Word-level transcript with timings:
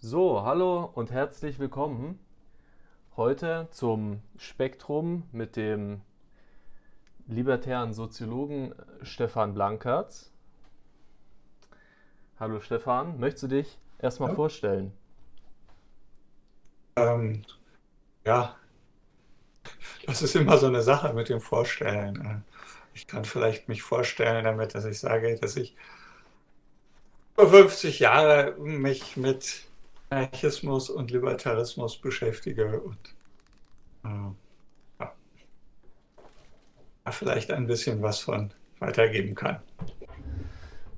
So, 0.00 0.42
hallo 0.44 0.90
und 0.94 1.12
herzlich 1.12 1.60
willkommen 1.60 2.18
heute 3.16 3.68
zum 3.70 4.22
Spektrum 4.36 5.24
mit 5.32 5.56
dem 5.56 6.02
libertären 7.28 7.94
Soziologen 7.94 8.74
Stefan 9.00 9.54
Blankertz. 9.54 10.30
Hallo 12.40 12.58
Stefan, 12.58 13.20
möchtest 13.20 13.44
du 13.44 13.46
dich 13.46 13.78
erstmal 14.00 14.30
Ja, 14.30 14.34
vorstellen? 14.34 14.92
ähm, 16.96 17.44
ja, 18.26 18.58
das 20.06 20.22
ist 20.22 20.34
immer 20.36 20.58
so 20.58 20.66
eine 20.66 20.82
Sache 20.82 21.12
mit 21.14 21.28
dem 21.28 21.40
Vorstellen. 21.40 22.20
Äh, 22.24 22.40
Ich 22.94 23.06
kann 23.06 23.24
vielleicht 23.24 23.68
mich 23.68 23.82
vorstellen 23.82 24.44
damit, 24.44 24.74
dass 24.74 24.84
ich 24.84 24.98
sage, 25.00 25.38
dass 25.40 25.56
ich 25.56 25.76
über 27.36 27.48
50 27.48 27.98
Jahre 28.00 28.56
mich 28.58 29.16
mit 29.16 29.69
Anarchismus 30.10 30.90
und 30.90 31.10
Libertarismus 31.10 31.96
beschäftige 31.96 32.80
und 32.80 32.98
äh, 34.04 35.04
ja, 37.06 37.12
vielleicht 37.12 37.52
ein 37.52 37.66
bisschen 37.66 38.02
was 38.02 38.18
von 38.18 38.52
weitergeben 38.80 39.34
kann. 39.34 39.60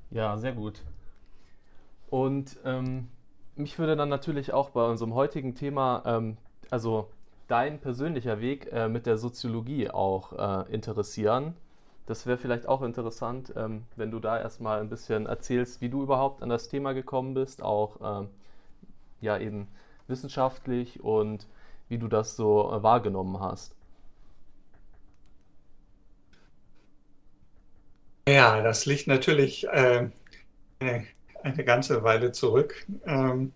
Ja, 0.09 0.37
sehr 0.37 0.53
gut. 0.53 0.81
Und 2.09 2.57
ähm, 2.65 3.07
mich 3.55 3.77
würde 3.77 3.95
dann 3.95 4.09
natürlich 4.09 4.51
auch 4.53 4.69
bei 4.71 4.85
unserem 4.85 5.13
heutigen 5.13 5.55
Thema, 5.55 6.03
ähm, 6.05 6.37
also 6.69 7.09
dein 7.47 7.79
persönlicher 7.79 8.41
Weg 8.41 8.71
äh, 8.71 8.87
mit 8.87 9.05
der 9.05 9.17
Soziologie 9.17 9.89
auch 9.89 10.33
äh, 10.33 10.73
interessieren. 10.73 11.55
Das 12.05 12.25
wäre 12.25 12.37
vielleicht 12.37 12.67
auch 12.67 12.81
interessant, 12.81 13.53
ähm, 13.55 13.83
wenn 13.95 14.11
du 14.11 14.19
da 14.19 14.39
erstmal 14.39 14.81
ein 14.81 14.89
bisschen 14.89 15.25
erzählst, 15.25 15.81
wie 15.81 15.89
du 15.89 16.03
überhaupt 16.03 16.41
an 16.41 16.49
das 16.49 16.67
Thema 16.67 16.93
gekommen 16.93 17.33
bist, 17.33 17.61
auch 17.61 18.21
ähm, 18.21 18.29
ja 19.23 19.37
eben 19.39 19.67
wissenschaftlich 20.07 21.01
und 21.03 21.47
wie 21.89 21.97
du 21.99 22.07
das 22.07 22.35
so 22.35 22.71
äh, 22.73 22.83
wahrgenommen 22.83 23.39
hast. 23.39 23.75
Ja, 28.27 28.61
das 28.61 28.85
liegt 28.85 29.07
natürlich 29.07 29.65
äh, 29.67 30.09
eine, 30.79 31.07
eine 31.43 31.65
ganze 31.65 32.03
Weile 32.03 32.31
zurück. 32.33 32.85
Ähm, 33.05 33.53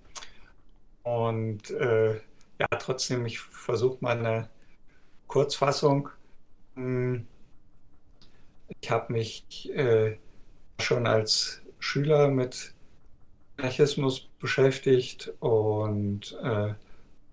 und 1.03 1.69
äh, 1.72 2.16
ja, 2.16 2.67
trotzdem, 2.80 3.25
ich 3.25 3.39
versuche 3.39 3.97
mal 4.02 4.17
eine 4.17 4.50
Kurzfassung. 5.28 6.09
Hm, 6.75 7.28
Ich 8.81 8.89
habe 8.91 9.13
mich 9.13 9.69
äh, 9.75 10.17
schon 10.81 11.08
als 11.08 11.61
Schüler 11.80 12.30
mit 12.30 12.73
Anarchismus 13.58 14.27
beschäftigt 14.39 15.33
und 15.39 16.38
äh, 16.41 16.73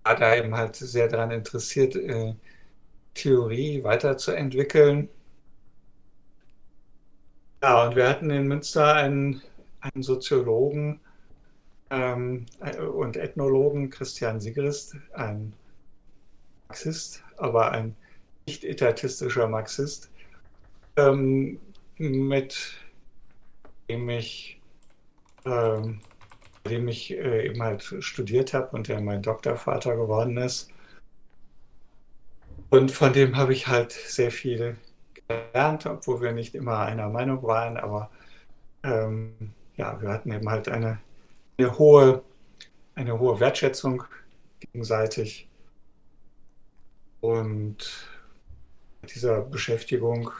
war 0.03 0.15
da 0.15 0.35
eben 0.35 0.55
halt 0.55 0.75
sehr 0.75 1.07
daran 1.07 1.31
interessiert, 1.31 1.95
äh, 1.95 2.33
Theorie 3.13 3.83
weiterzuentwickeln. 3.83 5.09
Ja, 7.63 7.87
und 7.87 7.95
wir 7.95 8.07
hatten 8.07 8.29
in 8.29 8.47
Münster 8.47 8.93
einen, 8.93 9.41
einen 9.81 10.03
Soziologen 10.03 10.99
ähm, 11.89 12.45
äh, 12.59 12.77
und 12.77 13.17
Ethnologen, 13.17 13.89
Christian 13.89 14.39
Sigrist, 14.39 14.95
ein 15.13 15.53
Marxist, 16.67 17.23
aber 17.37 17.71
ein 17.71 17.95
nicht 18.45 18.63
etatistischer 18.63 19.47
Marxist, 19.47 20.11
ähm, 20.97 21.59
mit 21.97 22.73
dem 23.89 24.09
ich, 24.09 24.59
ähm, 25.45 26.01
dem 26.69 26.87
ich 26.87 27.11
äh, 27.11 27.47
eben 27.47 27.61
halt 27.61 27.83
studiert 27.99 28.53
habe 28.53 28.75
und 28.75 28.87
der 28.87 29.01
mein 29.01 29.21
Doktorvater 29.21 29.95
geworden 29.95 30.37
ist. 30.37 30.69
Und 32.69 32.91
von 32.91 33.13
dem 33.13 33.37
habe 33.37 33.53
ich 33.53 33.67
halt 33.67 33.91
sehr 33.91 34.31
viel 34.31 34.77
gelernt, 35.27 35.85
obwohl 35.85 36.21
wir 36.21 36.31
nicht 36.31 36.55
immer 36.55 36.79
einer 36.79 37.09
Meinung 37.09 37.43
waren, 37.43 37.77
aber 37.77 38.09
ähm, 38.83 39.53
ja, 39.77 40.01
wir 40.01 40.09
hatten 40.09 40.31
eben 40.31 40.49
halt 40.49 40.67
eine, 40.69 40.99
eine 41.57 41.77
hohe, 41.77 42.23
eine 42.95 43.19
hohe 43.19 43.39
Wertschätzung 43.39 44.03
gegenseitig. 44.59 45.47
Und 47.21 48.09
mit 49.01 49.15
dieser 49.15 49.41
Beschäftigung 49.41 50.31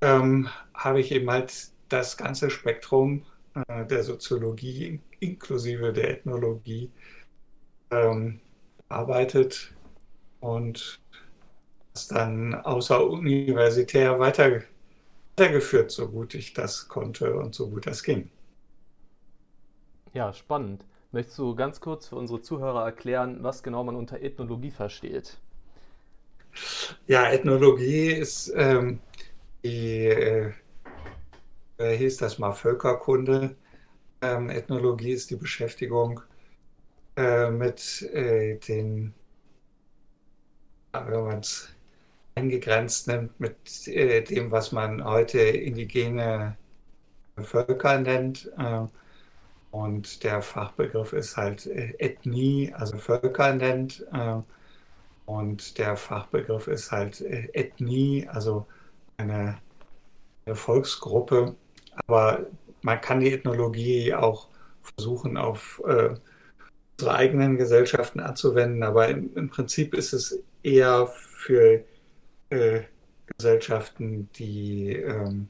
ähm, 0.00 0.48
habe 0.74 1.00
ich 1.00 1.12
eben 1.12 1.30
halt 1.30 1.52
das 1.88 2.16
ganze 2.16 2.50
Spektrum 2.50 3.24
äh, 3.54 3.86
der 3.86 4.02
Soziologie 4.02 5.00
inklusive 5.20 5.92
der 5.92 6.10
Ethnologie 6.10 6.90
ähm, 7.90 8.40
bearbeitet 8.88 9.72
und 10.40 11.00
das 11.92 12.08
dann 12.08 12.54
außeruniversitär 12.54 14.18
weiter, 14.18 14.62
weitergeführt, 15.36 15.90
so 15.90 16.08
gut 16.08 16.34
ich 16.34 16.52
das 16.52 16.88
konnte 16.88 17.34
und 17.34 17.54
so 17.54 17.68
gut 17.68 17.86
das 17.86 18.02
ging. 18.02 18.30
Ja, 20.12 20.32
spannend. 20.32 20.84
Möchtest 21.12 21.38
du 21.38 21.54
ganz 21.54 21.80
kurz 21.80 22.08
für 22.08 22.16
unsere 22.16 22.40
Zuhörer 22.40 22.84
erklären, 22.84 23.42
was 23.42 23.62
genau 23.62 23.82
man 23.84 23.96
unter 23.96 24.20
Ethnologie 24.20 24.70
versteht? 24.70 25.38
Ja, 27.06 27.30
Ethnologie 27.30 28.12
ist 28.12 28.52
ähm, 28.56 29.00
die, 29.64 30.06
äh, 30.06 30.52
äh, 31.80 31.96
hieß 31.96 32.18
das 32.18 32.38
mal 32.38 32.52
Völkerkunde. 32.52 33.56
Ähm, 34.22 34.50
Ethnologie 34.50 35.12
ist 35.12 35.30
die 35.30 35.36
Beschäftigung 35.36 36.22
äh, 37.16 37.50
mit 37.50 38.02
äh, 38.14 38.56
den, 38.58 39.14
ja, 40.94 41.08
wenn 41.10 41.24
man 41.24 41.40
es 41.40 41.68
eingegrenzt 42.34 43.08
nimmt, 43.08 43.38
mit 43.40 43.88
äh, 43.88 44.22
dem, 44.24 44.50
was 44.50 44.72
man 44.72 45.04
heute 45.04 45.40
indigene 45.40 46.56
Völker 47.42 47.98
nennt. 48.00 48.50
Äh, 48.58 48.86
und 49.72 50.24
der 50.24 50.42
Fachbegriff 50.42 51.12
ist 51.14 51.36
halt 51.36 51.66
äh, 51.66 51.94
Ethnie, 51.98 52.72
also 52.74 52.98
Völker 52.98 53.54
nennt. 53.54 54.06
Äh, 54.12 54.38
und 55.26 55.78
der 55.78 55.96
Fachbegriff 55.96 56.68
ist 56.68 56.92
halt 56.92 57.20
äh, 57.22 57.48
Ethnie, 57.54 58.28
also 58.28 58.66
eine, 59.18 59.58
eine 60.46 60.56
Volksgruppe. 60.56 61.56
Aber 62.06 62.46
man 62.82 63.00
kann 63.00 63.20
die 63.20 63.32
Ethnologie 63.32 64.14
auch 64.14 64.48
versuchen, 64.82 65.36
auf 65.36 65.82
äh, 65.86 66.14
unsere 66.98 67.14
eigenen 67.16 67.56
Gesellschaften 67.58 68.20
anzuwenden. 68.20 68.82
Aber 68.82 69.08
im, 69.08 69.34
im 69.36 69.50
Prinzip 69.50 69.94
ist 69.94 70.12
es 70.12 70.42
eher 70.62 71.06
für 71.08 71.84
äh, 72.50 72.82
Gesellschaften, 73.36 74.28
die 74.34 74.94
ähm, 74.94 75.48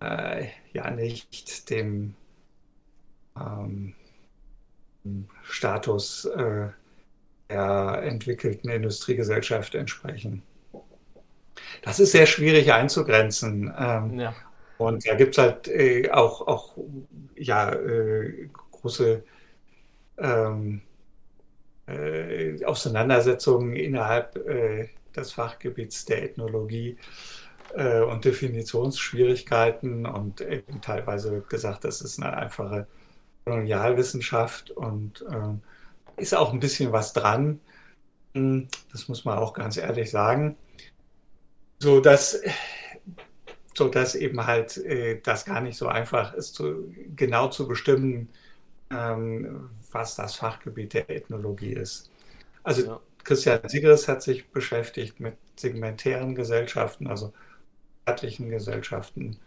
äh, 0.00 0.48
ja 0.72 0.90
nicht 0.90 1.70
dem 1.70 2.14
ähm, 3.36 3.94
Status 5.42 6.24
äh, 6.26 6.68
der 7.50 8.02
entwickelten 8.04 8.70
Industriegesellschaft 8.70 9.74
entsprechen. 9.74 10.42
Das 11.82 12.00
ist 12.00 12.12
sehr 12.12 12.26
schwierig 12.26 12.72
einzugrenzen. 12.72 13.72
Ähm, 13.78 14.18
Ja, 14.18 14.34
und 14.78 15.06
da 15.06 15.14
gibt 15.16 15.38
es 15.38 15.44
halt 15.44 15.68
äh, 15.68 16.10
auch, 16.12 16.46
auch 16.46 16.78
ja, 17.36 17.72
äh, 17.72 18.48
große 18.72 19.24
ähm, 20.18 20.82
äh, 21.86 22.64
Auseinandersetzungen 22.64 23.74
innerhalb 23.76 24.36
äh, 24.36 24.88
des 25.16 25.32
Fachgebiets 25.32 26.04
der 26.04 26.22
Ethnologie 26.24 26.98
äh, 27.74 28.00
und 28.02 28.24
Definitionsschwierigkeiten 28.24 30.06
und 30.06 30.44
teilweise 30.82 31.32
wird 31.32 31.50
gesagt, 31.50 31.84
das 31.84 32.02
ist 32.02 32.20
eine 32.22 32.36
einfache 32.36 32.86
Kolonialwissenschaft 33.44 34.70
und 34.72 35.24
ähm, 35.32 35.62
ist 36.16 36.34
auch 36.36 36.52
ein 36.52 36.60
bisschen 36.60 36.92
was 36.92 37.12
dran. 37.12 37.60
Hm, 38.34 38.68
Das 38.92 39.08
muss 39.08 39.24
man 39.24 39.38
auch 39.38 39.54
ganz 39.54 39.76
ehrlich 39.78 40.10
sagen. 40.10 40.56
So 41.80 42.00
dass, 42.00 42.40
so 43.78 43.88
dass 43.88 44.14
eben 44.14 44.46
halt 44.46 44.76
äh, 44.78 45.20
das 45.22 45.44
gar 45.46 45.60
nicht 45.62 45.78
so 45.78 45.88
einfach 45.88 46.34
ist, 46.34 46.54
zu, 46.54 46.92
genau 47.16 47.48
zu 47.48 47.66
bestimmen, 47.66 48.28
ähm, 48.90 49.70
was 49.92 50.16
das 50.16 50.36
Fachgebiet 50.36 50.94
der 50.94 51.08
Ethnologie 51.08 51.72
ist. 51.72 52.10
Also 52.62 52.86
ja. 52.86 53.00
Christian 53.24 53.60
Sigris 53.68 54.08
hat 54.08 54.22
sich 54.22 54.50
beschäftigt 54.50 55.20
mit 55.20 55.36
segmentären 55.56 56.34
Gesellschaften, 56.34 57.06
also 57.06 57.32
staatlichen 58.02 58.50
Gesellschaften, 58.50 59.38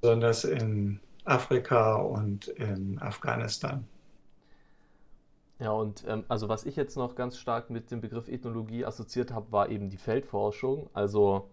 besonders 0.00 0.44
in 0.44 1.00
Afrika 1.24 1.96
und 1.96 2.48
in 2.48 2.98
Afghanistan. 3.00 3.86
Ja, 5.60 5.70
und 5.70 6.04
ähm, 6.08 6.24
also 6.28 6.48
was 6.48 6.66
ich 6.66 6.76
jetzt 6.76 6.96
noch 6.96 7.14
ganz 7.14 7.38
stark 7.38 7.70
mit 7.70 7.90
dem 7.90 8.00
Begriff 8.00 8.28
Ethnologie 8.28 8.84
assoziiert 8.84 9.32
habe, 9.32 9.52
war 9.52 9.68
eben 9.68 9.88
die 9.88 9.96
Feldforschung. 9.96 10.90
Also 10.92 11.48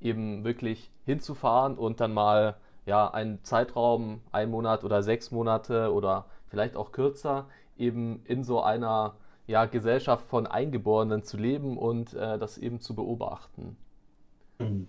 eben 0.00 0.44
wirklich 0.44 0.90
hinzufahren 1.04 1.76
und 1.76 2.00
dann 2.00 2.12
mal 2.12 2.56
ja, 2.86 3.08
einen 3.08 3.42
Zeitraum, 3.42 4.20
ein 4.32 4.50
Monat 4.50 4.84
oder 4.84 5.02
sechs 5.02 5.30
Monate 5.30 5.92
oder 5.92 6.26
vielleicht 6.48 6.76
auch 6.76 6.92
kürzer, 6.92 7.48
eben 7.76 8.22
in 8.24 8.44
so 8.44 8.62
einer 8.62 9.16
ja, 9.46 9.66
Gesellschaft 9.66 10.26
von 10.26 10.46
Eingeborenen 10.46 11.24
zu 11.24 11.36
leben 11.36 11.76
und 11.76 12.14
äh, 12.14 12.38
das 12.38 12.58
eben 12.58 12.80
zu 12.80 12.94
beobachten. 12.94 13.76
Hm. 14.58 14.86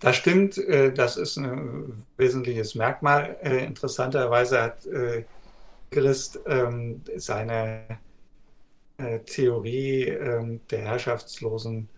Das 0.00 0.16
stimmt, 0.16 0.58
äh, 0.58 0.92
das 0.92 1.16
ist 1.16 1.36
ein 1.36 2.04
wesentliches 2.16 2.74
Merkmal. 2.74 3.36
Äh, 3.42 3.64
interessanterweise 3.64 4.62
hat 4.62 4.86
äh, 4.86 5.24
Christ 5.90 6.40
ähm, 6.46 7.02
seine 7.16 7.98
Theorie 9.26 10.04
ähm, 10.04 10.60
der 10.70 10.82
herrschaftslosen 10.82 11.88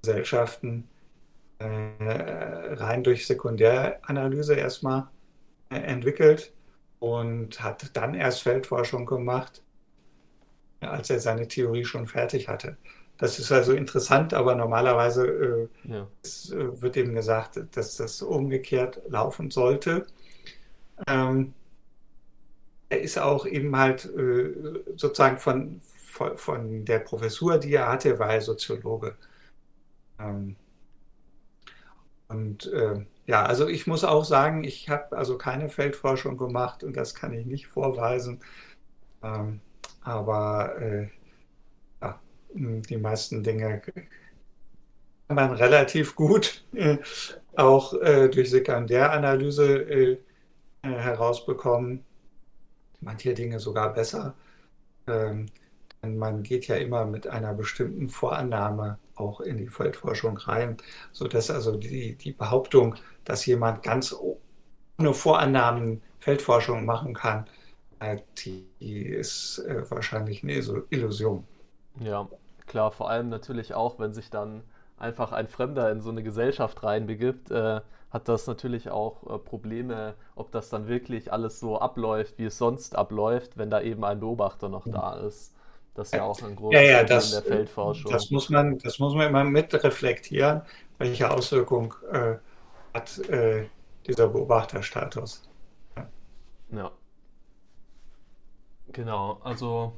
Gesellschaften 0.00 0.86
rein 1.62 3.02
durch 3.04 3.26
Sekundäranalyse 3.26 4.54
erstmal 4.54 5.08
entwickelt 5.70 6.52
und 6.98 7.60
hat 7.62 7.96
dann 7.96 8.14
erst 8.14 8.42
Feldforschung 8.42 9.06
gemacht, 9.06 9.62
als 10.80 11.10
er 11.10 11.20
seine 11.20 11.48
Theorie 11.48 11.84
schon 11.84 12.06
fertig 12.06 12.48
hatte. 12.48 12.76
Das 13.18 13.38
ist 13.38 13.52
also 13.52 13.72
interessant, 13.72 14.34
aber 14.34 14.54
normalerweise 14.54 15.26
äh, 15.26 15.68
ja. 15.84 16.08
es, 16.22 16.50
äh, 16.50 16.80
wird 16.82 16.96
eben 16.96 17.14
gesagt, 17.14 17.60
dass 17.72 17.96
das 17.96 18.20
umgekehrt 18.22 19.00
laufen 19.08 19.50
sollte. 19.50 20.06
Ähm, 21.06 21.54
er 22.88 23.00
ist 23.00 23.18
auch 23.18 23.46
eben 23.46 23.76
halt 23.76 24.04
äh, 24.04 24.52
sozusagen 24.96 25.38
von, 25.38 25.80
von, 26.08 26.36
von, 26.36 26.84
der 26.84 26.98
Professur, 26.98 27.58
die 27.58 27.74
er 27.74 27.88
hatte, 27.88 28.18
war 28.18 28.34
er 28.34 28.40
Soziologe. 28.40 29.16
Ähm, 30.18 30.56
und 32.32 32.66
äh, 32.72 33.04
ja, 33.26 33.44
also 33.44 33.68
ich 33.68 33.86
muss 33.86 34.04
auch 34.04 34.24
sagen, 34.24 34.64
ich 34.64 34.88
habe 34.88 35.16
also 35.16 35.38
keine 35.38 35.68
Feldforschung 35.68 36.36
gemacht 36.36 36.82
und 36.84 36.96
das 36.96 37.14
kann 37.14 37.32
ich 37.32 37.46
nicht 37.46 37.66
vorweisen. 37.68 38.40
Ähm, 39.22 39.60
aber 40.02 40.80
äh, 40.80 41.08
ja, 42.00 42.20
die 42.54 42.96
meisten 42.96 43.42
Dinge 43.42 43.80
kann 43.80 45.36
man 45.36 45.52
relativ 45.52 46.16
gut 46.16 46.64
äh, 46.74 46.98
auch 47.56 47.94
äh, 47.94 48.28
durch 48.28 48.50
Sekundäranalyse 48.50 49.82
äh, 49.82 50.18
herausbekommen. 50.82 52.04
Manche 53.00 53.34
Dinge 53.34 53.58
sogar 53.60 53.94
besser. 53.94 54.34
Ähm, 55.06 55.46
man 56.02 56.42
geht 56.42 56.66
ja 56.66 56.76
immer 56.76 57.06
mit 57.06 57.26
einer 57.28 57.54
bestimmten 57.54 58.08
Vorannahme 58.10 58.98
auch 59.14 59.40
in 59.40 59.56
die 59.58 59.68
Feldforschung 59.68 60.36
rein, 60.36 60.76
sodass 61.12 61.50
also 61.50 61.76
die, 61.76 62.16
die 62.16 62.32
Behauptung, 62.32 62.96
dass 63.24 63.46
jemand 63.46 63.82
ganz 63.82 64.14
ohne 64.98 65.14
Vorannahmen 65.14 66.02
Feldforschung 66.18 66.84
machen 66.84 67.14
kann, 67.14 67.46
äh, 68.00 68.18
die 68.38 68.66
ist 68.80 69.58
äh, 69.60 69.88
wahrscheinlich 69.90 70.42
eine 70.42 70.54
Illusion. 70.90 71.44
Ja, 72.00 72.28
klar, 72.66 72.90
vor 72.90 73.08
allem 73.10 73.28
natürlich 73.28 73.74
auch, 73.74 73.98
wenn 73.98 74.12
sich 74.12 74.30
dann 74.30 74.64
einfach 74.96 75.32
ein 75.32 75.48
Fremder 75.48 75.90
in 75.90 76.00
so 76.00 76.10
eine 76.10 76.22
Gesellschaft 76.22 76.82
reinbegibt, 76.82 77.50
äh, 77.50 77.80
hat 78.10 78.28
das 78.28 78.46
natürlich 78.46 78.90
auch 78.90 79.34
äh, 79.34 79.38
Probleme, 79.38 80.14
ob 80.34 80.50
das 80.52 80.68
dann 80.68 80.88
wirklich 80.88 81.32
alles 81.32 81.60
so 81.60 81.78
abläuft, 81.78 82.38
wie 82.38 82.46
es 82.46 82.58
sonst 82.58 82.96
abläuft, 82.96 83.56
wenn 83.56 83.70
da 83.70 83.80
eben 83.80 84.04
ein 84.04 84.20
Beobachter 84.20 84.68
noch 84.68 84.86
da 84.90 85.14
ist. 85.14 85.54
Das 85.94 86.08
ist 86.08 86.14
ja 86.14 86.24
auch 86.24 86.40
ein 86.42 86.56
großes 86.56 86.80
ja, 86.80 86.86
ja, 86.86 87.04
das, 87.04 87.32
der 87.32 87.42
Feldforschung. 87.42 88.10
Das 88.10 88.30
muss 88.30 88.48
man, 88.48 88.78
das 88.78 88.98
muss 88.98 89.14
man 89.14 89.28
immer 89.28 89.44
mit 89.44 89.72
reflektieren, 89.74 90.62
welche 90.98 91.30
Auswirkung 91.30 91.94
äh, 92.10 92.36
hat 92.94 93.18
äh, 93.28 93.66
dieser 94.06 94.28
Beobachterstatus. 94.28 95.42
Ja. 95.96 96.08
ja. 96.70 96.90
Genau, 98.92 99.38
also 99.42 99.92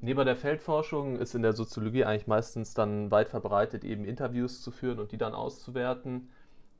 neben 0.00 0.24
der 0.24 0.36
Feldforschung 0.36 1.16
ist 1.18 1.34
in 1.34 1.42
der 1.42 1.52
Soziologie 1.52 2.04
eigentlich 2.04 2.26
meistens 2.26 2.74
dann 2.74 3.10
weit 3.10 3.28
verbreitet, 3.28 3.84
eben 3.84 4.04
Interviews 4.04 4.62
zu 4.62 4.70
führen 4.70 4.98
und 4.98 5.12
die 5.12 5.18
dann 5.18 5.34
auszuwerten. 5.34 6.30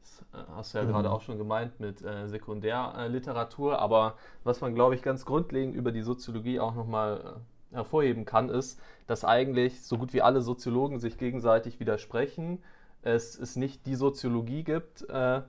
Das 0.00 0.24
äh, 0.32 0.44
hast 0.54 0.74
du 0.74 0.78
ja 0.78 0.84
mhm. 0.84 0.88
gerade 0.88 1.10
auch 1.10 1.22
schon 1.22 1.38
gemeint 1.38 1.80
mit 1.80 2.02
äh, 2.02 2.28
Sekundärliteratur, 2.28 3.78
aber 3.78 4.16
was 4.44 4.60
man, 4.60 4.74
glaube 4.74 4.94
ich, 4.94 5.02
ganz 5.02 5.24
grundlegend 5.24 5.74
über 5.74 5.92
die 5.92 6.02
Soziologie 6.02 6.60
auch 6.60 6.74
nochmal 6.74 7.36
äh, 7.36 7.57
hervorheben 7.72 8.24
kann, 8.24 8.48
ist, 8.48 8.80
dass 9.06 9.24
eigentlich 9.24 9.82
so 9.82 9.98
gut 9.98 10.12
wie 10.12 10.22
alle 10.22 10.40
Soziologen 10.40 10.98
sich 10.98 11.18
gegenseitig 11.18 11.80
widersprechen, 11.80 12.62
es, 13.02 13.38
es 13.38 13.56
nicht 13.56 13.86
die 13.86 13.94
Soziologie 13.94 14.64
gibt 14.64 15.08
äh, 15.08 15.42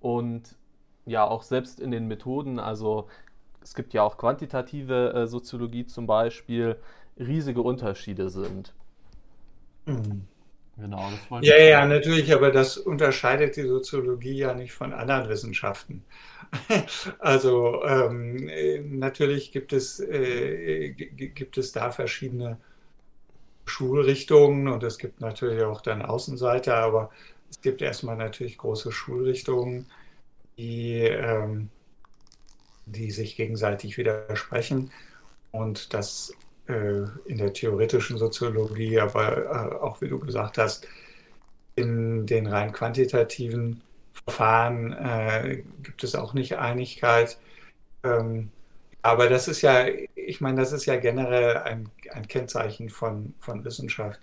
und 0.00 0.56
ja 1.06 1.24
auch 1.24 1.42
selbst 1.42 1.80
in 1.80 1.90
den 1.90 2.06
Methoden, 2.06 2.58
also 2.58 3.08
es 3.62 3.74
gibt 3.74 3.92
ja 3.92 4.02
auch 4.02 4.16
quantitative 4.16 5.12
äh, 5.14 5.26
Soziologie 5.26 5.86
zum 5.86 6.06
Beispiel, 6.06 6.76
riesige 7.18 7.62
Unterschiede 7.62 8.30
sind. 8.30 8.72
Mhm. 9.86 10.26
Genau, 10.76 11.10
das 11.10 11.30
wollte 11.30 11.46
ja, 11.48 11.58
ja, 11.58 11.86
natürlich, 11.86 12.32
aber 12.32 12.50
das 12.50 12.78
unterscheidet 12.78 13.56
die 13.56 13.66
Soziologie 13.66 14.38
ja 14.38 14.54
nicht 14.54 14.72
von 14.72 14.92
anderen 14.92 15.28
Wissenschaften. 15.28 16.04
Also 17.18 17.82
ähm, 17.84 18.98
natürlich 18.98 19.52
gibt 19.52 19.72
es, 19.72 20.00
äh, 20.00 20.90
gibt 20.90 21.56
es 21.56 21.72
da 21.72 21.90
verschiedene 21.90 22.58
Schulrichtungen 23.64 24.68
und 24.68 24.82
es 24.82 24.98
gibt 24.98 25.20
natürlich 25.20 25.62
auch 25.62 25.80
dann 25.80 26.02
Außenseiter, 26.02 26.76
aber 26.76 27.10
es 27.50 27.60
gibt 27.60 27.80
erstmal 27.82 28.16
natürlich 28.16 28.58
große 28.58 28.92
Schulrichtungen, 28.92 29.86
die, 30.58 30.98
ähm, 31.00 31.70
die 32.86 33.10
sich 33.10 33.36
gegenseitig 33.36 33.96
widersprechen 33.98 34.90
und 35.52 35.94
das 35.94 36.30
äh, 36.30 36.41
in 37.26 37.38
der 37.38 37.52
theoretischen 37.52 38.18
Soziologie, 38.18 39.00
aber 39.00 39.38
äh, 39.44 39.74
auch 39.76 40.00
wie 40.00 40.08
du 40.08 40.18
gesagt 40.18 40.58
hast, 40.58 40.86
in 41.74 42.26
den 42.26 42.46
rein 42.46 42.72
quantitativen 42.72 43.82
Verfahren 44.24 44.92
äh, 44.92 45.62
gibt 45.82 46.04
es 46.04 46.14
auch 46.14 46.34
nicht 46.34 46.58
Einigkeit. 46.58 47.38
Ähm, 48.04 48.50
aber 49.02 49.28
das 49.28 49.48
ist 49.48 49.62
ja, 49.62 49.86
ich 50.14 50.40
meine, 50.40 50.60
das 50.60 50.72
ist 50.72 50.86
ja 50.86 50.96
generell 50.96 51.56
ein, 51.58 51.90
ein 52.12 52.28
Kennzeichen 52.28 52.88
von, 52.88 53.34
von 53.40 53.64
Wissenschaft, 53.64 54.20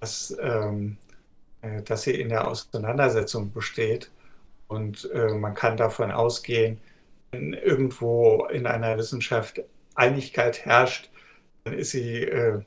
dass, 0.00 0.36
ähm, 0.40 0.96
äh, 1.62 1.82
dass 1.82 2.02
sie 2.02 2.20
in 2.20 2.28
der 2.28 2.46
Auseinandersetzung 2.46 3.52
besteht. 3.52 4.10
Und 4.68 5.10
äh, 5.12 5.34
man 5.34 5.54
kann 5.54 5.76
davon 5.76 6.10
ausgehen, 6.10 6.78
wenn 7.32 7.52
irgendwo 7.52 8.46
in 8.46 8.66
einer 8.66 8.96
Wissenschaft 8.96 9.60
Einigkeit 9.94 10.64
herrscht, 10.64 11.10
dann 11.66 11.74
ist 11.74 11.90
sie 11.90 12.22
äh, 12.22 12.62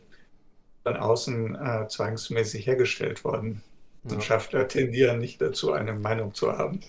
von 0.83 0.97
außen 0.97 1.55
äh, 1.55 1.87
zwangsmäßig 1.87 2.67
hergestellt 2.67 3.23
worden. 3.23 3.63
Wissenschaftler 4.03 4.67
tendieren 4.67 5.19
nicht 5.19 5.41
dazu, 5.41 5.71
eine 5.71 5.93
Meinung 5.93 6.33
zu 6.33 6.51
haben. 6.51 6.81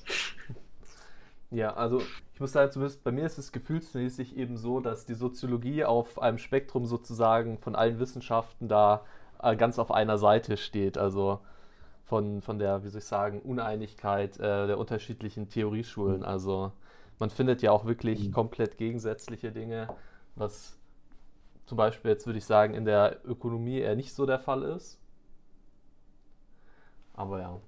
Ja, 1.50 1.74
also 1.74 2.02
ich 2.34 2.40
muss 2.40 2.52
sagen, 2.52 2.72
zumindest 2.72 3.04
bei 3.04 3.12
mir 3.12 3.26
ist 3.26 3.38
es 3.38 3.52
gefühlsmäßig 3.52 4.36
eben 4.36 4.56
so, 4.56 4.80
dass 4.80 5.04
die 5.04 5.14
Soziologie 5.14 5.84
auf 5.84 6.20
einem 6.20 6.38
Spektrum 6.38 6.86
sozusagen 6.86 7.58
von 7.58 7.76
allen 7.76 8.00
Wissenschaften 8.00 8.66
da 8.68 9.04
äh, 9.42 9.56
ganz 9.56 9.78
auf 9.78 9.92
einer 9.92 10.18
Seite 10.18 10.56
steht. 10.56 10.98
Also 10.98 11.40
von, 12.06 12.42
von 12.42 12.58
der, 12.58 12.82
wie 12.82 12.88
soll 12.88 13.00
ich 13.00 13.04
sagen, 13.04 13.40
Uneinigkeit 13.40 14.36
äh, 14.38 14.66
der 14.66 14.78
unterschiedlichen 14.78 15.48
Theorieschulen. 15.48 16.24
Also 16.24 16.72
man 17.20 17.30
findet 17.30 17.62
ja 17.62 17.70
auch 17.70 17.84
wirklich 17.84 18.28
mhm. 18.28 18.32
komplett 18.32 18.78
gegensätzliche 18.78 19.52
Dinge, 19.52 19.88
was 20.34 20.79
zum 21.70 21.76
Beispiel 21.76 22.10
jetzt 22.10 22.26
würde 22.26 22.40
ich 22.40 22.46
sagen 22.46 22.74
in 22.74 22.84
der 22.84 23.20
Ökonomie 23.24 23.78
eher 23.78 23.94
nicht 23.94 24.12
so 24.12 24.26
der 24.26 24.40
Fall 24.40 24.64
ist. 24.64 24.98
Aber 27.14 27.38
ja. 27.38 27.60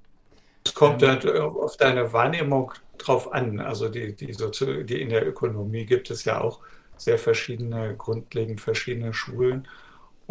Es 0.67 0.75
kommt 0.75 1.05
ähm, 1.05 1.21
dann 1.23 1.41
auf 1.41 1.77
deine 1.77 2.13
Wahrnehmung 2.13 2.73
drauf 2.99 3.33
an. 3.33 3.61
Also 3.61 3.89
die, 3.89 4.17
die, 4.17 4.33
Sozi 4.33 4.85
die 4.85 5.01
in 5.01 5.11
der 5.11 5.25
Ökonomie 5.25 5.87
gibt 5.87 6.11
es 6.11 6.25
ja 6.25 6.41
auch 6.41 6.59
sehr 6.97 7.17
verschiedene, 7.17 7.95
grundlegend 7.97 8.61
verschiedene 8.61 9.15
Schulen 9.15 9.69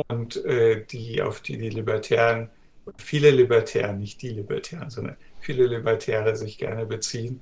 und 0.09 0.43
äh, 0.43 0.85
die, 0.85 1.21
auf 1.21 1.39
die 1.39 1.57
die 1.57 1.69
Libertären, 1.69 2.49
viele 2.97 3.31
Libertären, 3.31 3.99
nicht 3.99 4.21
die 4.21 4.31
Libertären, 4.31 4.89
sondern 4.89 5.15
viele 5.39 5.65
Libertäre 5.65 6.35
sich 6.35 6.57
gerne 6.57 6.85
beziehen. 6.85 7.41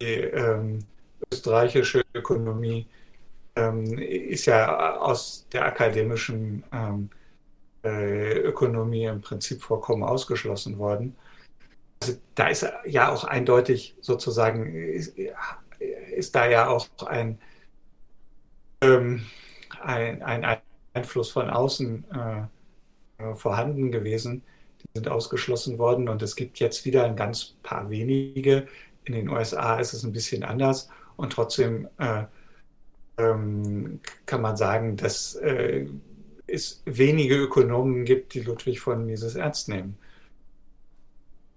Die 0.00 0.06
ähm, 0.06 0.86
österreichische 1.30 2.02
Ökonomie 2.14 2.86
ähm, 3.56 3.98
ist 3.98 4.46
ja 4.46 4.96
aus 4.98 5.46
der 5.52 5.64
akademischen 5.64 6.62
ähm, 6.72 7.10
äh, 7.82 8.38
Ökonomie 8.38 9.04
im 9.04 9.20
Prinzip 9.20 9.62
vollkommen 9.62 10.02
ausgeschlossen 10.02 10.78
worden. 10.78 11.16
Also 12.00 12.14
da 12.34 12.48
ist 12.48 12.66
ja 12.84 13.10
auch 13.10 13.24
eindeutig 13.24 13.96
sozusagen, 14.00 14.74
ist, 14.74 15.16
ist 16.14 16.34
da 16.34 16.46
ja 16.46 16.68
auch 16.68 16.86
ein, 17.06 17.38
ähm, 18.82 19.24
ein, 19.82 20.22
ein, 20.22 20.58
Einfluss 20.92 21.30
von 21.30 21.50
außen 21.50 22.04
äh, 22.10 23.34
vorhanden 23.34 23.90
gewesen. 23.90 24.42
Die 24.82 24.88
sind 24.94 25.08
ausgeschlossen 25.08 25.78
worden 25.78 26.08
und 26.08 26.22
es 26.22 26.36
gibt 26.36 26.58
jetzt 26.58 26.84
wieder 26.84 27.04
ein 27.04 27.16
ganz 27.16 27.56
paar 27.62 27.90
wenige, 27.90 28.66
in 29.04 29.14
den 29.14 29.28
USA 29.28 29.78
ist 29.78 29.92
es 29.92 30.04
ein 30.04 30.12
bisschen 30.12 30.42
anders 30.42 30.88
und 31.16 31.32
trotzdem 31.32 31.88
äh, 31.98 32.24
ähm, 33.18 34.00
kann 34.26 34.42
man 34.42 34.56
sagen, 34.56 34.96
dass 34.96 35.34
äh, 35.36 35.86
es 36.46 36.82
wenige 36.84 37.36
Ökonomen 37.36 38.04
gibt, 38.04 38.34
die 38.34 38.40
Ludwig 38.40 38.80
von 38.80 39.06
Mises 39.06 39.34
ernst 39.34 39.68
nehmen. 39.68 39.98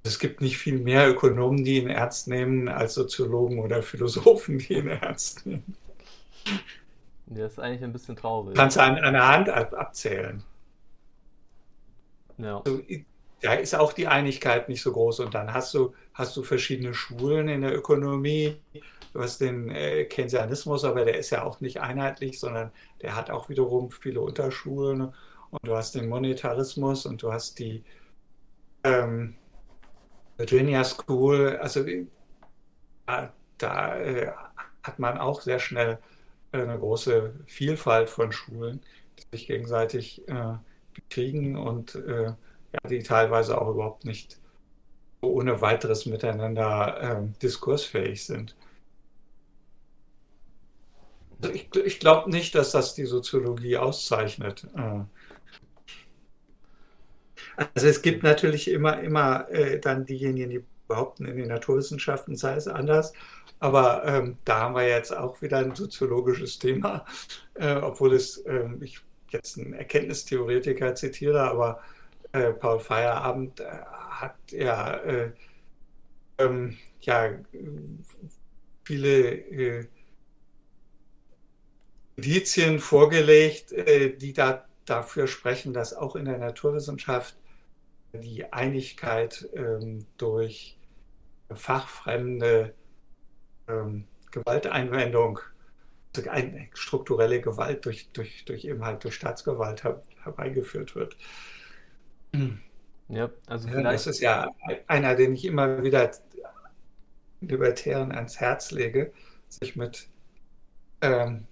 Es 0.04 0.18
gibt 0.18 0.42
nicht 0.42 0.58
viel 0.58 0.80
mehr 0.80 1.10
Ökonomen, 1.10 1.63
die 1.63 1.78
ihn 1.78 1.89
ernst 1.89 2.28
nehmen, 2.28 2.68
als 2.68 2.94
Soziologen 2.94 3.60
oder 3.60 3.84
Philosophen, 3.84 4.60
die 4.60 4.74
ihn 4.74 4.88
ernst 4.88 5.46
nehmen. 5.46 5.75
Ja, 7.36 7.46
ist 7.46 7.60
eigentlich 7.60 7.84
ein 7.84 7.94
bisschen 7.94 8.16
traurig. 8.16 8.56
Kannst 8.56 8.78
du 8.78 8.82
an 8.82 8.98
einer 8.98 9.28
Hand 9.28 9.50
ab 9.50 9.74
abzählen. 9.74 10.44
Ja. 12.38 12.62
Also, 12.66 12.82
da 13.42 13.54
ist 13.54 13.75
auch 13.75 13.94
die 13.94 14.08
Einigkeit 14.08 14.68
nicht 14.68 14.82
so 14.82 14.92
groß. 14.92 15.20
Und 15.22 15.34
dann 15.34 15.54
hast 15.54 15.74
du, 15.74 15.94
hast 16.13 16.36
du 16.36 16.44
verschiedene 16.44 16.94
Schulen 16.94 17.48
in 17.48 17.62
der 17.62 17.75
Ökonomie. 17.75 18.58
Du 19.13 19.22
hast 19.22 19.39
den 19.42 19.70
äh, 19.70 20.06
Keynesianismus, 20.06 20.84
aber 20.84 21.06
der 21.06 21.18
ist 21.18 21.32
ja 21.32 21.44
auch 21.44 21.62
nicht 21.62 21.82
einheitlich, 21.82 22.39
sondern 22.39 22.72
der 23.01 23.16
hat 23.16 23.32
auch 23.32 23.50
wiederum 23.50 23.92
viele 23.92 24.22
Unterschulen. 24.22 25.13
Und 25.51 25.68
du 25.68 25.75
hast 25.75 25.96
den 25.96 26.08
Monetarismus 26.10 27.06
und 27.06 27.24
du 27.24 27.32
hast 27.32 27.58
die 27.60 27.84
ähm, 28.84 29.36
Virginia 30.38 30.84
School. 30.84 31.58
Also 31.62 31.86
da, 33.06 33.34
da 33.58 33.96
äh, 34.00 34.32
hat 34.84 35.00
man 35.00 35.18
auch 35.18 35.42
sehr 35.42 35.60
schnell 35.60 36.00
eine 36.51 36.78
große 36.78 37.34
Vielfalt 37.48 38.10
von 38.10 38.32
Schulen, 38.32 38.82
die 39.18 39.38
sich 39.38 39.48
gegenseitig 39.48 40.28
äh, 40.28 40.56
bekriegen 40.94 41.56
und 41.56 41.96
äh, 41.96 42.25
ja, 42.74 42.89
die 42.89 43.04
teilweise 43.04 43.60
auch 43.60 43.70
überhaupt 43.70 44.06
nicht 44.06 44.39
ohne 45.22 45.62
weiteres 45.62 46.06
miteinander 46.06 47.01
äh, 47.01 47.39
diskursfähig 47.42 48.25
sind. 48.25 48.56
Also 51.41 51.53
ich, 51.53 51.69
ich 51.75 52.00
glaube 52.00 52.29
nicht, 52.29 52.55
dass 52.55 52.72
das 52.72 52.96
die 52.96 53.05
Soziologie 53.05 53.77
auszeichnet. 53.77 54.67
Äh. 54.75 55.01
Also 57.74 57.88
es 57.88 58.01
gibt 58.01 58.24
natürlich 58.24 58.69
immer, 58.69 59.01
immer 59.01 59.50
äh, 59.50 59.79
dann 59.79 60.05
diejenigen, 60.05 60.50
die 60.50 60.63
behaupten, 60.88 61.25
in 61.25 61.38
den 61.38 61.48
Naturwissenschaften 61.48 62.36
sei 62.36 62.55
es 62.55 62.67
anders. 62.67 63.13
Aber 63.60 64.03
ähm, 64.05 64.38
da 64.46 64.60
haben 64.60 64.75
wir 64.75 64.88
jetzt 64.88 65.15
auch 65.15 65.41
wieder 65.41 65.60
ein 65.60 65.75
soziologisches 65.75 66.60
Thema, 66.60 67.05
äh, 67.55 67.75
obwohl 67.75 68.13
es, 68.13 68.38
äh, 68.39 68.69
ich 68.81 69.01
jetzt 69.29 69.58
einen 69.58 69.74
Erkenntnistheoretiker 69.74 70.96
zitiere, 70.96 71.41
aber 71.41 71.81
äh, 72.31 72.51
Paul 72.53 72.79
Feierabend 72.79 73.60
äh, 73.60 73.65
hat 73.65 74.36
ja, 74.51 74.96
äh, 74.98 75.31
ähm, 76.38 76.77
ja 77.01 77.31
viele 78.84 79.88
Indizien 82.20 82.80
vorgelegt, 82.80 83.74
die 84.22 84.34
da 84.34 84.66
dafür 84.86 85.28
sprechen, 85.28 85.74
dass 85.74 85.94
auch 85.94 86.16
in 86.16 86.26
der 86.26 86.38
Naturwissenschaft 86.38 87.36
die 88.14 88.52
Einigkeit 88.52 89.48
ähm, 89.54 90.06
durch 90.18 90.78
fachfremde 91.54 92.74
ähm, 93.68 94.06
Gewalteinwendung, 94.32 95.40
also 96.16 96.30
eine 96.30 96.70
strukturelle 96.74 97.40
Gewalt 97.40 97.86
durch, 97.86 98.10
durch, 98.12 98.46
durch 98.46 98.66
eben 98.66 98.84
halt 98.84 99.04
durch 99.04 99.16
Staatsgewalt 99.16 99.84
her, 99.84 100.04
herbeigeführt 100.24 100.96
wird. 100.96 101.16
Ja, 103.08 103.30
also 103.48 103.70
ja, 103.70 103.82
das 103.82 104.08
ist 104.08 104.20
ja 104.20 104.52
einer, 104.88 105.16
den 105.16 105.34
ich 105.34 105.46
immer 105.46 105.84
wieder 105.84 106.12
Libertären 107.42 108.12
ans 108.12 108.40
Herz 108.40 108.72
lege, 108.72 109.14
sich 109.48 109.76
mit 109.76 110.10
ähm, 111.02 111.48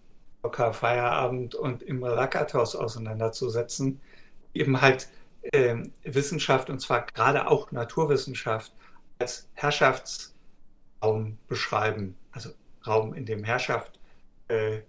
Feierabend 0.51 1.55
und 1.55 1.83
Imre 1.83 2.15
Lakatos 2.15 2.75
auseinanderzusetzen, 2.75 3.99
eben 4.53 4.81
halt 4.81 5.09
ähm, 5.53 5.91
Wissenschaft 6.03 6.69
und 6.69 6.79
zwar 6.79 7.05
gerade 7.05 7.47
auch 7.47 7.71
Naturwissenschaft 7.71 8.73
als 9.19 9.47
Herrschaftsraum 9.53 11.37
beschreiben, 11.47 12.15
also 12.31 12.49
Raum, 12.85 13.13
in 13.13 13.25
dem 13.25 13.43
Herrschaft 13.43 13.99
äh, 14.47 14.79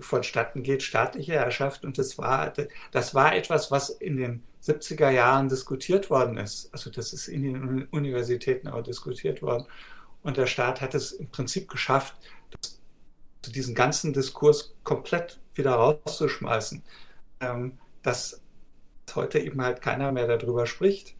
vonstatten 0.00 0.62
geht, 0.62 0.82
staatliche 0.82 1.32
Herrschaft. 1.32 1.84
Und 1.84 1.98
das 1.98 2.18
war, 2.18 2.52
das 2.92 3.14
war 3.14 3.34
etwas, 3.34 3.70
was 3.70 3.90
in 3.90 4.16
den 4.16 4.42
70er 4.62 5.10
Jahren 5.10 5.48
diskutiert 5.48 6.10
worden 6.10 6.36
ist. 6.36 6.68
Also 6.72 6.90
das 6.90 7.12
ist 7.12 7.28
in 7.28 7.42
den 7.42 7.84
Universitäten 7.86 8.68
auch 8.68 8.82
diskutiert 8.82 9.42
worden. 9.42 9.66
Und 10.22 10.36
der 10.36 10.46
Staat 10.46 10.80
hat 10.82 10.94
es 10.94 11.12
im 11.12 11.28
Prinzip 11.30 11.68
geschafft, 11.68 12.14
diesen 13.46 13.74
ganzen 13.74 14.12
Diskurs 14.12 14.74
komplett 14.84 15.40
wieder 15.54 15.72
rauszuschmeißen. 15.72 16.82
Ähm, 17.40 17.78
dass 18.02 18.40
heute 19.14 19.38
eben 19.38 19.60
halt 19.62 19.80
keiner 19.80 20.12
mehr 20.12 20.26
darüber 20.26 20.66
spricht. 20.66 21.16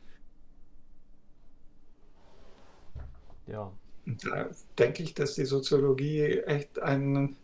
Ja. 3.46 3.72
Und 4.06 4.24
da 4.24 4.48
denke 4.78 5.02
ich, 5.02 5.14
dass 5.14 5.34
die 5.34 5.44
Soziologie 5.44 6.40
echt 6.40 6.78
einen, 6.78 7.36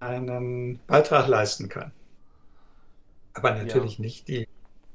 einen 0.00 0.80
Beitrag 0.86 1.28
leisten 1.28 1.68
kann. 1.68 1.92
Aber 3.34 3.54
natürlich 3.54 3.98
ja. 3.98 4.02
nicht 4.02 4.28
die 4.28 4.48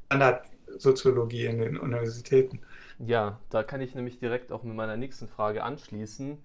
Standardsoziologie 0.08 1.46
in 1.46 1.60
den 1.60 1.78
Universitäten. 1.78 2.62
Ja, 3.00 3.40
da 3.50 3.64
kann 3.64 3.82
ich 3.82 3.96
nämlich 3.96 4.20
direkt 4.20 4.52
auch 4.52 4.64
mit 4.64 4.76
meiner 4.76 4.98
nächsten 4.98 5.28
Frage 5.28 5.64
anschließen. 5.64 6.38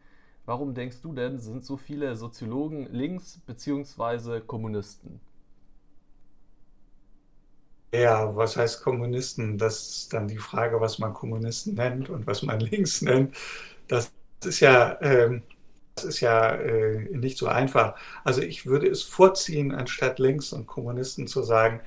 Warum 0.46 0.74
denkst 0.74 1.02
du 1.02 1.12
denn, 1.12 1.38
sind 1.38 1.64
so 1.64 1.76
viele 1.76 2.16
Soziologen 2.16 2.86
links 2.92 3.38
bzw. 3.46 4.40
Kommunisten? 4.40 5.20
Ja, 7.94 8.34
was 8.36 8.56
heißt 8.56 8.82
Kommunisten? 8.82 9.58
Das 9.58 9.88
ist 9.88 10.12
dann 10.12 10.28
die 10.28 10.38
Frage, 10.38 10.80
was 10.80 10.98
man 10.98 11.14
Kommunisten 11.14 11.74
nennt 11.74 12.10
und 12.10 12.26
was 12.26 12.42
man 12.42 12.60
links 12.72 13.02
nennt. 13.02 13.36
Das 13.88 14.12
ist 14.44 14.60
ja, 14.60 15.00
ähm, 15.00 15.42
das 15.94 16.04
ist 16.04 16.20
ja 16.20 16.54
äh, 16.56 17.08
nicht 17.16 17.38
so 17.38 17.46
einfach. 17.46 17.96
Also 18.24 18.42
ich 18.42 18.66
würde 18.66 18.88
es 18.88 19.02
vorziehen, 19.02 19.72
anstatt 19.72 20.18
links 20.18 20.52
und 20.52 20.66
Kommunisten 20.66 21.26
zu 21.26 21.42
sagen, 21.42 21.80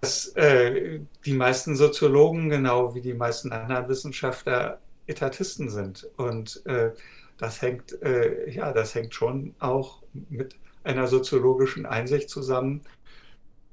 dass 0.00 0.28
äh, 0.36 1.00
die 1.24 1.34
meisten 1.34 1.76
Soziologen, 1.76 2.48
genau 2.50 2.94
wie 2.94 3.02
die 3.02 3.14
meisten 3.14 3.52
anderen 3.52 3.88
Wissenschaftler, 3.88 4.80
Etatisten 5.06 5.70
sind. 5.70 6.08
Und 6.16 6.64
äh, 6.66 6.92
das 7.40 7.62
hängt, 7.62 8.00
äh, 8.02 8.50
ja, 8.50 8.72
das 8.72 8.94
hängt 8.94 9.14
schon 9.14 9.54
auch 9.58 10.02
mit 10.12 10.56
einer 10.84 11.06
soziologischen 11.06 11.86
Einsicht 11.86 12.28
zusammen. 12.28 12.82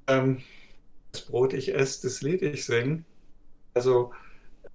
Ähm, 0.07 0.41
das 1.11 1.23
Brot 1.23 1.53
ich 1.53 1.75
esse, 1.75 2.07
das 2.07 2.21
Lied 2.21 2.41
ich 2.41 2.65
singe. 2.65 3.03
Also 3.73 4.13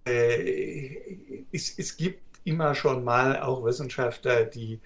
äh, 0.05 0.99
es, 1.53 1.79
es, 1.79 1.97
gibt 1.97 2.21
immer 2.45 2.75
schon 2.75 3.03
mal 3.03 3.41
auch 3.41 3.65
Wissenschaftler, 3.65 4.45
die 4.45 4.79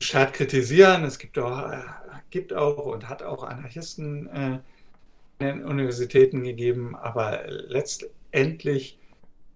Staat 0.00 0.32
kritisieren. 0.34 1.04
Es 1.04 1.18
gibt 1.18 1.38
auch, 1.38 1.72
gibt 2.30 2.52
auch 2.52 2.86
und 2.86 3.08
hat 3.08 3.22
auch 3.22 3.44
Anarchisten 3.44 4.26
äh, 4.28 4.58
in 5.38 5.46
den 5.46 5.64
Universitäten 5.64 6.42
gegeben, 6.42 6.96
aber 6.96 7.44
letztendlich 7.48 8.98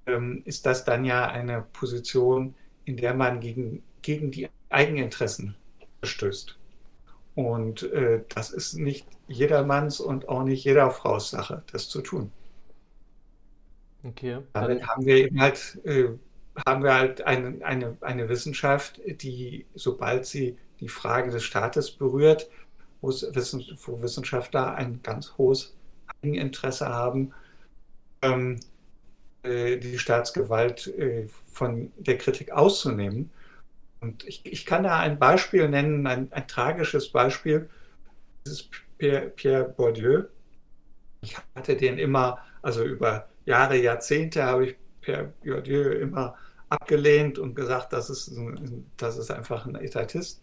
ähm, 0.06 0.42
ist 0.44 0.66
das 0.66 0.84
dann 0.84 1.04
ja 1.04 1.26
eine 1.26 1.62
Position, 1.72 2.54
in 2.86 2.96
der 2.96 3.12
man 3.14 3.40
gegen, 3.40 3.82
gegen 4.00 4.30
die 4.30 4.48
Eigeninteressen 4.70 5.56
stößt. 6.02 6.56
Und 7.34 7.82
äh, 7.92 8.22
das 8.30 8.50
ist 8.50 8.74
nicht 8.74 9.06
jedermanns 9.28 10.00
und 10.00 10.28
auch 10.28 10.42
nicht 10.42 10.64
jeder 10.64 10.90
Frau's 10.90 11.30
Sache, 11.30 11.62
das 11.70 11.90
zu 11.90 12.00
tun. 12.00 12.32
Okay. 14.02 14.38
Damit 14.54 14.86
haben 14.86 15.04
wir 15.04 15.16
eben 15.16 15.40
halt, 15.40 15.78
äh, 15.84 16.08
haben 16.64 16.82
wir 16.82 16.94
halt 16.94 17.22
eine, 17.22 17.62
eine, 17.64 17.96
eine 18.00 18.28
Wissenschaft, 18.28 19.00
die, 19.04 19.66
sobald 19.74 20.24
sie 20.24 20.56
die 20.80 20.88
Frage 20.88 21.30
des 21.30 21.42
Staates 21.42 21.90
berührt, 21.90 22.48
wo 23.00 23.08
Wissenschaftler 23.08 24.74
ein 24.74 25.00
ganz 25.02 25.36
hohes 25.36 25.76
Eigeninteresse 26.22 26.88
haben, 26.88 27.32
ähm, 28.22 28.60
äh, 29.42 29.76
die 29.76 29.98
Staatsgewalt 29.98 30.86
äh, 30.86 31.28
von 31.56 31.90
der 31.96 32.18
Kritik 32.18 32.52
auszunehmen 32.52 33.30
und 34.00 34.24
ich, 34.24 34.44
ich 34.44 34.66
kann 34.66 34.84
da 34.84 34.98
ein 34.98 35.18
Beispiel 35.18 35.68
nennen, 35.68 36.06
ein, 36.06 36.30
ein 36.32 36.46
tragisches 36.46 37.08
Beispiel. 37.08 37.68
Das 38.44 38.54
ist 38.54 38.70
Pierre, 38.98 39.30
Pierre 39.30 39.64
Bourdieu. 39.64 40.24
Ich 41.22 41.36
hatte 41.54 41.76
den 41.76 41.98
immer, 41.98 42.38
also 42.62 42.84
über 42.84 43.28
Jahre, 43.46 43.76
Jahrzehnte 43.76 44.44
habe 44.44 44.66
ich 44.66 44.76
Pierre 45.00 45.32
Bourdieu 45.42 45.92
immer 45.92 46.36
abgelehnt 46.68 47.38
und 47.38 47.54
gesagt, 47.54 47.92
das 47.92 48.10
ist, 48.10 48.32
das 48.96 49.16
ist 49.16 49.30
einfach 49.30 49.66
ein 49.66 49.76
Etatist. 49.76 50.42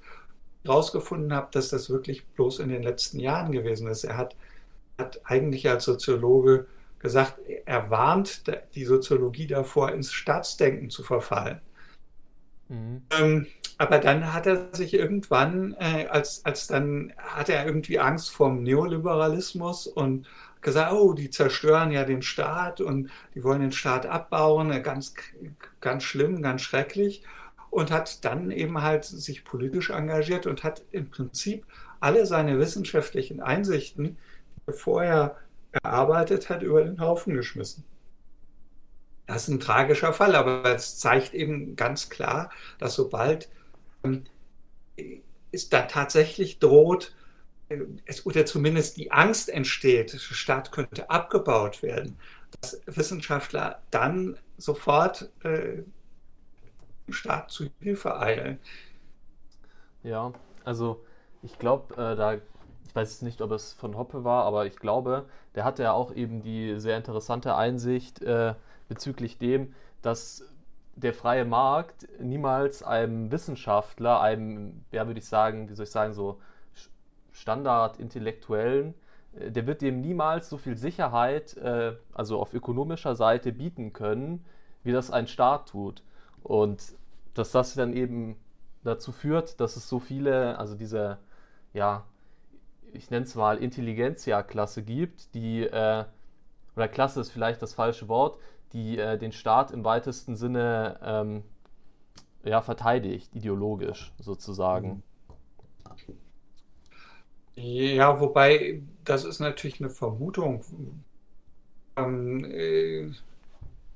Herausgefunden 0.66 1.34
habe, 1.34 1.50
dass 1.52 1.70
das 1.70 1.90
wirklich 1.90 2.26
bloß 2.26 2.60
in 2.60 2.70
den 2.70 2.84
letzten 2.84 3.20
Jahren 3.20 3.52
gewesen 3.52 3.88
ist. 3.88 4.06
Er 4.06 4.18
hat, 4.18 4.36
hat 4.98 5.22
eigentlich 5.26 5.70
als 5.70 5.84
Soziologe 5.84 6.66
gesagt, 7.04 7.38
er 7.66 7.92
warnt 7.92 8.44
die 8.74 8.86
Soziologie 8.86 9.46
davor, 9.46 9.92
ins 9.92 10.12
Staatsdenken 10.12 10.90
zu 10.90 11.04
verfallen. 11.04 11.60
Mhm. 12.70 13.02
Ähm, 13.20 13.48
aber 13.78 14.00
dann 14.00 14.34
hat 14.34 14.48
er 14.48 14.74
sich 14.74 14.94
irgendwann, 14.94 15.76
äh, 15.80 16.08
als, 16.08 16.46
als 16.46 16.68
dann 16.68 17.14
hat 17.18 17.50
er 17.50 17.66
irgendwie 17.66 18.00
Angst 18.00 18.32
vom 18.32 18.64
Neoliberalismus 18.64 19.86
und 19.86 20.28
gesagt, 20.62 20.94
oh, 20.94 21.14
die 21.14 21.30
zerstören 21.30 21.92
ja 21.92 22.06
den 22.06 22.22
Staat 22.22 22.80
und 22.80 23.10
die 23.36 23.44
wollen 23.44 23.60
den 23.60 23.74
Staat 23.74 24.06
abbauen, 24.06 24.72
äh, 24.72 24.80
ganz, 24.80 25.14
ganz 25.82 26.04
schlimm, 26.04 26.42
ganz 26.42 26.62
schrecklich. 26.62 27.24
Und 27.70 27.92
hat 27.92 28.24
dann 28.24 28.52
eben 28.52 28.82
halt 28.82 29.04
sich 29.04 29.44
politisch 29.44 29.90
engagiert 29.90 30.46
und 30.46 30.64
hat 30.64 30.84
im 30.92 31.10
Prinzip 31.10 31.66
alle 32.00 32.26
seine 32.26 32.60
wissenschaftlichen 32.60 33.42
Einsichten, 33.42 34.18
die 34.56 34.62
er 34.68 34.74
vorher 34.74 35.38
erarbeitet 35.82 36.50
hat, 36.50 36.62
über 36.62 36.84
den 36.84 37.00
Haufen 37.00 37.34
geschmissen. 37.34 37.84
Das 39.26 39.44
ist 39.44 39.48
ein 39.50 39.60
tragischer 39.60 40.14
Fall, 40.14 40.36
aber 40.36 40.66
es 40.66 41.00
zeigt 41.00 41.34
eben 41.34 41.76
ganz 41.76 42.10
klar, 42.10 42.52
dass 42.78 42.96
sobald 42.96 43.50
ähm, 44.04 44.24
es 45.52 45.70
da 45.70 45.84
tatsächlich 45.84 46.60
droht, 46.60 47.16
äh, 47.70 47.80
es, 48.06 48.26
oder 48.26 48.46
zumindest 48.46 48.98
die 48.98 49.12
Angst 49.12 49.50
entsteht, 49.50 50.14
der 50.14 50.18
Staat 50.20 50.72
könnte 50.72 51.10
abgebaut 51.10 51.82
werden, 51.82 52.18
dass 52.60 52.82
Wissenschaftler 52.86 53.82
dann 53.92 54.38
sofort 54.58 55.32
äh, 55.44 55.84
Staat 57.10 57.52
zu 57.52 57.70
Hilfe 57.80 58.18
eilen. 58.20 58.60
Ja, 60.04 60.34
also 60.64 61.04
ich 61.42 61.58
glaube, 61.60 61.94
äh, 61.96 62.16
da, 62.16 62.38
ich 62.94 62.96
weiß 62.96 63.10
jetzt 63.10 63.24
nicht, 63.24 63.42
ob 63.42 63.50
es 63.50 63.74
von 63.74 63.98
Hoppe 63.98 64.24
war, 64.24 64.44
aber 64.44 64.68
ich 64.68 64.76
glaube, 64.76 65.26
der 65.56 65.66
hatte 65.66 65.82
ja 65.82 65.94
auch 65.94 66.14
eben 66.14 66.44
die 66.44 66.80
sehr 66.80 66.96
interessante 66.96 67.56
Einsicht, 67.56 68.22
äh, 68.22 68.54
bezüglich 68.88 69.40
dem, 69.40 69.74
dass 70.04 70.44
der 70.96 71.16
freie 71.16 71.44
Markt 71.44 72.08
niemals 72.20 72.84
einem 72.84 73.32
Wissenschaftler, 73.32 74.22
einem, 74.22 74.86
ja, 74.92 75.08
würde 75.08 75.20
ich 75.20 75.26
sagen, 75.26 75.70
wie 75.70 75.74
soll 75.74 75.86
ich 75.86 75.92
sagen, 75.92 76.14
so 76.14 76.40
Standard-Intellektuellen, 77.32 78.94
äh, 79.40 79.50
der 79.50 79.66
wird 79.66 79.82
dem 79.82 80.02
niemals 80.02 80.48
so 80.52 80.60
viel 80.60 80.78
Sicherheit, 80.78 81.58
äh, 81.58 81.94
also 82.14 82.40
auf 82.40 82.54
ökonomischer 82.54 83.16
Seite, 83.16 83.54
bieten 83.54 83.94
können, 83.94 84.46
wie 84.84 84.92
das 84.92 85.10
ein 85.10 85.26
Staat 85.26 85.70
tut. 85.70 86.04
Und 86.44 86.94
dass 87.34 87.52
das 87.52 87.74
dann 87.74 87.94
eben 87.94 88.36
dazu 88.84 89.12
führt, 89.12 89.60
dass 89.60 89.78
es 89.78 89.90
so 89.90 89.98
viele, 89.98 90.60
also 90.60 90.76
diese, 90.76 91.18
ja, 91.74 92.04
ich 92.94 93.10
nenne 93.10 93.26
es 93.26 93.36
mal 93.36 93.58
Intelligenzia-Klasse 93.58 94.84
gibt, 94.84 95.34
die, 95.34 95.64
äh, 95.64 96.06
oder 96.76 96.88
Klasse 96.88 97.22
ist 97.22 97.32
vielleicht 97.32 97.62
das 97.62 97.74
falsche 97.74 98.08
Wort, 98.08 98.40
die 98.74 98.98
äh, 98.98 99.18
den 99.18 99.32
Staat 99.32 99.72
im 99.72 99.84
weitesten 99.84 100.36
Sinne 100.36 101.00
ähm, 101.04 101.44
ja, 102.44 102.62
verteidigt, 102.62 103.36
ideologisch 103.36 104.12
sozusagen. 104.20 105.04
Ja, 107.56 108.20
wobei 108.20 108.82
das 109.06 109.26
ist 109.26 109.40
natürlich 109.40 109.80
eine 109.80 109.90
Vermutung. 109.90 110.64
Ähm, 111.96 112.44
äh, 112.46 113.12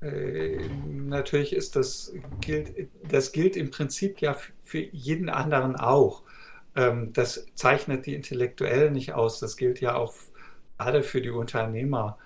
äh, 0.00 0.68
natürlich 0.94 1.52
ist 1.52 1.74
das 1.74 2.12
gilt, 2.40 2.88
das 3.08 3.32
gilt 3.32 3.56
im 3.56 3.70
Prinzip 3.70 4.20
ja 4.20 4.36
für 4.62 4.78
jeden 4.78 5.28
anderen 5.28 5.74
auch. 5.74 6.22
Ähm, 6.78 7.12
das 7.12 7.46
zeichnet 7.56 8.06
die 8.06 8.14
Intellektuellen 8.14 8.92
nicht 8.94 9.12
aus. 9.12 9.40
Das 9.40 9.56
gilt 9.56 9.80
ja 9.80 9.96
auch 9.96 10.14
gerade 10.78 11.02
für 11.02 11.20
die 11.20 11.30
Unternehmer. 11.30 12.18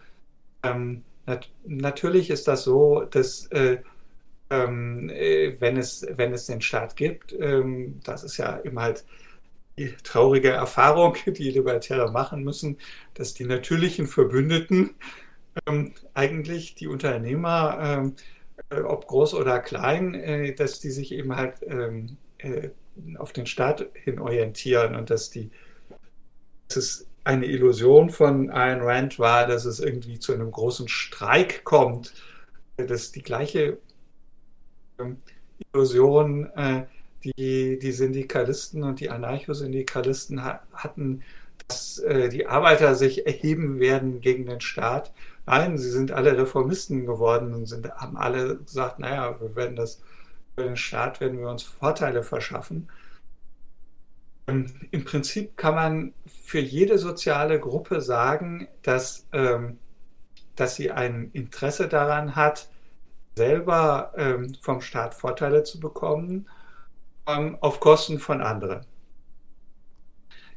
Ähm, 0.62 1.04
Nat 1.26 1.50
natürlich 1.64 2.30
ist 2.30 2.48
das 2.48 2.64
so, 2.64 3.02
dass 3.04 3.46
äh, 3.46 3.78
ähm, 4.50 5.08
äh, 5.10 5.56
wenn, 5.60 5.76
es, 5.78 6.06
wenn 6.10 6.32
es 6.32 6.46
den 6.46 6.60
Staat 6.60 6.96
gibt, 6.96 7.32
ähm, 7.38 8.00
das 8.04 8.24
ist 8.24 8.36
ja 8.36 8.56
immer 8.56 8.82
halt 8.82 9.04
die 9.78 9.94
traurige 10.04 10.50
Erfahrung, 10.50 11.16
die 11.26 11.50
Libertäre 11.50 12.12
machen 12.12 12.44
müssen, 12.44 12.78
dass 13.14 13.34
die 13.34 13.44
natürlichen 13.44 14.06
Verbündeten 14.06 14.90
ähm, 15.66 15.94
eigentlich 16.14 16.74
die 16.74 16.88
Unternehmer, 16.88 17.78
ähm, 17.82 18.16
äh, 18.70 18.80
ob 18.82 19.06
groß 19.06 19.34
oder 19.34 19.60
klein, 19.60 20.14
äh, 20.14 20.54
dass 20.54 20.80
die 20.80 20.90
sich 20.90 21.12
eben 21.12 21.36
halt 21.36 21.56
ähm, 21.66 22.18
äh, 22.38 22.70
auf 23.18 23.32
den 23.32 23.46
Staat 23.46 23.86
hin 23.94 24.18
orientieren 24.18 24.96
und 24.96 25.10
dass 25.10 25.30
die 25.30 25.50
dass 26.68 26.76
es 26.76 27.06
eine 27.24 27.46
Illusion 27.46 28.10
von 28.10 28.50
Ayn 28.50 28.80
Rand 28.80 29.18
war, 29.18 29.46
dass 29.46 29.64
es 29.64 29.78
irgendwie 29.78 30.18
zu 30.18 30.32
einem 30.32 30.50
großen 30.50 30.88
Streik 30.88 31.64
kommt. 31.64 32.14
Das 32.76 33.02
ist 33.02 33.16
die 33.16 33.22
gleiche 33.22 33.78
ähm, 34.98 35.18
Illusion, 35.72 36.46
äh, 36.56 36.84
die 37.22 37.78
die 37.78 37.92
Syndikalisten 37.92 38.82
und 38.82 39.00
die 39.00 39.10
Anarchosyndikalisten 39.10 40.42
hatten, 40.42 41.22
dass 41.68 41.98
äh, 42.00 42.28
die 42.28 42.46
Arbeiter 42.46 42.94
sich 42.94 43.26
erheben 43.26 43.78
werden 43.78 44.20
gegen 44.20 44.46
den 44.46 44.60
Staat. 44.60 45.12
Nein, 45.46 45.78
sie 45.78 45.90
sind 45.90 46.12
alle 46.12 46.36
Reformisten 46.36 47.06
geworden 47.06 47.54
und 47.54 47.66
sind, 47.66 47.90
haben 47.90 48.16
alle 48.16 48.56
gesagt, 48.58 48.98
naja, 48.98 49.40
wir 49.40 49.54
werden 49.56 49.76
das 49.76 50.00
für 50.54 50.64
den 50.64 50.76
Staat 50.76 51.20
werden 51.20 51.38
wir 51.38 51.48
uns 51.48 51.62
Vorteile 51.62 52.22
verschaffen. 52.22 52.88
Ähm, 54.46 54.66
Im 54.90 55.04
Prinzip 55.04 55.56
kann 55.56 55.74
man 55.74 56.14
für 56.26 56.60
jede 56.60 56.98
soziale 56.98 57.60
Gruppe 57.60 58.00
sagen, 58.00 58.68
dass, 58.82 59.26
ähm, 59.32 59.78
dass 60.56 60.76
sie 60.76 60.90
ein 60.90 61.30
Interesse 61.32 61.88
daran 61.88 62.36
hat, 62.36 62.68
selber 63.36 64.12
ähm, 64.16 64.54
vom 64.60 64.80
Staat 64.80 65.14
Vorteile 65.14 65.62
zu 65.62 65.80
bekommen, 65.80 66.48
ähm, 67.26 67.56
auf 67.60 67.80
Kosten 67.80 68.18
von 68.18 68.42
anderen. 68.42 68.84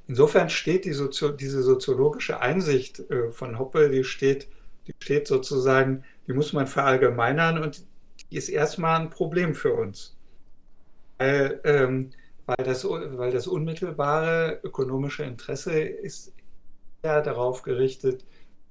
Insofern 0.08 0.50
steht 0.50 0.86
die 0.86 0.94
Sozio 0.94 1.30
diese 1.30 1.64
soziologische 1.64 2.40
Einsicht 2.40 3.00
äh, 3.10 3.32
von 3.32 3.58
Hoppe, 3.58 3.90
die 3.90 4.04
steht, 4.04 4.48
die 4.88 4.94
steht 5.00 5.28
sozusagen, 5.28 6.04
die 6.28 6.34
muss 6.34 6.54
man 6.54 6.68
verallgemeinern 6.68 7.58
und 7.62 7.84
ist 8.30 8.50
erstmal 8.50 9.02
ein 9.02 9.10
Problem 9.10 9.56
für 9.56 9.74
uns. 9.74 10.16
Weil, 11.18 11.62
ähm, 11.64 12.12
weil 12.46 12.66
das, 12.66 12.84
weil 12.86 13.32
das 13.32 13.48
unmittelbare 13.48 14.60
ökonomische 14.64 15.24
Interesse 15.24 15.80
ist 15.80 16.34
ja 17.04 17.22
darauf 17.22 17.62
gerichtet, 17.64 18.26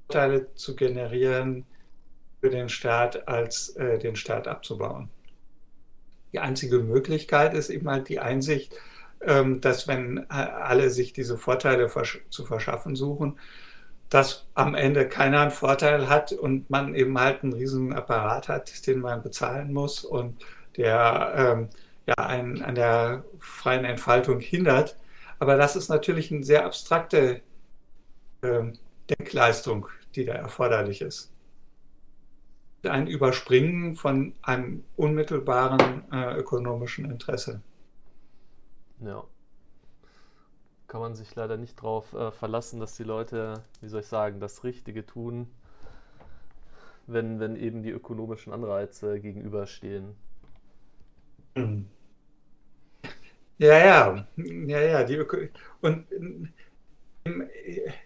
Vorteile 0.07 0.55
zu 0.55 0.77
generieren 0.77 1.64
für 2.40 2.51
den 2.51 2.69
Staat, 2.69 3.27
als 3.27 3.71
äh, 3.71 3.99
den 3.99 4.17
Staat 4.17 4.47
abzubauen. 4.49 5.09
Die 6.33 6.40
einzige 6.40 6.81
Möglichkeit 6.81 7.55
ist 7.55 7.71
eben 7.71 7.88
halt 7.88 8.09
die 8.09 8.21
Einsicht, 8.21 8.75
ähm, 9.23 9.61
dass 9.61 9.88
wenn 9.88 10.29
alle 10.29 10.90
sich 10.90 11.12
diese 11.12 11.38
Vorteile 11.38 11.88
zu 12.29 12.45
verschaffen 12.45 12.97
suchen, 12.97 13.38
dass 14.14 14.46
am 14.55 14.77
Ende 14.77 15.09
keiner 15.09 15.40
einen 15.40 15.50
Vorteil 15.50 16.09
hat 16.09 16.31
und 16.31 16.70
man 16.70 16.94
eben 16.94 17.18
halt 17.18 17.42
einen 17.42 17.53
riesen 17.53 17.92
Apparat 17.92 18.48
hat, 18.48 18.87
den 18.87 19.00
man 19.00 19.24
bezahlen 19.24 19.72
muss 19.72 20.05
und 20.05 20.44
der 20.77 21.35
ähm, 21.37 21.68
ja, 22.07 22.14
einen 22.24 22.62
an 22.62 22.77
der 22.77 23.24
freien 23.40 23.85
Entfaltung 23.85 24.38
hindert. 24.38 24.96
Aber 25.40 25.57
das 25.57 25.74
ist 25.74 25.88
natürlich 25.88 26.31
eine 26.31 26.44
sehr 26.44 26.64
abstrakte 26.64 27.42
äh, 28.42 28.62
Denkleistung, 29.11 29.88
die 30.14 30.24
da 30.24 30.35
erforderlich 30.35 31.00
ist. 31.00 31.33
Ein 32.85 33.09
Überspringen 33.09 33.96
von 33.96 34.35
einem 34.42 34.85
unmittelbaren 34.94 36.05
äh, 36.12 36.37
ökonomischen 36.37 37.11
Interesse. 37.11 37.62
Ja. 39.00 39.24
Kann 40.87 41.01
man 41.01 41.14
sich 41.14 41.35
leider 41.35 41.57
nicht 41.57 41.79
darauf 41.79 42.12
äh, 42.12 42.31
verlassen, 42.31 42.79
dass 42.81 42.97
die 42.97 43.05
Leute, 43.05 43.62
wie 43.81 43.88
soll 43.88 44.01
ich 44.01 44.07
sagen, 44.07 44.40
das 44.40 44.64
Richtige 44.64 45.05
tun, 45.07 45.49
wenn, 47.07 47.40
wenn 47.40 47.57
eben 47.57 47.83
die 47.83 47.90
ökonomischen 47.90 48.53
Anreize 48.53 49.20
gegenüberstehen. 49.20 50.14
Ja, 53.59 53.79
ja, 53.79 54.27
ja, 54.37 54.81
ja, 54.81 55.05
die 55.05 55.14
Öko 55.14 55.37
und 55.81 56.07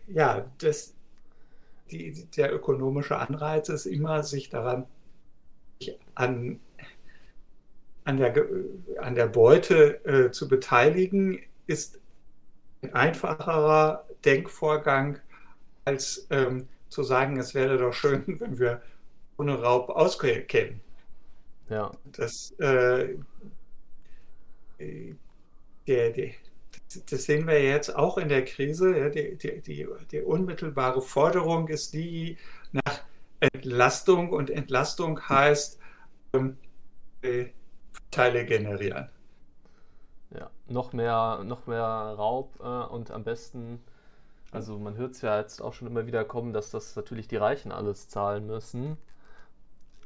ja, 0.06 0.50
das, 0.58 0.94
die, 1.90 2.26
der 2.36 2.52
ökonomische 2.54 3.16
Anreiz 3.16 3.68
ist 3.68 3.86
immer, 3.86 4.22
sich 4.22 4.50
daran 4.50 4.86
an, 6.14 6.60
an, 8.04 8.16
der, 8.18 8.46
an 8.98 9.14
der 9.14 9.26
Beute 9.26 10.04
äh, 10.04 10.30
zu 10.30 10.48
beteiligen, 10.48 11.40
ist 11.66 12.00
ein 12.82 12.94
einfacherer 12.94 14.04
Denkvorgang, 14.24 15.18
als 15.84 16.26
ähm, 16.30 16.68
zu 16.88 17.02
sagen, 17.02 17.38
es 17.38 17.54
wäre 17.54 17.78
doch 17.78 17.92
schön, 17.92 18.24
wenn 18.40 18.58
wir 18.58 18.82
ohne 19.36 19.60
Raub 19.60 19.90
auskämen. 19.90 20.80
Ja. 21.68 21.90
Das, 22.04 22.52
äh, 22.58 23.16
der, 25.86 26.10
der, 26.10 26.30
das 27.10 27.24
sehen 27.24 27.46
wir 27.46 27.62
jetzt 27.62 27.94
auch 27.94 28.18
in 28.18 28.28
der 28.28 28.44
Krise. 28.44 28.96
Ja, 28.96 29.08
die, 29.08 29.36
die, 29.36 29.60
die, 29.60 29.86
die, 30.10 30.20
unmittelbare 30.20 31.02
Forderung 31.02 31.68
ist 31.68 31.92
die 31.92 32.38
nach 32.72 33.02
Entlastung 33.40 34.30
und 34.30 34.50
Entlastung 34.50 35.20
heißt 35.28 35.78
ähm, 36.32 36.56
äh, 37.22 37.46
Teile 38.10 38.44
generieren. 38.44 39.08
Noch 40.68 40.92
mehr, 40.92 41.42
noch 41.44 41.66
mehr 41.66 41.82
Raub 41.82 42.54
äh, 42.60 42.92
und 42.92 43.10
am 43.10 43.24
besten, 43.24 43.82
also 44.52 44.78
man 44.78 44.96
hört 44.96 45.12
es 45.12 45.22
ja 45.22 45.38
jetzt 45.38 45.62
auch 45.62 45.72
schon 45.72 45.88
immer 45.88 46.06
wieder 46.06 46.24
kommen, 46.24 46.52
dass 46.52 46.70
das 46.70 46.94
natürlich 46.94 47.26
die 47.26 47.36
Reichen 47.36 47.72
alles 47.72 48.08
zahlen 48.08 48.46
müssen. 48.46 48.98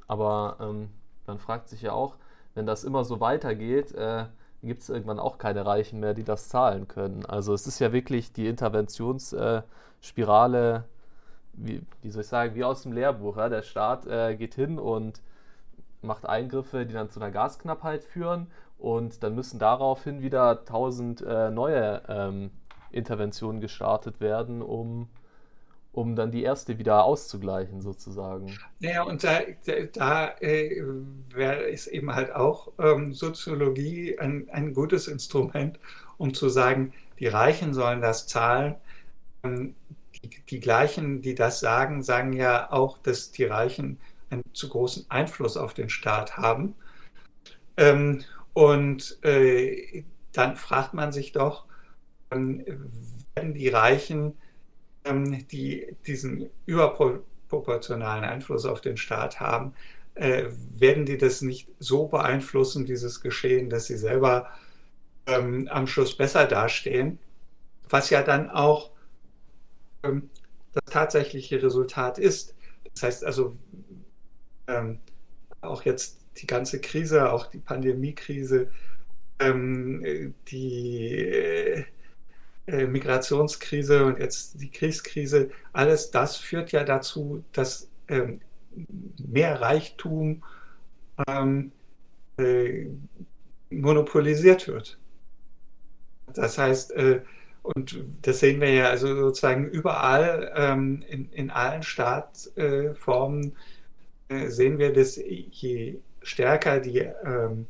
Aber 0.07 0.57
ähm, 0.61 0.90
man 1.27 1.38
fragt 1.38 1.68
sich 1.68 1.83
ja 1.83 1.92
auch, 1.92 2.16
wenn 2.55 2.66
das 2.66 2.85
immer 2.85 3.05
so 3.05 3.20
weitergeht, 3.20 3.92
äh, 3.92 4.27
gibt 4.62 4.83
es 4.83 4.88
irgendwann 4.88 5.18
auch 5.18 5.38
keine 5.38 5.66
Reichen 5.66 5.98
mehr, 6.01 6.14
die 6.14 6.25
das 6.25 6.48
zahlen 6.48 6.88
können. 6.88 7.27
Also 7.27 7.53
es 7.55 7.66
ist 7.66 7.79
ja 7.81 7.92
wirklich 7.92 8.33
die 8.33 8.46
Interventionsspirale, 8.46 10.85
wie, 11.55 11.83
wie 12.03 12.11
soll 12.11 12.22
ich 12.22 12.29
sagen, 12.29 12.55
wie 12.55 12.64
aus 12.64 12.83
dem 12.83 12.92
Lehrbuch. 12.92 13.37
Ja? 13.37 13.48
Der 13.48 13.62
Staat 13.62 14.07
äh, 14.07 14.37
geht 14.37 14.55
hin 14.55 14.79
und 14.79 15.20
macht 16.01 16.27
Eingriffe, 16.27 16.87
die 16.87 16.94
dann 16.94 17.11
zu 17.11 17.20
einer 17.20 17.31
Gasknappheit 17.31 18.05
führen 18.05 18.46
und 18.82 19.22
dann 19.22 19.34
müssen 19.36 19.60
daraufhin 19.60 20.22
wieder 20.22 20.64
tausend 20.64 21.22
äh, 21.22 21.50
neue 21.50 22.02
ähm, 22.08 22.50
Interventionen 22.90 23.60
gestartet 23.60 24.20
werden, 24.20 24.60
um 24.60 25.08
um 25.94 26.16
dann 26.16 26.30
die 26.30 26.42
erste 26.42 26.78
wieder 26.78 27.04
auszugleichen, 27.04 27.82
sozusagen. 27.82 28.58
Naja, 28.80 29.02
und 29.02 29.22
da, 29.22 29.40
da 29.92 30.34
äh, 30.40 30.82
wäre 31.34 31.70
es 31.70 31.86
eben 31.86 32.14
halt 32.14 32.34
auch 32.34 32.72
ähm, 32.78 33.12
Soziologie 33.12 34.18
ein, 34.18 34.48
ein 34.50 34.72
gutes 34.72 35.06
Instrument, 35.06 35.78
um 36.16 36.32
zu 36.32 36.48
sagen, 36.48 36.94
die 37.18 37.26
Reichen 37.26 37.74
sollen 37.74 38.00
das 38.00 38.26
zahlen. 38.26 38.76
Ähm, 39.44 39.74
die, 40.14 40.30
die 40.48 40.60
gleichen, 40.60 41.20
die 41.20 41.34
das 41.34 41.60
sagen, 41.60 42.02
sagen 42.02 42.32
ja 42.32 42.72
auch, 42.72 42.96
dass 42.96 43.30
die 43.30 43.44
Reichen 43.44 43.98
einen 44.30 44.44
zu 44.54 44.70
großen 44.70 45.04
Einfluss 45.10 45.58
auf 45.58 45.74
den 45.74 45.90
Staat 45.90 46.38
haben. 46.38 46.74
Ähm, 47.76 48.24
und 48.54 49.18
äh, 49.24 50.04
dann 50.32 50.56
fragt 50.56 50.94
man 50.94 51.12
sich 51.12 51.32
doch, 51.32 51.66
ähm, 52.30 52.64
werden 53.34 53.54
die 53.54 53.68
Reichen 53.68 54.34
ähm, 55.04 55.46
die 55.48 55.96
diesen 56.06 56.50
überproportionalen 56.66 58.24
Einfluss 58.24 58.66
auf 58.66 58.80
den 58.80 58.96
Staat 58.96 59.40
haben, 59.40 59.74
äh, 60.14 60.44
werden 60.74 61.06
die 61.06 61.18
das 61.18 61.42
nicht 61.42 61.68
so 61.78 62.06
beeinflussen, 62.06 62.86
dieses 62.86 63.20
Geschehen, 63.20 63.70
dass 63.70 63.86
sie 63.86 63.96
selber 63.96 64.50
ähm, 65.26 65.68
am 65.70 65.86
Schluss 65.86 66.16
besser 66.16 66.46
dastehen, 66.46 67.18
was 67.88 68.10
ja 68.10 68.22
dann 68.22 68.50
auch 68.50 68.90
ähm, 70.02 70.30
das 70.72 70.84
tatsächliche 70.92 71.62
Resultat 71.62 72.18
ist. 72.18 72.54
Das 72.94 73.02
heißt 73.02 73.24
also, 73.24 73.56
ähm, 74.66 75.00
auch 75.60 75.82
jetzt 75.84 76.18
die 76.38 76.46
ganze 76.46 76.80
Krise, 76.80 77.32
auch 77.32 77.46
die 77.46 77.58
Pandemiekrise, 77.58 78.70
ähm, 79.38 80.34
die 80.48 81.16
äh, 81.16 81.84
äh, 82.66 82.86
Migrationskrise 82.86 84.04
und 84.04 84.18
jetzt 84.18 84.60
die 84.60 84.70
Kriegskrise, 84.70 85.50
alles 85.72 86.10
das 86.10 86.36
führt 86.36 86.72
ja 86.72 86.84
dazu, 86.84 87.44
dass 87.52 87.90
ähm, 88.08 88.40
mehr 89.18 89.60
Reichtum 89.60 90.42
ähm, 91.26 91.72
äh, 92.38 92.86
monopolisiert 93.70 94.68
wird. 94.68 94.98
Das 96.34 96.58
heißt, 96.58 96.92
äh, 96.92 97.22
und 97.62 98.04
das 98.22 98.40
sehen 98.40 98.60
wir 98.60 98.70
ja 98.72 98.88
also 98.90 99.14
sozusagen 99.14 99.68
überall 99.68 100.52
ähm, 100.56 101.02
in, 101.08 101.30
in 101.30 101.50
allen 101.50 101.82
Staatsformen 101.82 103.56
äh, 104.28 104.48
sehen 104.48 104.78
wir, 104.78 104.92
dass 104.92 105.16
je 105.16 106.00
stärker 106.22 106.80
die 106.80 106.98
ähm, 106.98 107.66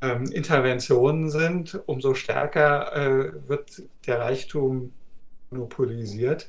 ähm, 0.00 0.24
Interventionen 0.32 1.30
sind, 1.30 1.80
umso 1.86 2.14
stärker 2.14 2.94
äh, 2.94 3.48
wird 3.48 3.82
der 4.06 4.20
Reichtum 4.20 4.92
monopolisiert, 5.50 6.46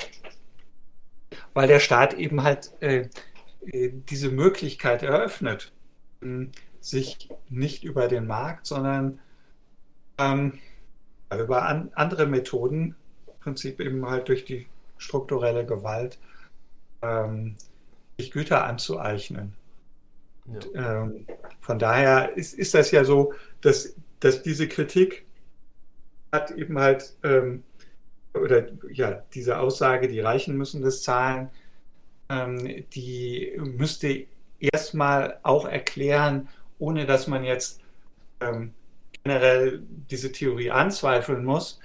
weil 1.53 1.67
der 1.67 1.79
Staat 1.79 2.13
eben 2.15 2.43
halt 2.43 2.71
äh, 2.81 3.09
äh 3.65 3.91
diese 4.09 4.29
Möglichkeit 4.29 5.03
eröffnet, 5.03 5.71
äh, 6.21 6.47
sich 6.79 7.29
nicht 7.49 7.83
über 7.83 8.07
den 8.07 8.27
Markt, 8.27 8.65
sondern 8.67 9.19
ähm, 10.17 10.59
über 11.31 11.65
an, 11.65 11.91
andere 11.95 12.27
Methoden, 12.27 12.95
im 13.27 13.39
Prinzip 13.39 13.79
eben 13.79 14.05
halt 14.07 14.27
durch 14.27 14.45
die 14.45 14.67
strukturelle 14.97 15.65
Gewalt, 15.65 16.19
ähm, 17.01 17.55
sich 18.17 18.31
Güter 18.31 18.65
anzueignen. 18.65 19.53
Ja. 20.45 21.01
Ähm, 21.01 21.25
von 21.59 21.79
daher 21.79 22.35
ist, 22.37 22.53
ist 22.53 22.73
das 22.73 22.91
ja 22.91 23.03
so, 23.03 23.33
dass, 23.61 23.95
dass 24.19 24.43
diese 24.43 24.67
Kritik 24.67 25.25
hat 26.31 26.51
eben 26.51 26.77
halt, 26.79 27.15
ähm, 27.23 27.63
oder 28.33 28.67
ja, 28.91 29.23
diese 29.33 29.59
Aussage, 29.59 30.07
die 30.07 30.19
Reichen 30.19 30.57
müssen 30.57 30.81
das 30.81 31.01
zahlen, 31.01 31.49
ähm, 32.29 32.85
die 32.93 33.53
müsste 33.57 34.25
erstmal 34.59 35.39
auch 35.43 35.65
erklären, 35.65 36.49
ohne 36.79 37.05
dass 37.05 37.27
man 37.27 37.43
jetzt 37.43 37.81
ähm, 38.41 38.73
generell 39.23 39.81
diese 40.11 40.31
Theorie 40.31 40.71
anzweifeln 40.71 41.43
muss, 41.45 41.79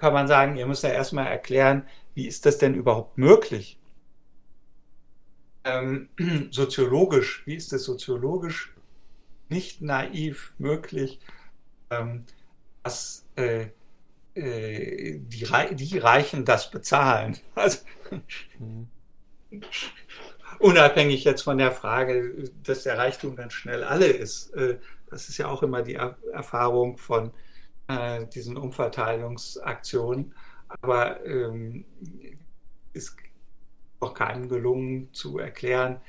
kann 0.00 0.12
man 0.12 0.26
sagen, 0.26 0.56
ihr 0.56 0.66
müsst 0.66 0.82
ja 0.82 0.90
erstmal 0.90 1.26
erklären, 1.26 1.84
wie 2.14 2.26
ist 2.26 2.44
das 2.44 2.58
denn 2.58 2.74
überhaupt 2.74 3.18
möglich? 3.18 3.78
Ähm, 5.66 6.08
soziologisch, 6.50 7.42
wie 7.46 7.56
ist 7.56 7.72
es 7.72 7.84
soziologisch 7.84 8.72
nicht 9.48 9.82
naiv 9.82 10.54
möglich, 10.58 11.20
ähm, 11.90 12.24
dass 12.82 13.26
äh, 13.36 13.66
äh, 14.34 15.18
die, 15.18 15.46
die, 15.74 15.98
Reichen 15.98 16.44
das 16.44 16.70
bezahlen. 16.70 17.38
Also, 17.54 17.78
mhm. 18.58 18.88
Unabhängig 20.58 21.24
jetzt 21.24 21.42
von 21.42 21.58
der 21.58 21.72
Frage, 21.72 22.50
dass 22.62 22.84
der 22.84 22.98
Reichtum 22.98 23.36
dann 23.36 23.50
schnell 23.50 23.84
alle 23.84 24.06
ist. 24.06 24.50
Äh, 24.54 24.78
das 25.10 25.28
ist 25.28 25.38
ja 25.38 25.48
auch 25.48 25.62
immer 25.62 25.82
die 25.82 25.94
Erfahrung 25.94 26.98
von 26.98 27.32
äh, 27.88 28.26
diesen 28.26 28.56
Umverteilungsaktionen. 28.56 30.34
Aber 30.68 31.24
ähm, 31.24 31.84
es 32.92 33.16
auch 34.00 34.14
keinem 34.14 34.48
gelungen 34.48 35.12
zu 35.12 35.38
erklären, 35.38 36.00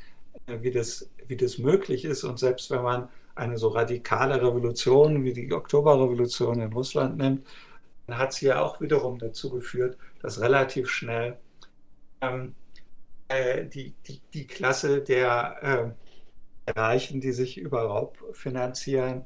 äh, 0.48 0.62
wie 0.62 0.72
das, 0.72 1.10
wie 1.28 1.38
das 1.38 1.58
möglich 1.58 2.06
ist. 2.06 2.24
Und 2.24 2.40
selbst 2.40 2.72
wenn 2.72 2.84
man 2.84 3.10
eine 3.36 3.58
so 3.58 3.70
radikale 3.70 4.42
Revolution 4.42 5.24
wie 5.24 5.34
die 5.34 5.52
Oktoberrevolution 5.54 6.62
in 6.62 6.74
Russland 6.74 7.18
nimmt, 7.18 7.48
dann 8.08 8.18
hat 8.18 8.34
sie 8.34 8.48
ja 8.48 8.62
auch 8.62 8.82
wiederum 8.82 9.20
dazu 9.20 9.50
geführt, 9.50 9.98
dass 10.22 10.42
relativ 10.42 10.90
schnell 10.90 11.38
ähm, 12.22 12.56
äh, 13.28 13.66
die, 13.66 13.94
die, 14.08 14.22
die 14.34 14.48
Klasse 14.48 15.02
der 15.02 15.96
äh, 16.68 16.72
Reichen, 16.72 17.22
die 17.22 17.32
sich 17.32 17.58
über 17.58 17.84
Raub 17.84 18.18
finanzieren, 18.34 19.26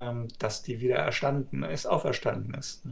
ähm, 0.00 0.28
dass 0.38 0.62
die 0.62 0.80
wieder 0.80 0.96
erstanden 0.96 1.62
ist, 1.62 1.86
auferstanden 1.86 2.54
ist. 2.54 2.84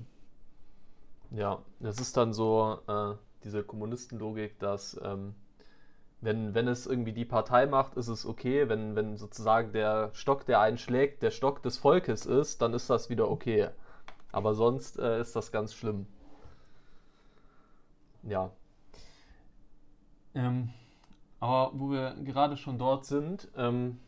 Ja, 1.30 1.62
das 1.80 1.98
ist 1.98 2.16
dann 2.16 2.32
so, 2.32 2.78
äh, 2.88 3.14
diese 3.44 3.62
Kommunistenlogik, 3.62 4.58
dass 4.58 5.00
ähm, 5.02 5.34
wenn, 6.20 6.54
wenn 6.54 6.68
es 6.68 6.86
irgendwie 6.86 7.12
die 7.12 7.24
Partei 7.24 7.66
macht, 7.66 7.94
ist 7.94 8.08
es 8.08 8.24
okay. 8.24 8.68
Wenn, 8.68 8.94
wenn 8.94 9.16
sozusagen 9.16 9.72
der 9.72 10.10
Stock, 10.14 10.46
der 10.46 10.60
einen 10.60 10.78
schlägt, 10.78 11.22
der 11.22 11.32
Stock 11.32 11.62
des 11.62 11.78
Volkes 11.78 12.26
ist, 12.26 12.62
dann 12.62 12.74
ist 12.74 12.88
das 12.88 13.10
wieder 13.10 13.30
okay. 13.30 13.70
Aber 14.30 14.54
sonst 14.54 14.98
äh, 14.98 15.20
ist 15.20 15.34
das 15.34 15.50
ganz 15.50 15.74
schlimm. 15.74 16.06
Ja. 18.22 18.50
Ähm, 20.34 20.70
aber 21.40 21.72
wo 21.74 21.90
wir 21.90 22.14
gerade 22.24 22.56
schon 22.56 22.78
dort 22.78 23.04
sind, 23.04 23.48
ähm, 23.56 23.98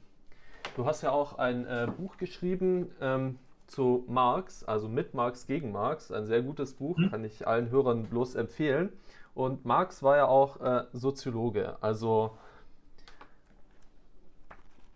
du 0.76 0.86
hast 0.86 1.02
ja 1.02 1.10
auch 1.10 1.36
ein 1.36 1.66
äh, 1.66 1.88
Buch 1.96 2.16
geschrieben, 2.16 2.92
ähm, 3.00 3.38
zu 3.66 4.04
Marx, 4.08 4.62
also 4.64 4.88
mit 4.88 5.14
Marx 5.14 5.46
gegen 5.46 5.72
Marx. 5.72 6.12
Ein 6.12 6.26
sehr 6.26 6.42
gutes 6.42 6.74
Buch, 6.74 6.96
mhm. 6.96 7.10
kann 7.10 7.24
ich 7.24 7.46
allen 7.46 7.70
Hörern 7.70 8.04
bloß 8.04 8.34
empfehlen. 8.36 8.92
Und 9.34 9.64
Marx 9.64 10.02
war 10.02 10.16
ja 10.16 10.26
auch 10.26 10.60
äh, 10.60 10.84
Soziologe. 10.92 11.76
Also 11.80 12.36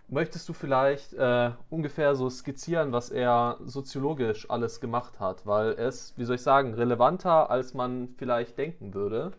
möchtest 0.09 0.49
du 0.49 0.53
vielleicht 0.53 1.13
äh, 1.15 1.51
ungefähr 1.71 2.15
so 2.15 2.31
skizzieren, 2.31 2.93
was 2.93 3.11
er 3.11 3.59
soziologisch 3.65 4.49
alles 4.49 4.81
gemacht 4.81 5.21
hat? 5.21 5.47
Weil 5.47 5.73
ist, 5.73 6.17
wie 6.17 6.25
soll 6.25 6.37
ich 6.37 6.43
sagen, 6.43 6.75
relevanter, 6.75 7.51
als 7.51 7.75
man 7.75 8.09
vielleicht 8.17 8.59
denken 8.59 8.95
würde. 8.95 9.33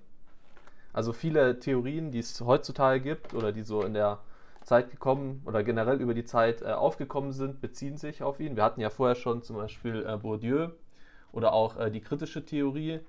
Also 0.91 1.13
viele 1.13 1.59
Theorien, 1.59 2.11
die 2.11 2.19
es 2.19 2.41
heutzutage 2.41 2.99
gibt 2.99 3.33
oder 3.33 3.51
die 3.51 3.63
so 3.63 3.83
in 3.83 3.93
der 3.93 4.19
Zeit 4.63 4.91
gekommen 4.91 5.41
oder 5.45 5.63
generell 5.63 6.01
über 6.01 6.13
die 6.13 6.25
Zeit 6.25 6.61
äh, 6.61 6.71
aufgekommen 6.71 7.31
sind, 7.31 7.61
beziehen 7.61 7.97
sich 7.97 8.21
auf 8.21 8.39
ihn. 8.39 8.55
Wir 8.55 8.63
hatten 8.63 8.81
ja 8.81 8.89
vorher 8.89 9.15
schon 9.15 9.43
zum 9.43 9.55
Beispiel 9.55 10.05
äh, 10.05 10.17
Bourdieu 10.17 10.69
oder 11.31 11.53
auch 11.53 11.77
äh, 11.77 11.89
die 11.89 12.01
kritische 12.01 12.45
Theorie 12.45 12.99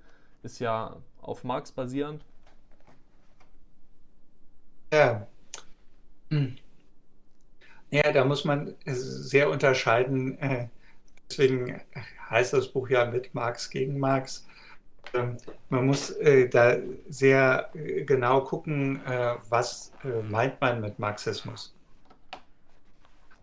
ist 0.43 0.59
ja 0.59 0.97
auf 1.23 1.45
Marx 1.45 1.73
basierend. 1.73 2.25
Ja. 4.93 5.27
Hm. 6.31 6.57
Ja, 7.91 8.13
da 8.13 8.25
muss 8.25 8.45
man 8.45 8.75
sehr 8.87 9.51
unterscheiden. 9.51 10.39
Äh, 10.39 10.69
deswegen 11.29 11.81
heißt 12.31 12.53
das 12.53 12.69
Buch 12.69 12.89
ja 12.89 13.05
mit 13.05 13.35
Marx 13.35 13.69
gegen 13.69 13.99
Marx. 13.99 14.47
Ähm, 15.13 15.37
man 15.71 15.87
muss 15.87 16.11
äh, 16.11 16.49
da 16.49 16.77
sehr 17.09 17.71
äh, 17.75 18.05
genau 18.05 18.43
gucken, 18.43 19.01
was 19.49 19.93
meint 20.29 20.61
man 20.61 20.81
mit 20.81 20.99
Marxismus 20.99 21.75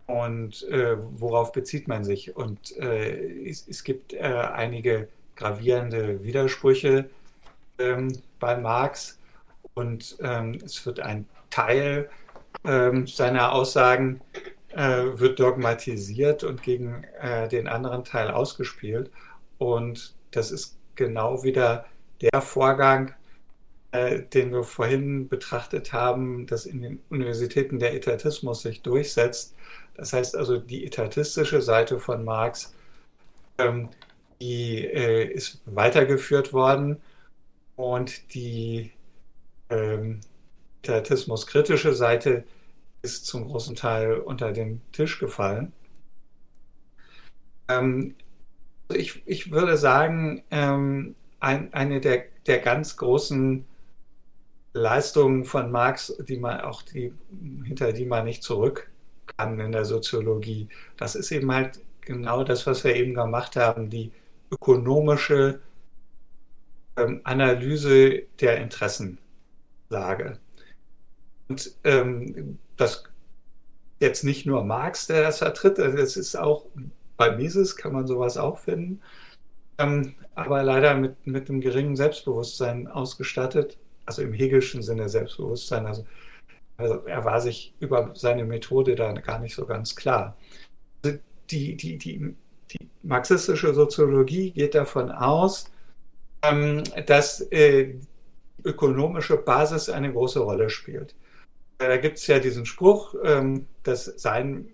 und 0.06 0.66
worauf 0.70 1.52
bezieht 1.52 1.86
man 1.86 2.04
sich. 2.04 2.34
Und 2.34 2.76
es, 2.78 3.84
gibt 3.84 4.14
einige 4.16 5.08
gravierende 5.36 6.24
Widersprüche 6.24 7.10
ähm, 7.78 8.20
bei 8.38 8.56
Marx 8.56 9.18
und 9.74 10.16
ähm, 10.20 10.58
es 10.64 10.84
wird 10.86 11.00
ein 11.00 11.26
Teil 11.50 12.10
ähm, 12.64 13.06
seiner 13.06 13.52
Aussagen 13.52 14.20
äh, 14.70 15.18
wird 15.18 15.40
dogmatisiert 15.40 16.44
und 16.44 16.62
gegen 16.62 17.04
äh, 17.20 17.48
den 17.48 17.68
anderen 17.68 18.04
Teil 18.04 18.30
ausgespielt. 18.30 19.10
Und 19.58 20.14
das 20.30 20.50
ist 20.50 20.76
genau 20.94 21.42
wieder 21.42 21.86
der 22.20 22.40
Vorgang, 22.42 23.14
äh, 23.92 24.20
den 24.20 24.52
wir 24.52 24.64
vorhin 24.64 25.28
betrachtet 25.28 25.92
haben, 25.92 26.46
dass 26.46 26.66
in 26.66 26.82
den 26.82 27.00
Universitäten 27.08 27.78
der 27.78 27.94
Etatismus 27.94 28.62
sich 28.62 28.82
durchsetzt. 28.82 29.54
Das 29.94 30.12
heißt 30.12 30.36
also, 30.36 30.58
die 30.58 30.86
etatistische 30.86 31.62
Seite 31.62 31.98
von 31.98 32.24
Marx, 32.24 32.74
ähm, 33.58 33.88
die 34.40 34.84
äh, 34.84 35.24
ist 35.24 35.60
weitergeführt 35.66 36.52
worden 36.52 37.00
und 37.78 38.34
die 38.34 38.90
ähm, 39.70 40.20
etatismuskritische 40.82 41.94
Seite 41.94 42.42
ist 43.02 43.24
zum 43.24 43.46
großen 43.46 43.76
Teil 43.76 44.14
unter 44.14 44.52
den 44.52 44.80
Tisch 44.90 45.20
gefallen. 45.20 45.72
Ähm, 47.68 48.16
ich, 48.92 49.22
ich 49.26 49.52
würde 49.52 49.76
sagen, 49.76 50.42
ähm, 50.50 51.14
ein, 51.38 51.72
eine 51.72 52.00
der, 52.00 52.24
der 52.48 52.58
ganz 52.58 52.96
großen 52.96 53.64
Leistungen 54.72 55.44
von 55.44 55.70
Marx, 55.70 56.16
die 56.26 56.38
man 56.38 56.62
auch 56.62 56.82
die, 56.82 57.12
hinter 57.64 57.92
die 57.92 58.06
man 58.06 58.24
nicht 58.24 58.42
zurück 58.42 58.90
kann 59.36 59.60
in 59.60 59.70
der 59.70 59.84
Soziologie, 59.84 60.68
das 60.96 61.14
ist 61.14 61.30
eben 61.30 61.52
halt 61.54 61.80
genau 62.00 62.42
das, 62.42 62.66
was 62.66 62.82
wir 62.82 62.96
eben 62.96 63.14
gemacht 63.14 63.54
haben, 63.54 63.88
die 63.88 64.10
ökonomische 64.50 65.60
ähm, 66.98 67.20
Analyse 67.24 68.22
der 68.40 68.58
Interessenlage. 68.58 70.38
Und 71.48 71.72
ähm, 71.84 72.58
das 72.76 73.04
jetzt 74.00 74.24
nicht 74.24 74.46
nur 74.46 74.64
Marx, 74.64 75.06
der 75.06 75.22
das 75.22 75.38
vertritt, 75.38 75.78
also 75.78 75.98
es 75.98 76.16
ist 76.16 76.36
auch 76.36 76.66
bei 77.16 77.36
Mises 77.36 77.76
kann 77.76 77.92
man 77.92 78.06
sowas 78.06 78.36
auch 78.36 78.58
finden, 78.58 79.00
ähm, 79.78 80.14
aber 80.34 80.62
leider 80.62 80.94
mit, 80.94 81.26
mit 81.26 81.50
einem 81.50 81.60
geringen 81.60 81.96
Selbstbewusstsein 81.96 82.86
ausgestattet, 82.86 83.76
also 84.06 84.22
im 84.22 84.32
hegelischen 84.32 84.82
Sinne 84.82 85.08
Selbstbewusstsein. 85.08 85.86
Also, 85.86 86.06
also 86.76 87.04
er 87.06 87.24
war 87.24 87.40
sich 87.40 87.74
über 87.80 88.12
seine 88.14 88.44
Methode 88.44 88.94
da 88.94 89.12
gar 89.12 89.40
nicht 89.40 89.54
so 89.54 89.66
ganz 89.66 89.96
klar. 89.96 90.36
Also 91.02 91.18
die, 91.50 91.76
die, 91.76 91.98
die, 91.98 92.34
die 92.70 92.88
marxistische 93.02 93.74
Soziologie 93.74 94.52
geht 94.52 94.74
davon 94.74 95.10
aus, 95.10 95.70
ähm, 96.42 96.84
dass 97.06 97.40
äh, 97.52 97.94
ökonomische 98.64 99.36
Basis 99.36 99.88
eine 99.88 100.12
große 100.12 100.40
Rolle 100.40 100.70
spielt. 100.70 101.14
Da 101.78 101.96
gibt 101.96 102.18
es 102.18 102.26
ja 102.26 102.38
diesen 102.38 102.66
Spruch, 102.66 103.14
ähm, 103.24 103.66
dass 103.82 104.04
Sein 104.04 104.68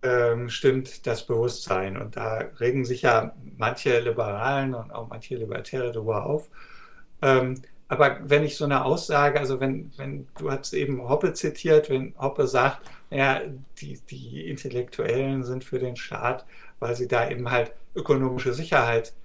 bestimmt 0.00 0.90
ähm, 0.90 1.02
das 1.04 1.26
Bewusstsein. 1.26 1.96
Und 1.96 2.16
da 2.16 2.38
regen 2.60 2.84
sich 2.84 3.02
ja 3.02 3.34
manche 3.56 4.00
Liberalen 4.00 4.74
und 4.74 4.92
auch 4.92 5.08
manche 5.08 5.36
Libertäre 5.36 5.92
darüber 5.92 6.26
auf. 6.26 6.48
Aber 7.92 8.18
wenn 8.22 8.42
ich 8.42 8.56
so 8.56 8.64
eine 8.64 8.86
Aussage, 8.86 9.38
also 9.38 9.60
wenn, 9.60 9.92
wenn 9.98 10.26
du 10.38 10.50
hast 10.50 10.72
eben 10.72 11.06
Hoppe 11.06 11.34
zitiert, 11.34 11.90
wenn 11.90 12.14
Hoppe 12.18 12.46
sagt, 12.46 12.80
ja, 13.10 13.42
die, 13.78 14.00
die 14.08 14.48
Intellektuellen 14.48 15.44
sind 15.44 15.62
für 15.62 15.78
den 15.78 15.96
Staat, 15.96 16.46
weil 16.78 16.96
sie 16.96 17.06
da 17.06 17.28
eben 17.28 17.50
halt 17.50 17.72
ökonomische 17.94 18.54
Sicherheit 18.54 19.12
ähm, 19.12 19.21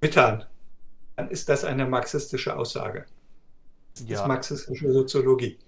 wittern, 0.00 0.44
dann 1.16 1.30
ist 1.30 1.48
das 1.48 1.64
eine 1.64 1.86
marxistische 1.86 2.56
Aussage. 2.56 3.06
Das 3.94 4.08
ja. 4.08 4.20
ist 4.20 4.28
marxistische 4.28 4.92
Soziologie. 4.92 5.58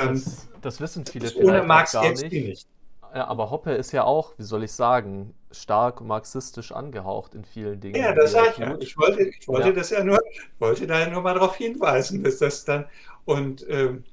Ähm, 0.00 0.14
das, 0.14 0.48
das, 0.62 0.80
wissen 0.80 1.04
viele 1.04 1.28
vielleicht 1.28 1.44
ohne 1.44 1.62
Marx 1.62 1.92
gar 1.92 2.08
nicht. 2.08 2.32
nicht. 2.32 2.68
Ja, 3.14 3.28
aber 3.28 3.50
Hoppe 3.50 3.72
ist 3.72 3.92
ja 3.92 4.04
auch, 4.04 4.32
wie 4.38 4.42
soll 4.42 4.64
ich 4.64 4.72
sagen, 4.72 5.34
stark 5.52 6.00
marxistisch 6.00 6.72
angehaucht 6.72 7.34
in 7.34 7.44
vielen 7.44 7.80
Dingen. 7.80 7.96
Ja, 7.96 8.12
das 8.12 8.32
sage 8.32 8.48
ich 8.50 8.58
ja. 8.58 8.76
Ich 8.78 8.96
wollte, 8.96 9.22
ich 9.22 9.46
wollte 9.46 9.68
ja. 9.68 9.74
das 9.74 9.90
ja 9.90 10.02
nur, 10.02 10.18
wollte 10.58 10.86
da 10.86 11.08
nur 11.08 11.22
mal 11.22 11.34
darauf 11.34 11.54
hinweisen, 11.54 12.24
dass 12.24 12.38
das 12.38 12.64
dann 12.64 12.86
und 13.24 13.64
ähm, 13.68 14.04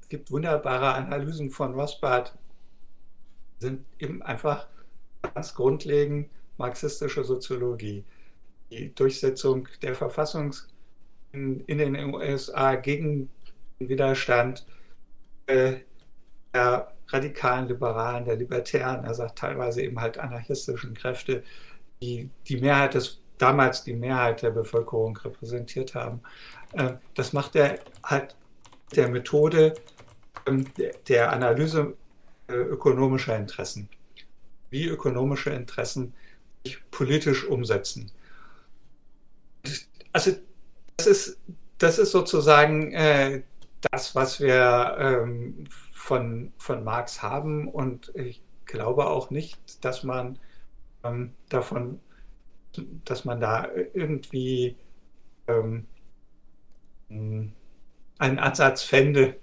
es 0.00 0.08
gibt 0.08 0.30
wunderbare 0.30 0.94
Analysen 0.94 1.50
von 1.50 1.74
Rothbard, 1.74 2.32
sind 3.58 3.84
eben 3.98 4.22
einfach 4.22 4.68
ganz 5.34 5.54
grundlegend 5.54 6.30
marxistische 6.58 7.24
Soziologie. 7.24 8.04
Die 8.70 8.94
Durchsetzung 8.94 9.68
der 9.82 9.94
Verfassung 9.94 10.54
in, 11.32 11.60
in 11.66 11.78
den 11.78 12.14
USA 12.14 12.74
gegen 12.74 13.30
den 13.78 13.88
Widerstand 13.88 14.66
äh, 15.46 15.76
der 16.52 16.92
radikalen 17.08 17.68
Liberalen, 17.68 18.24
der 18.24 18.36
Libertären, 18.36 19.04
er 19.04 19.14
sagt 19.14 19.38
teilweise 19.38 19.82
eben 19.82 20.00
halt 20.00 20.18
anarchistischen 20.18 20.94
Kräfte, 20.94 21.44
die 22.02 22.28
die 22.48 22.56
Mehrheit 22.56 22.94
des, 22.94 23.20
damals 23.38 23.84
die 23.84 23.94
Mehrheit 23.94 24.42
der 24.42 24.50
Bevölkerung 24.50 25.16
repräsentiert 25.16 25.94
haben. 25.94 26.20
Äh, 26.72 26.94
das 27.14 27.32
macht 27.32 27.54
er 27.56 27.78
halt 28.02 28.34
der 28.94 29.08
Methode 29.08 29.74
ähm, 30.46 30.66
der 31.08 31.32
Analyse 31.32 31.94
äh, 32.48 32.54
ökonomischer 32.54 33.36
Interessen. 33.36 33.88
Wie 34.70 34.86
ökonomische 34.86 35.50
Interessen 35.50 36.14
politisch 36.90 37.46
umsetzen. 37.46 38.10
Also 40.12 40.32
das 40.96 41.06
ist, 41.06 41.40
das 41.78 41.98
ist 41.98 42.12
sozusagen 42.12 42.92
äh, 42.92 43.42
das, 43.90 44.14
was 44.14 44.40
wir 44.40 44.96
ähm, 44.98 45.64
von, 45.92 46.52
von 46.58 46.84
Marx 46.84 47.22
haben. 47.22 47.68
Und 47.68 48.12
ich 48.14 48.42
glaube 48.64 49.06
auch 49.06 49.30
nicht, 49.30 49.84
dass 49.84 50.04
man 50.04 50.38
ähm, 51.04 51.32
davon, 51.48 52.00
dass 53.04 53.24
man 53.24 53.40
da 53.40 53.68
irgendwie 53.94 54.76
ähm, 55.48 55.86
einen 57.08 57.54
Ansatz 58.38 58.82
fände, 58.82 59.36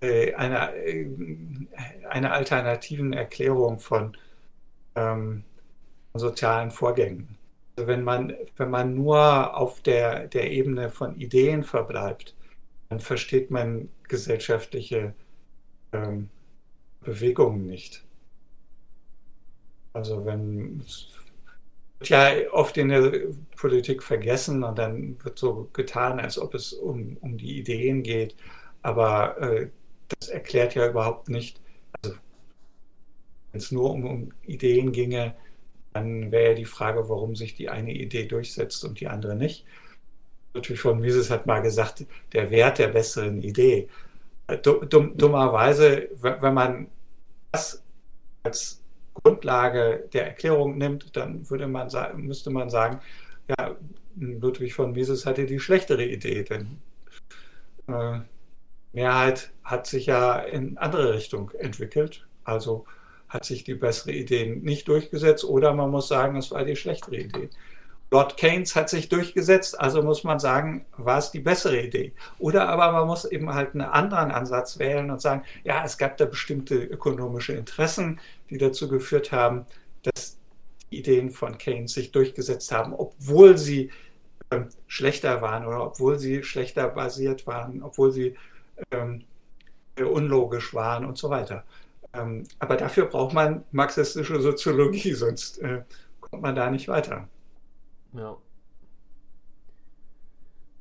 äh, 0.00 0.34
einer, 0.34 0.74
äh, 0.74 1.06
einer 2.08 2.32
alternativen 2.32 3.12
Erklärung 3.12 3.78
von 3.80 4.16
ähm, 4.94 5.44
sozialen 6.14 6.70
Vorgängen. 6.70 7.36
Also 7.76 7.88
wenn 7.88 8.04
man, 8.04 8.34
wenn 8.56 8.70
man 8.70 8.94
nur 8.94 9.56
auf 9.56 9.80
der, 9.82 10.28
der 10.28 10.50
Ebene 10.50 10.90
von 10.90 11.16
Ideen 11.16 11.64
verbleibt, 11.64 12.34
dann 12.88 13.00
versteht 13.00 13.50
man 13.50 13.88
gesellschaftliche 14.08 15.14
ähm, 15.92 16.28
Bewegungen 17.00 17.66
nicht. 17.66 18.04
Also 19.92 20.24
wenn 20.24 20.82
wird 21.98 22.08
ja 22.08 22.52
oft 22.52 22.76
in 22.76 22.88
der 22.88 23.12
Politik 23.56 24.02
vergessen 24.02 24.62
und 24.62 24.78
dann 24.78 25.16
wird 25.24 25.38
so 25.38 25.68
getan, 25.72 26.20
als 26.20 26.38
ob 26.38 26.54
es 26.54 26.72
um, 26.72 27.16
um 27.20 27.38
die 27.38 27.58
Ideen 27.58 28.02
geht. 28.02 28.36
Aber 28.82 29.38
äh, 29.40 29.68
das 30.08 30.28
erklärt 30.28 30.74
ja 30.74 30.88
überhaupt 30.88 31.28
nicht, 31.28 31.60
also 32.02 32.16
wenn 33.52 33.58
es 33.60 33.72
nur 33.72 33.90
um, 33.90 34.04
um 34.04 34.32
Ideen 34.42 34.92
ginge, 34.92 35.34
dann 35.94 36.32
wäre 36.32 36.50
ja 36.50 36.54
die 36.54 36.64
Frage, 36.64 37.08
warum 37.08 37.36
sich 37.36 37.54
die 37.54 37.70
eine 37.70 37.92
Idee 37.92 38.26
durchsetzt 38.26 38.84
und 38.84 39.00
die 39.00 39.06
andere 39.06 39.36
nicht. 39.36 39.64
Ludwig 40.52 40.80
von 40.80 41.00
Mises 41.00 41.30
hat 41.30 41.46
mal 41.46 41.60
gesagt, 41.60 42.04
der 42.32 42.50
Wert 42.50 42.78
der 42.78 42.88
besseren 42.88 43.40
Idee. 43.42 43.88
Dumm, 44.62 45.16
dummerweise, 45.16 46.08
wenn 46.20 46.54
man 46.54 46.88
das 47.52 47.82
als 48.42 48.82
Grundlage 49.14 50.08
der 50.12 50.26
Erklärung 50.26 50.76
nimmt, 50.76 51.16
dann 51.16 51.48
würde 51.48 51.66
man 51.68 51.88
sagen, 51.88 52.26
müsste 52.26 52.50
man 52.50 52.68
sagen, 52.68 53.00
ja, 53.48 53.76
Ludwig 54.16 54.74
von 54.74 54.92
Mises 54.92 55.26
hatte 55.26 55.46
die 55.46 55.60
schlechtere 55.60 56.04
Idee, 56.04 56.42
denn 56.42 56.78
äh, 57.86 58.20
Mehrheit 58.92 59.50
hat 59.62 59.86
sich 59.86 60.06
ja 60.06 60.38
in 60.38 60.76
andere 60.78 61.14
Richtung 61.14 61.50
entwickelt. 61.52 62.26
Also 62.44 62.84
hat 63.34 63.44
sich 63.44 63.64
die 63.64 63.74
bessere 63.74 64.12
Idee 64.12 64.46
nicht 64.46 64.86
durchgesetzt 64.86 65.44
oder 65.44 65.74
man 65.74 65.90
muss 65.90 66.08
sagen, 66.08 66.36
es 66.36 66.52
war 66.52 66.64
die 66.64 66.76
schlechtere 66.76 67.16
Idee. 67.16 67.50
Lord 68.10 68.36
Keynes 68.36 68.76
hat 68.76 68.88
sich 68.88 69.08
durchgesetzt, 69.08 69.80
also 69.80 70.00
muss 70.00 70.22
man 70.22 70.38
sagen, 70.38 70.86
war 70.96 71.18
es 71.18 71.32
die 71.32 71.40
bessere 71.40 71.82
Idee. 71.82 72.12
Oder 72.38 72.68
aber 72.68 72.92
man 72.92 73.08
muss 73.08 73.24
eben 73.24 73.52
halt 73.52 73.74
einen 73.74 73.82
anderen 73.82 74.30
Ansatz 74.30 74.78
wählen 74.78 75.10
und 75.10 75.20
sagen, 75.20 75.42
ja, 75.64 75.84
es 75.84 75.98
gab 75.98 76.16
da 76.16 76.26
bestimmte 76.26 76.76
ökonomische 76.76 77.54
Interessen, 77.54 78.20
die 78.50 78.58
dazu 78.58 78.88
geführt 78.88 79.32
haben, 79.32 79.66
dass 80.04 80.38
die 80.92 80.98
Ideen 80.98 81.30
von 81.30 81.58
Keynes 81.58 81.94
sich 81.94 82.12
durchgesetzt 82.12 82.70
haben, 82.70 82.94
obwohl 82.94 83.58
sie 83.58 83.90
ähm, 84.52 84.68
schlechter 84.86 85.42
waren 85.42 85.66
oder 85.66 85.84
obwohl 85.84 86.20
sie 86.20 86.44
schlechter 86.44 86.86
basiert 86.88 87.48
waren, 87.48 87.82
obwohl 87.82 88.12
sie 88.12 88.36
ähm, 88.92 89.24
unlogisch 89.98 90.72
waren 90.72 91.04
und 91.04 91.18
so 91.18 91.30
weiter. 91.30 91.64
Ähm, 92.14 92.44
aber 92.58 92.76
dafür 92.76 93.06
braucht 93.06 93.34
man 93.34 93.64
marxistische 93.72 94.40
Soziologie, 94.40 95.12
sonst 95.14 95.58
äh, 95.58 95.84
kommt 96.20 96.42
man 96.42 96.54
da 96.54 96.70
nicht 96.70 96.88
weiter. 96.88 97.28
Ja. 98.12 98.36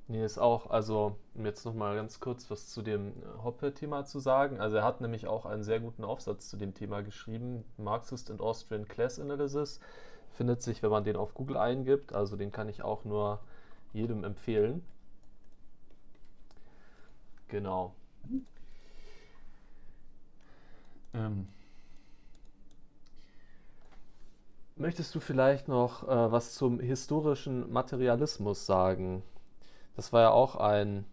Nee, 0.08 0.24
ist 0.24 0.38
auch, 0.38 0.70
also 0.70 1.18
um 1.34 1.46
jetzt 1.46 1.66
nochmal 1.66 1.96
ganz 1.96 2.20
kurz 2.20 2.52
was 2.52 2.70
zu 2.70 2.82
dem 2.82 3.10
äh, 3.10 3.44
Hoppe-Thema 3.44 4.06
zu 4.06 4.20
sagen. 4.20 4.60
Also 4.60 4.78
er 4.78 4.84
hat 4.84 5.02
nämlich 5.02 5.28
auch 5.28 5.46
einen 5.46 5.64
sehr 5.64 5.80
guten 5.80 6.04
Aufsatz 6.04 6.50
zu 6.50 6.58
dem 6.58 6.74
Thema 6.74 7.02
geschrieben, 7.02 7.64
Marxist 7.78 8.30
and 8.30 8.42
Austrian 8.42 8.88
Class 8.88 9.20
Analysis. 9.20 9.80
Findet 10.34 10.62
sich, 10.62 10.84
wenn 10.84 10.92
man 10.92 11.04
den 11.04 11.16
auf 11.16 11.34
Google 11.34 11.58
eingibt. 11.58 12.14
Also 12.14 12.36
den 12.36 12.52
kann 12.52 12.70
ich 12.70 12.84
auch 12.84 13.06
nur 13.06 13.40
jedem 13.94 14.24
empfehlen. 14.24 14.84
Genau. 17.48 17.96
Ähm. 21.14 21.48
Möchtest 24.76 25.14
du 25.14 25.20
vielleicht 25.20 25.68
noch 25.68 26.04
äh, 26.08 26.32
was 26.32 26.56
zum 26.56 26.80
historischen 26.80 27.72
Materialismus 27.72 28.66
sagen? 28.66 29.24
Das 29.96 30.12
war 30.14 30.22
ja 30.22 30.30
auch 30.32 30.56
ein 30.56 31.06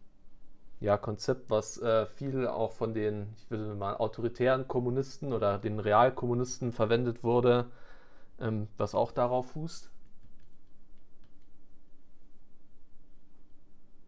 ja, 0.80 0.96
Konzept, 0.96 1.50
was 1.50 1.78
äh, 1.78 2.06
viel 2.06 2.46
auch 2.48 2.72
von 2.72 2.94
den, 2.94 3.34
ich 3.36 3.50
würde 3.50 3.74
mal, 3.74 3.96
autoritären 3.96 4.66
Kommunisten 4.66 5.32
oder 5.34 5.58
den 5.58 5.78
Realkommunisten 5.78 6.72
verwendet 6.72 7.22
wurde, 7.22 7.66
ähm, 8.40 8.68
was 8.78 8.94
auch 8.94 9.12
darauf 9.12 9.50
fußt. 9.52 9.90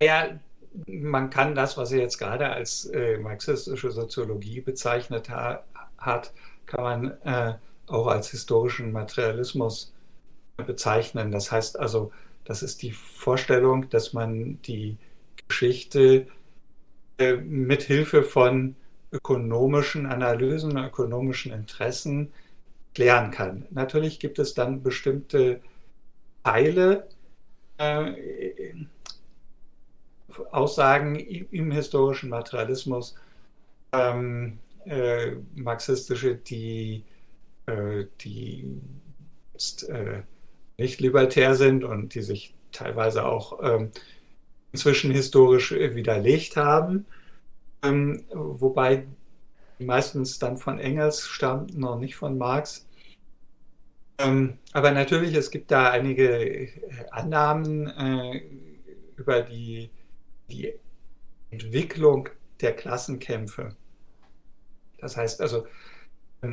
Ja, 0.03 0.41
man 0.87 1.31
kann 1.31 1.55
das, 1.55 1.77
was 1.77 1.93
er 1.93 2.01
jetzt 2.01 2.19
gerade 2.19 2.49
als 2.49 2.87
äh, 2.87 3.19
marxistische 3.19 3.91
Soziologie 3.91 4.61
bezeichnet 4.61 5.29
ha 5.31 5.65
hat, 6.03 6.33
kann 6.67 6.83
man 6.83 7.11
äh, 7.23 7.55
auch 7.87 8.07
als 8.07 8.31
historischen 8.31 8.93
Materialismus 8.93 9.93
bezeichnen. 10.57 11.33
Das 11.33 11.51
heißt 11.51 11.79
also, 11.79 12.13
das 12.45 12.63
ist 12.63 12.83
die 12.83 12.93
Vorstellung, 12.93 13.89
dass 13.91 14.13
man 14.13 14.61
die 14.63 14.97
Geschichte 15.49 16.27
äh, 17.19 17.37
mit 17.37 17.83
Hilfe 17.83 18.23
von 18.23 18.77
ökonomischen 19.13 20.07
Analysen, 20.07 20.77
ökonomischen 20.77 21.53
Interessen 21.53 22.33
klären 22.95 23.31
kann. 23.31 23.67
Natürlich 23.71 24.21
gibt 24.21 24.39
es 24.39 24.55
dann 24.55 24.83
bestimmte 24.83 25.61
Teile, 26.45 27.09
äh, 27.79 28.75
Aussagen 30.51 31.17
im 31.17 31.71
historischen 31.71 32.31
Materialismus, 32.31 33.15
ähm, 33.93 34.59
äh, 34.87 35.37
marxistische, 35.55 36.37
die 36.37 37.05
äh, 37.67 38.07
die 38.21 38.81
jetzt 39.53 39.89
äh, 39.89 40.23
nicht 40.79 41.01
libertär 41.01 41.55
sind 41.55 41.85
und 41.85 42.15
die 42.15 42.23
sich 42.23 42.55
teilweise 42.73 43.25
auch 43.25 43.61
ähm, 43.63 43.93
inzwischen 44.73 45.13
historisch 45.13 45.73
widerlegt 45.73 46.57
haben, 46.57 47.07
ähm, 47.83 48.25
wobei 48.33 49.07
die 49.79 49.85
meistens 49.85 50.39
dann 50.39 50.57
von 50.57 50.79
Engels 50.79 51.27
stammten 51.29 51.85
und 51.85 52.01
nicht 52.01 52.17
von 52.17 52.39
Marx. 52.39 52.89
Ähm, 54.19 54.59
aber 54.73 54.91
natürlich, 54.93 55.35
es 55.35 55.51
gibt 55.51 55.71
da 55.71 55.91
einige 55.91 56.69
Annahmen 57.11 57.87
äh, 57.89 58.43
über 59.17 59.43
die, 59.43 59.91
die 60.51 60.73
Entwicklung 61.51 62.29
der 62.61 62.75
Klassenkämpfe. 62.75 63.77
Das 65.03 65.17
heißt 65.17 65.43
also, 65.43 65.67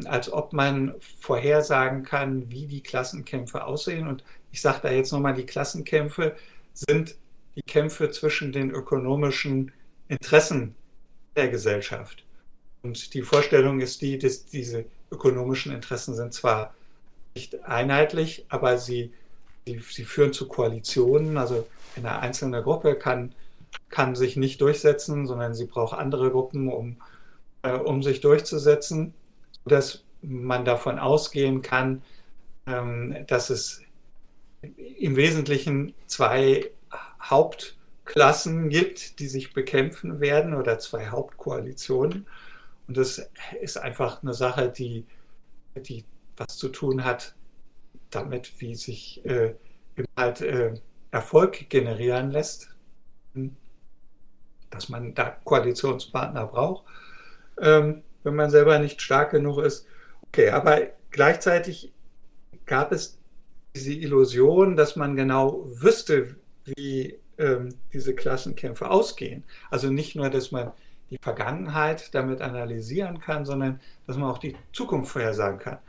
als 0.05 0.31
ob 0.31 0.53
man 0.53 0.95
vorhersagen 1.21 2.03
kann, 2.03 2.51
wie 2.51 2.67
die 2.67 2.83
Klassenkämpfe 2.83 3.63
aussehen. 3.63 4.07
Und 4.07 4.23
ich 4.51 4.61
sage 4.61 4.79
da 4.83 4.91
jetzt 4.91 5.11
nochmal, 5.11 5.33
die 5.33 5.45
Klassenkämpfe 5.45 6.35
sind 6.73 7.15
die 7.55 7.61
Kämpfe 7.61 8.11
zwischen 8.11 8.51
den 8.51 8.71
ökonomischen 8.71 9.71
Interessen 10.07 10.75
der 11.35 11.49
Gesellschaft. 11.49 12.23
Und 12.81 13.13
die 13.13 13.21
Vorstellung 13.21 13.79
ist 13.81 14.01
die, 14.01 14.17
dass 14.17 14.45
diese 14.45 14.85
ökonomischen 15.11 15.73
Interessen 15.73 16.15
sind 16.15 16.33
zwar 16.33 16.73
nicht 17.35 17.63
einheitlich, 17.63 18.45
aber 18.49 18.77
sie, 18.77 19.13
sie, 19.65 19.79
sie 19.79 20.05
führen 20.05 20.33
zu 20.33 20.47
Koalitionen. 20.47 21.37
Also 21.37 21.67
eine 21.95 22.19
einzelne 22.19 22.61
Gruppe 22.63 22.95
kann, 22.95 23.33
kann 23.89 24.15
sich 24.15 24.37
nicht 24.37 24.61
durchsetzen, 24.61 25.27
sondern 25.27 25.53
sie 25.53 25.65
braucht 25.65 25.97
andere 25.97 26.31
Gruppen, 26.31 26.71
um, 26.71 26.97
um 27.63 28.01
sich 28.03 28.21
durchzusetzen 28.21 29.13
dass 29.69 30.03
man 30.21 30.65
davon 30.65 30.99
ausgehen 30.99 31.61
kann, 31.61 32.03
ähm, 32.67 33.25
dass 33.27 33.49
es 33.49 33.81
im 34.61 35.15
Wesentlichen 35.15 35.93
zwei 36.07 36.69
Hauptklassen 37.21 38.69
gibt, 38.69 39.19
die 39.19 39.27
sich 39.27 39.53
bekämpfen 39.53 40.19
werden 40.19 40.53
oder 40.53 40.79
zwei 40.79 41.07
Hauptkoalitionen. 41.07 42.27
Und 42.87 42.97
das 42.97 43.29
ist 43.61 43.77
einfach 43.77 44.21
eine 44.21 44.33
Sache, 44.33 44.69
die, 44.69 45.05
die 45.75 46.03
was 46.35 46.57
zu 46.57 46.69
tun 46.69 47.05
hat 47.05 47.35
damit, 48.09 48.59
wie 48.59 48.75
sich 48.75 49.23
äh, 49.25 49.53
halt 50.17 50.41
äh, 50.41 50.73
Erfolg 51.11 51.69
generieren 51.69 52.31
lässt, 52.31 52.69
dass 54.69 54.89
man 54.89 55.13
da 55.13 55.29
Koalitionspartner 55.43 56.47
braucht. 56.47 56.83
Ähm, 57.61 58.03
wenn 58.23 58.35
man 58.35 58.49
selber 58.49 58.79
nicht 58.79 59.01
stark 59.01 59.31
genug 59.31 59.59
ist. 59.59 59.85
Okay, 60.27 60.49
aber 60.49 60.81
gleichzeitig 61.11 61.93
gab 62.65 62.91
es 62.91 63.17
diese 63.75 63.93
Illusion, 63.93 64.75
dass 64.75 64.95
man 64.95 65.15
genau 65.15 65.65
wüsste, 65.65 66.35
wie 66.65 67.17
ähm, 67.37 67.69
diese 67.93 68.13
Klassenkämpfe 68.13 68.89
ausgehen. 68.89 69.43
Also 69.71 69.89
nicht 69.89 70.15
nur, 70.15 70.29
dass 70.29 70.51
man 70.51 70.71
die 71.09 71.17
Vergangenheit 71.21 72.13
damit 72.13 72.41
analysieren 72.41 73.19
kann, 73.19 73.45
sondern 73.45 73.79
dass 74.05 74.17
man 74.17 74.29
auch 74.29 74.37
die 74.37 74.55
Zukunft 74.73 75.11
vorhersagen 75.11 75.59
kann. 75.59 75.79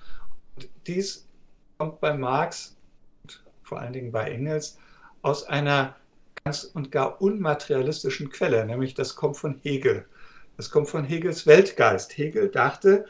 Und 0.56 0.68
dies 0.86 1.26
kommt 1.78 2.00
bei 2.00 2.14
Marx 2.14 2.76
und 3.22 3.42
vor 3.62 3.80
allen 3.80 3.92
Dingen 3.92 4.12
bei 4.12 4.30
Engels 4.30 4.78
aus 5.22 5.44
einer 5.44 5.96
ganz 6.44 6.64
und 6.64 6.90
gar 6.90 7.20
unmaterialistischen 7.20 8.30
Quelle, 8.30 8.64
nämlich 8.64 8.94
das 8.94 9.14
kommt 9.14 9.36
von 9.36 9.58
Hegel. 9.62 10.06
Das 10.60 10.70
kommt 10.70 10.90
von 10.90 11.04
Hegels 11.04 11.46
Weltgeist. 11.46 12.18
Hegel 12.18 12.50
dachte, 12.50 13.06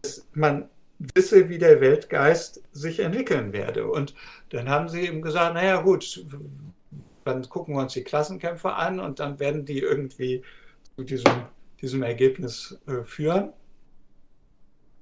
dass 0.00 0.26
man 0.32 0.70
wisse, 0.98 1.50
wie 1.50 1.58
der 1.58 1.82
Weltgeist 1.82 2.62
sich 2.72 2.98
entwickeln 3.00 3.52
werde. 3.52 3.88
Und 3.88 4.14
dann 4.48 4.70
haben 4.70 4.88
sie 4.88 5.06
ihm 5.06 5.20
gesagt, 5.20 5.52
naja 5.52 5.82
gut, 5.82 6.24
dann 7.26 7.46
gucken 7.50 7.74
wir 7.74 7.82
uns 7.82 7.92
die 7.92 8.04
Klassenkämpfe 8.04 8.72
an 8.72 9.00
und 9.00 9.20
dann 9.20 9.38
werden 9.38 9.66
die 9.66 9.80
irgendwie 9.80 10.42
zu 10.96 11.04
diesem, 11.04 11.44
diesem 11.82 12.02
Ergebnis 12.02 12.78
äh, 12.86 13.04
führen. 13.04 13.52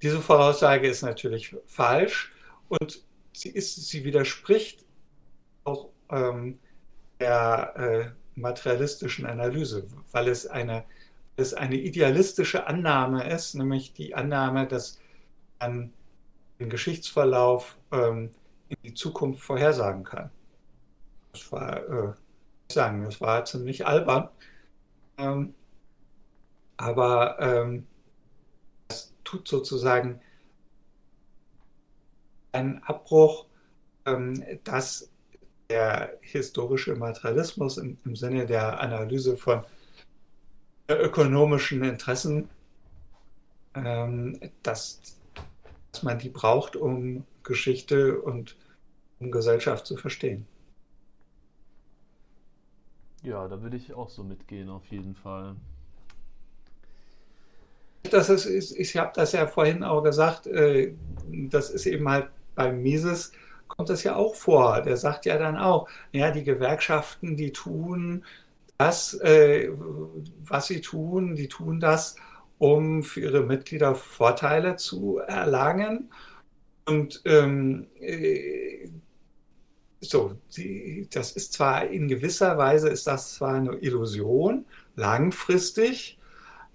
Diese 0.02 0.20
Voraussage 0.20 0.88
ist 0.88 1.02
natürlich 1.02 1.54
falsch 1.66 2.32
und 2.66 3.04
sie, 3.32 3.50
ist, 3.50 3.76
sie 3.76 4.04
widerspricht 4.04 4.84
auch 5.62 5.90
ähm, 6.10 6.58
der 7.20 7.76
äh, 7.76 8.40
materialistischen 8.40 9.24
Analyse, 9.24 9.86
weil 10.10 10.26
es 10.26 10.48
eine 10.48 10.82
es 11.36 11.54
eine 11.54 11.76
idealistische 11.76 12.66
Annahme 12.66 13.28
ist, 13.28 13.54
nämlich 13.54 13.92
die 13.94 14.14
Annahme, 14.14 14.66
dass 14.66 14.98
man 15.60 15.92
den 16.58 16.70
Geschichtsverlauf 16.70 17.78
ähm, 17.90 18.30
in 18.68 18.76
die 18.84 18.94
Zukunft 18.94 19.42
vorhersagen 19.42 20.04
kann. 20.04 20.30
Das 21.32 21.50
war, 21.50 21.88
äh, 21.88 22.12
sagen, 22.70 23.04
das 23.04 23.20
war 23.20 23.44
ziemlich 23.44 23.86
albern. 23.86 24.28
Ähm, 25.18 25.54
aber 26.76 27.38
ähm, 27.40 27.86
das 28.88 29.14
tut 29.24 29.48
sozusagen 29.48 30.20
einen 32.52 32.82
Abbruch, 32.82 33.46
ähm, 34.04 34.44
dass 34.64 35.10
der 35.70 36.18
historische 36.20 36.94
Materialismus 36.96 37.78
im, 37.78 37.98
im 38.04 38.14
Sinne 38.14 38.46
der 38.46 38.80
Analyse 38.80 39.36
von 39.36 39.64
ökonomischen 40.88 41.82
Interessen, 41.84 42.48
ähm, 43.74 44.38
dass, 44.62 45.00
dass 45.92 46.02
man 46.02 46.18
die 46.18 46.28
braucht, 46.28 46.76
um 46.76 47.24
Geschichte 47.42 48.20
und 48.20 48.56
um 49.20 49.30
Gesellschaft 49.30 49.86
zu 49.86 49.96
verstehen. 49.96 50.46
Ja, 53.22 53.46
da 53.46 53.62
würde 53.62 53.76
ich 53.76 53.94
auch 53.94 54.10
so 54.10 54.24
mitgehen, 54.24 54.68
auf 54.68 54.86
jeden 54.88 55.14
Fall. 55.14 55.54
Das 58.10 58.28
ist, 58.28 58.46
ich, 58.46 58.76
ich 58.76 58.96
habe 58.96 59.12
das 59.14 59.32
ja 59.32 59.46
vorhin 59.46 59.84
auch 59.84 60.02
gesagt, 60.02 60.48
äh, 60.48 60.92
das 61.30 61.70
ist 61.70 61.86
eben 61.86 62.08
halt 62.08 62.28
beim 62.54 62.82
Mises 62.82 63.32
kommt 63.68 63.88
das 63.88 64.02
ja 64.02 64.16
auch 64.16 64.34
vor. 64.34 64.82
Der 64.82 64.96
sagt 64.96 65.24
ja 65.24 65.38
dann 65.38 65.56
auch, 65.56 65.88
ja, 66.12 66.30
die 66.30 66.44
Gewerkschaften, 66.44 67.36
die 67.36 67.52
tun 67.52 68.24
das, 68.78 69.14
äh, 69.14 69.70
was 70.44 70.66
sie 70.66 70.80
tun, 70.80 71.34
die 71.34 71.48
tun 71.48 71.80
das, 71.80 72.16
um 72.58 73.02
für 73.02 73.20
ihre 73.20 73.42
Mitglieder 73.42 73.94
Vorteile 73.94 74.76
zu 74.76 75.18
erlangen. 75.18 76.12
Und 76.86 77.22
ähm, 77.24 77.86
äh, 78.00 78.88
so, 80.00 80.36
die, 80.56 81.06
das 81.10 81.32
ist 81.32 81.52
zwar 81.52 81.86
in 81.86 82.08
gewisser 82.08 82.58
Weise 82.58 82.88
ist 82.88 83.06
das 83.06 83.34
zwar 83.34 83.54
eine 83.54 83.76
Illusion, 83.76 84.64
langfristig, 84.96 86.18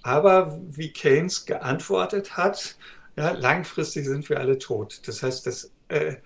aber 0.02 0.60
wie 0.70 0.94
Keynes 0.94 1.46
geantwortet 1.46 2.38
hat, 2.38 2.78
ja, 3.18 3.32
langfristig 3.32 4.06
sind 4.06 4.30
wir 4.30 4.40
alle 4.40 4.58
tot. 4.60 5.02
Das 5.08 5.24
heißt, 5.24 5.46
das 5.46 5.72
äh, 5.90 6.18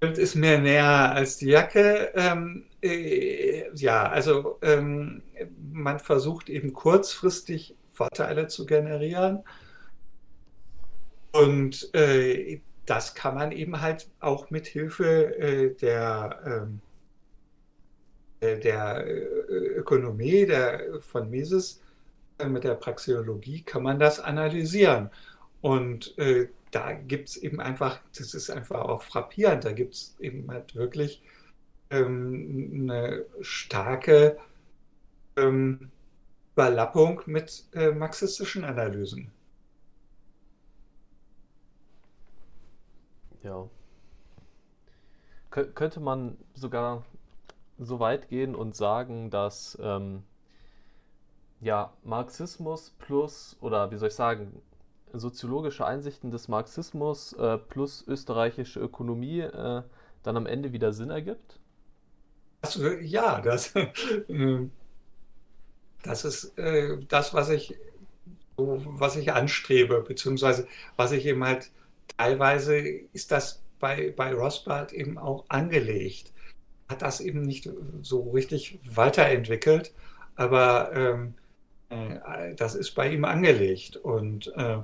ist 0.00 0.34
mir 0.34 0.58
näher 0.58 1.12
als 1.12 1.36
die 1.36 1.48
Jacke. 1.48 2.12
Ähm, 2.14 2.64
äh, 2.82 3.70
ja, 3.74 4.08
also 4.08 4.58
ähm, 4.62 5.22
man 5.72 5.98
versucht 5.98 6.48
eben 6.48 6.72
kurzfristig 6.72 7.76
Vorteile 7.92 8.48
zu 8.48 8.64
generieren. 8.64 9.44
Und 11.32 11.94
äh, 11.94 12.60
das 12.86 13.14
kann 13.14 13.34
man 13.34 13.52
eben 13.52 13.80
halt 13.80 14.08
auch 14.20 14.50
mit 14.50 14.66
Hilfe 14.66 15.36
äh, 15.38 15.74
der, 15.76 16.40
ähm, 16.44 16.80
äh, 18.40 18.58
der 18.58 19.06
äh, 19.06 19.20
Ökonomie 19.76 20.46
der, 20.46 21.00
von 21.00 21.30
Mises, 21.30 21.80
äh, 22.38 22.48
mit 22.48 22.64
der 22.64 22.74
Praxeologie, 22.74 23.62
kann 23.62 23.82
man 23.82 23.98
das 23.98 24.18
analysieren. 24.18 25.10
Und 25.60 26.14
da 26.70 26.92
gibt 26.92 27.30
es 27.30 27.36
eben 27.36 27.60
einfach, 27.60 28.00
das 28.16 28.34
ist 28.34 28.50
einfach 28.50 28.82
auch 28.82 29.02
frappierend, 29.02 29.64
da 29.64 29.72
gibt 29.72 29.94
es 29.94 30.16
eben 30.20 30.50
halt 30.50 30.74
wirklich 30.74 31.22
ähm, 31.90 32.88
eine 32.90 33.26
starke 33.40 34.38
ähm, 35.36 35.90
Überlappung 36.54 37.22
mit 37.26 37.64
äh, 37.72 37.90
marxistischen 37.90 38.64
Analysen. 38.64 39.32
Ja. 43.42 43.68
Kö 45.50 45.64
könnte 45.72 46.00
man 46.00 46.36
sogar 46.54 47.04
so 47.78 47.98
weit 47.98 48.28
gehen 48.28 48.54
und 48.54 48.76
sagen, 48.76 49.30
dass 49.30 49.78
ähm, 49.80 50.22
ja, 51.60 51.92
Marxismus 52.04 52.90
plus, 52.98 53.56
oder 53.60 53.90
wie 53.90 53.96
soll 53.96 54.08
ich 54.08 54.14
sagen, 54.14 54.62
soziologische 55.12 55.86
Einsichten 55.86 56.30
des 56.30 56.48
Marxismus 56.48 57.32
äh, 57.34 57.58
plus 57.58 58.04
österreichische 58.06 58.80
Ökonomie 58.80 59.40
äh, 59.40 59.82
dann 60.22 60.36
am 60.36 60.46
Ende 60.46 60.72
wieder 60.72 60.92
Sinn 60.92 61.10
ergibt? 61.10 61.58
Das, 62.62 62.78
ja, 63.02 63.40
das, 63.40 63.72
ähm, 64.28 64.70
das 66.02 66.24
ist 66.24 66.58
äh, 66.58 66.98
das, 67.08 67.34
was 67.34 67.48
ich, 67.50 67.76
was 68.56 69.16
ich 69.16 69.32
anstrebe, 69.32 70.02
beziehungsweise 70.02 70.66
was 70.96 71.12
ich 71.12 71.26
eben 71.26 71.42
halt 71.44 71.70
teilweise 72.16 72.76
ist 72.78 73.32
das 73.32 73.62
bei, 73.78 74.12
bei 74.14 74.34
Rothbard 74.34 74.92
eben 74.92 75.18
auch 75.18 75.44
angelegt. 75.48 76.32
Hat 76.88 77.02
das 77.02 77.20
eben 77.20 77.42
nicht 77.42 77.70
so 78.02 78.30
richtig 78.30 78.80
weiterentwickelt, 78.84 79.94
aber 80.36 80.92
ähm, 80.94 81.34
äh, 81.36 81.39
das 82.56 82.74
ist 82.74 82.94
bei 82.94 83.12
ihm 83.12 83.24
angelegt. 83.24 83.96
Und 83.96 84.52
äh, 84.56 84.78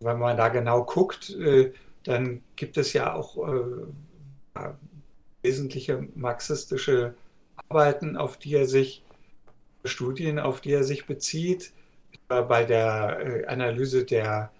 wenn 0.00 0.18
man 0.18 0.36
da 0.36 0.48
genau 0.48 0.84
guckt, 0.84 1.30
äh, 1.30 1.72
dann 2.04 2.42
gibt 2.56 2.76
es 2.76 2.92
ja 2.92 3.14
auch 3.14 3.48
äh, 3.48 3.86
wesentliche 5.42 6.06
marxistische 6.14 7.14
Arbeiten, 7.68 8.16
auf 8.16 8.38
die 8.38 8.54
er 8.54 8.66
sich, 8.66 9.02
Studien, 9.84 10.38
auf 10.38 10.60
die 10.60 10.70
er 10.72 10.84
sich 10.84 11.06
bezieht, 11.06 11.72
bei 12.28 12.64
der 12.64 13.18
äh, 13.20 13.44
Analyse 13.46 14.04
der 14.04 14.52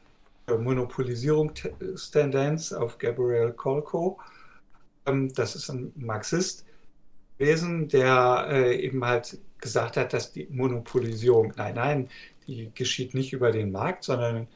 Monopolisierungstendenz 0.48 2.72
auf 2.72 2.98
Gabriel 2.98 3.52
Kolko. 3.52 4.18
Ähm, 5.06 5.32
das 5.32 5.54
ist 5.56 5.70
ein 5.70 5.92
Marxist 5.96 6.66
gewesen, 7.38 7.88
der 7.88 8.46
äh, 8.50 8.76
eben 8.76 9.04
halt 9.04 9.38
gesagt 9.62 9.96
hat, 9.96 10.12
dass 10.12 10.32
die 10.32 10.46
Monopolisierung, 10.50 11.54
nein, 11.56 11.76
nein, 11.76 12.08
die 12.46 12.70
geschieht 12.74 13.14
nicht 13.14 13.32
über 13.32 13.50
den 13.50 13.72
Markt, 13.72 14.04
sondern 14.04 14.48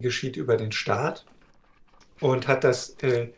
geschieht 0.00 0.36
über 0.36 0.58
den 0.58 0.72
Staat 0.72 1.24
und 2.20 2.46
hat 2.46 2.64
das 2.64 2.96
äh, 3.00 3.28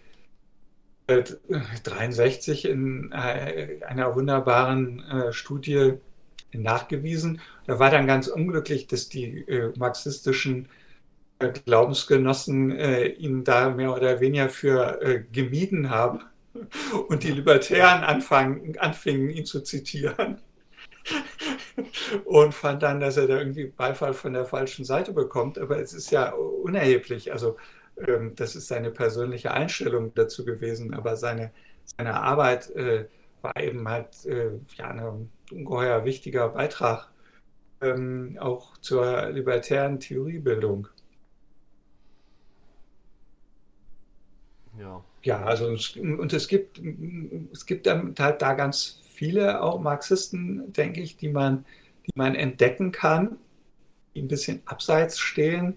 63 1.07 2.65
in 2.65 3.13
äh, 3.13 3.79
einer 3.87 4.15
wunderbaren 4.15 5.01
äh, 5.05 5.33
Studie 5.33 5.95
nachgewiesen. 6.53 7.41
Da 7.67 7.79
war 7.79 7.91
dann 7.91 8.07
ganz 8.07 8.27
unglücklich, 8.29 8.87
dass 8.87 9.09
die 9.09 9.41
äh, 9.49 9.73
marxistischen 9.77 10.69
äh, 11.39 11.51
Glaubensgenossen 11.65 12.71
äh, 12.73 13.07
ihn 13.07 13.45
da 13.45 13.71
mehr 13.71 13.95
oder 13.95 14.21
weniger 14.21 14.49
für 14.49 15.03
äh, 15.03 15.25
gemieden 15.33 15.91
haben 15.91 16.21
und 17.09 17.25
die 17.25 17.33
Libertären 17.33 18.05
anfangen, 18.05 18.79
anfingen, 18.79 19.31
ihn 19.31 19.47
zu 19.47 19.63
zitieren 19.63 20.39
und 22.25 22.55
fand 22.55 22.83
dann, 22.83 23.01
dass 23.01 23.17
er 23.17 23.27
da 23.27 23.39
irgendwie 23.39 23.67
Beifall 23.67 24.15
von 24.15 24.33
der 24.33 24.47
falschen 24.47 24.85
Seite 24.85 25.13
bekommt. 25.13 25.59
Aber 25.59 25.79
es 25.81 25.93
ist 25.93 26.11
ja 26.11 26.31
unerheblich. 26.33 27.33
Also 27.33 27.57
ähm, 28.07 28.35
das 28.37 28.57
ist 28.57 28.69
seine 28.69 28.91
persönliche 28.91 29.53
Einstellung 29.53 30.15
dazu 30.15 30.45
gewesen. 30.45 30.95
Aber 30.95 31.17
seine, 31.17 31.53
seine 31.97 32.15
Arbeit 32.21 32.71
äh, 32.71 33.07
war 33.43 33.57
eben 33.57 33.89
halt 33.89 34.25
äh, 34.27 34.51
ja, 34.77 34.89
ein 34.89 35.31
ungeheuer 35.51 36.05
wichtiger 36.05 36.49
Beitrag 36.51 37.09
ähm, 37.81 38.37
auch 38.41 38.77
zur 38.79 39.31
libertären 39.31 40.01
Theoriebildung. 40.01 40.89
Ja. 44.79 45.05
Ja, 45.23 45.45
also 45.45 45.67
und 45.67 46.33
es 46.33 46.49
gibt, 46.49 46.81
es 47.53 47.67
gibt 47.67 47.87
halt 47.87 48.41
da 48.43 48.55
ganz 48.55 49.00
viele 49.21 49.63
auch 49.63 49.79
Marxisten, 49.83 50.73
denke 50.73 51.03
ich, 51.03 51.19
die 51.19 51.29
man, 51.29 51.67
die 52.07 52.13
man 52.15 52.35
entdecken 52.35 52.91
kann, 52.91 53.37
die 54.15 54.23
ein 54.23 54.29
bisschen 54.29 54.63
abseits 54.65 55.19
stehen 55.21 55.77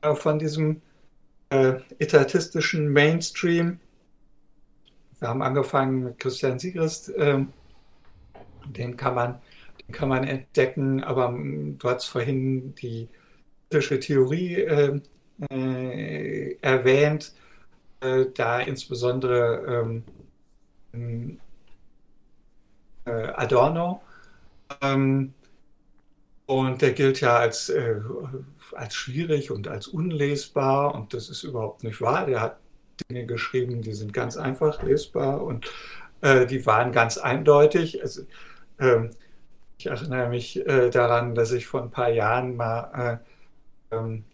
äh, 0.00 0.16
von 0.16 0.40
diesem 0.40 0.82
äh, 1.50 1.74
etatistischen 2.00 2.88
Mainstream. 2.88 3.78
Wir 5.20 5.28
haben 5.28 5.42
angefangen 5.42 6.02
mit 6.02 6.18
Christian 6.18 6.58
Siegrist, 6.58 7.10
äh, 7.10 7.44
den 8.66 8.96
kann 8.96 9.14
man, 9.14 9.40
den 9.86 9.92
kann 9.92 10.08
man 10.08 10.24
entdecken, 10.24 11.04
aber 11.04 11.28
ähm, 11.28 11.78
du 11.78 11.88
hast 11.88 12.06
vorhin 12.06 12.74
die 12.74 13.08
kritische 13.70 14.00
Theorie 14.00 14.56
äh, 14.56 15.00
äh, 15.52 16.56
erwähnt, 16.60 17.32
äh, 18.00 18.26
da 18.34 18.58
insbesondere 18.58 20.02
ähm, 20.92 21.36
äh, 21.36 21.41
Adorno. 23.10 24.02
Ähm, 24.80 25.34
und 26.46 26.82
der 26.82 26.92
gilt 26.92 27.20
ja 27.20 27.36
als, 27.36 27.68
äh, 27.68 27.96
als 28.72 28.94
schwierig 28.94 29.50
und 29.50 29.68
als 29.68 29.88
unlesbar 29.88 30.94
und 30.94 31.14
das 31.14 31.28
ist 31.30 31.44
überhaupt 31.44 31.84
nicht 31.84 32.00
wahr. 32.00 32.26
Der 32.26 32.40
hat 32.40 32.58
Dinge 33.08 33.26
geschrieben, 33.26 33.82
die 33.82 33.94
sind 33.94 34.12
ganz 34.12 34.36
einfach 34.36 34.82
lesbar 34.82 35.42
und 35.42 35.70
äh, 36.20 36.46
die 36.46 36.64
waren 36.66 36.92
ganz 36.92 37.18
eindeutig. 37.18 38.02
Also, 38.02 38.22
ähm, 38.78 39.10
ich 39.78 39.86
erinnere 39.86 40.28
mich 40.28 40.64
äh, 40.66 40.90
daran, 40.90 41.34
dass 41.34 41.52
ich 41.52 41.66
vor 41.66 41.82
ein 41.82 41.90
paar 41.90 42.10
Jahren 42.10 42.56
mal 42.56 43.20
äh, 43.90 43.96
ähm, 43.96 44.24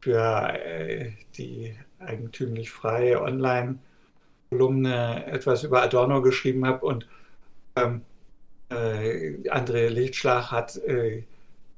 für 0.00 0.52
äh, 0.54 1.12
die 1.36 1.76
eigentümlich 1.98 2.70
freie 2.70 3.20
Online-Kolumne 3.22 5.26
etwas 5.26 5.64
über 5.64 5.82
Adorno 5.82 6.22
geschrieben 6.22 6.66
habe 6.66 6.86
und 6.86 7.06
ähm, 7.84 8.02
äh, 8.70 9.48
André 9.50 9.88
Lichtschlag 9.88 10.50
hat 10.50 10.76
äh, 10.76 11.24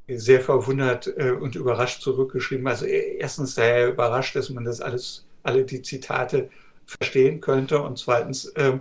sehr 0.08 0.40
verwundert 0.40 1.06
äh, 1.16 1.30
und 1.30 1.54
überrascht 1.54 2.02
zurückgeschrieben. 2.02 2.66
Also 2.66 2.86
erstens 2.86 3.54
sei 3.54 3.68
er 3.68 3.88
überrascht, 3.88 4.34
dass 4.36 4.50
man 4.50 4.64
das 4.64 4.80
alles, 4.80 5.24
alle 5.42 5.64
die 5.64 5.82
Zitate 5.82 6.50
verstehen 6.84 7.40
könnte 7.40 7.80
und 7.80 7.98
zweitens, 7.98 8.52
ähm, 8.56 8.80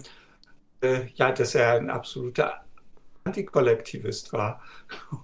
äh, 0.82 1.02
ja, 1.16 1.32
dass 1.32 1.56
er 1.56 1.74
ein 1.74 1.90
absoluter 1.90 2.64
Antikollektivist 3.24 4.34
war. 4.34 4.62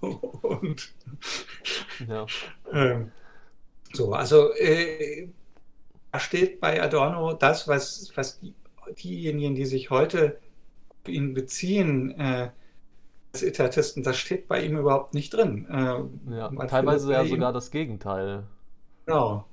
und 0.00 0.92
ja. 2.06 2.26
ähm, 2.72 3.10
so, 3.92 4.12
also 4.12 4.52
äh, 4.54 5.28
da 6.12 6.20
steht 6.20 6.60
bei 6.60 6.80
Adorno 6.82 7.32
das, 7.34 7.66
was, 7.66 8.12
was 8.14 8.38
die, 8.38 8.54
diejenigen, 9.02 9.54
die 9.54 9.66
sich 9.66 9.90
heute 9.90 10.38
ihn 11.08 11.34
beziehen, 11.34 12.18
äh, 12.18 12.50
des 13.32 13.42
Etatisten, 13.42 14.02
das 14.02 14.16
steht 14.16 14.48
bei 14.48 14.62
ihm 14.62 14.76
überhaupt 14.76 15.14
nicht 15.14 15.34
drin. 15.34 15.66
Äh, 15.70 16.34
ja, 16.34 16.48
teilweise 16.66 17.12
ja 17.12 17.24
sogar 17.24 17.52
das 17.52 17.70
Gegenteil. 17.70 18.44
Genau. 19.04 19.44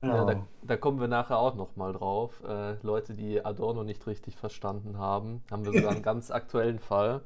genau. 0.00 0.14
Ja, 0.14 0.34
da, 0.34 0.46
da, 0.62 0.76
kommen 0.76 1.00
wir 1.00 1.08
nachher 1.08 1.38
auch 1.38 1.54
nochmal 1.54 1.92
drauf. 1.92 2.42
Äh, 2.46 2.74
Leute, 2.82 3.14
die 3.14 3.44
Adorno 3.44 3.84
nicht 3.84 4.06
richtig 4.06 4.36
verstanden 4.36 4.98
haben, 4.98 5.42
haben 5.50 5.64
wir 5.64 5.72
sogar 5.72 5.92
einen 5.92 6.02
ganz 6.02 6.30
aktuellen 6.30 6.78
Fall. 6.78 7.22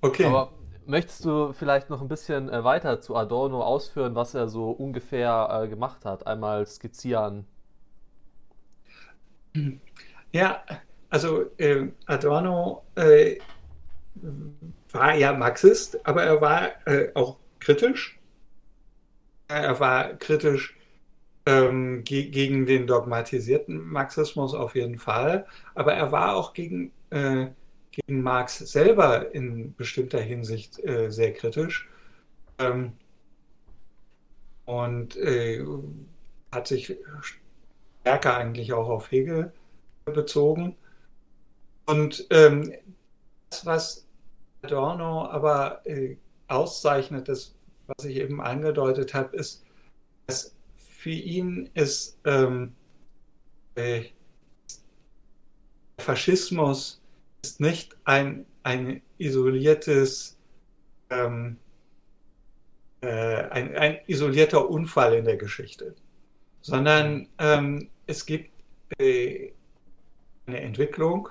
Okay. 0.00 0.26
Aber 0.26 0.52
möchtest 0.86 1.24
du 1.24 1.52
vielleicht 1.52 1.90
noch 1.90 2.00
ein 2.00 2.08
bisschen 2.08 2.48
äh, 2.48 2.64
weiter 2.64 3.00
zu 3.00 3.16
Adorno 3.16 3.62
ausführen, 3.62 4.14
was 4.14 4.34
er 4.34 4.48
so 4.48 4.70
ungefähr 4.70 5.62
äh, 5.62 5.68
gemacht 5.68 6.04
hat? 6.04 6.26
Einmal 6.26 6.66
skizzieren. 6.66 7.46
Ja, 10.32 10.62
also 11.12 11.44
äh, 11.58 11.88
Adorno 12.06 12.84
äh, 12.94 13.36
war 14.92 15.14
ja 15.14 15.34
Marxist, 15.34 16.04
aber 16.06 16.22
er 16.22 16.40
war 16.40 16.86
äh, 16.86 17.10
auch 17.12 17.36
kritisch. 17.60 18.18
Er 19.46 19.78
war 19.78 20.14
kritisch 20.14 20.74
ähm, 21.44 22.02
ge 22.04 22.30
gegen 22.30 22.64
den 22.64 22.86
dogmatisierten 22.86 23.78
Marxismus 23.90 24.54
auf 24.54 24.74
jeden 24.74 24.98
Fall, 24.98 25.44
aber 25.74 25.92
er 25.92 26.12
war 26.12 26.34
auch 26.34 26.54
gegen, 26.54 26.92
äh, 27.10 27.48
gegen 27.90 28.22
Marx 28.22 28.58
selber 28.58 29.34
in 29.34 29.74
bestimmter 29.74 30.20
Hinsicht 30.20 30.82
äh, 30.82 31.10
sehr 31.10 31.34
kritisch 31.34 31.90
ähm, 32.58 32.94
und 34.64 35.16
äh, 35.16 35.62
hat 36.50 36.68
sich 36.68 36.96
stärker 38.00 38.38
eigentlich 38.38 38.72
auch 38.72 38.88
auf 38.88 39.10
Hegel 39.10 39.52
bezogen. 40.06 40.76
Und 41.86 42.26
ähm, 42.30 42.72
das, 43.50 43.66
was 43.66 44.06
Adorno 44.62 45.26
aber 45.26 45.84
äh, 45.86 46.16
auszeichnet, 46.48 47.28
das, 47.28 47.54
was 47.86 48.04
ich 48.04 48.16
eben 48.16 48.40
angedeutet 48.40 49.14
habe, 49.14 49.36
ist, 49.36 49.64
dass 50.26 50.54
für 50.76 51.10
ihn 51.10 51.68
ist 51.74 52.18
ähm, 52.24 52.74
äh, 53.74 54.04
Faschismus 55.98 57.00
ist 57.42 57.60
nicht 57.60 57.96
ein, 58.04 58.46
ein 58.62 59.02
isoliertes, 59.18 60.36
ähm, 61.10 61.56
äh, 63.00 63.08
ein, 63.08 63.76
ein, 63.76 63.98
isolierter 64.06 64.68
Unfall 64.68 65.14
in 65.14 65.24
der 65.24 65.36
Geschichte, 65.36 65.94
sondern 66.60 67.28
ähm, 67.38 67.88
es 68.06 68.26
gibt 68.26 68.50
äh, 68.98 69.52
eine 70.46 70.60
Entwicklung, 70.60 71.28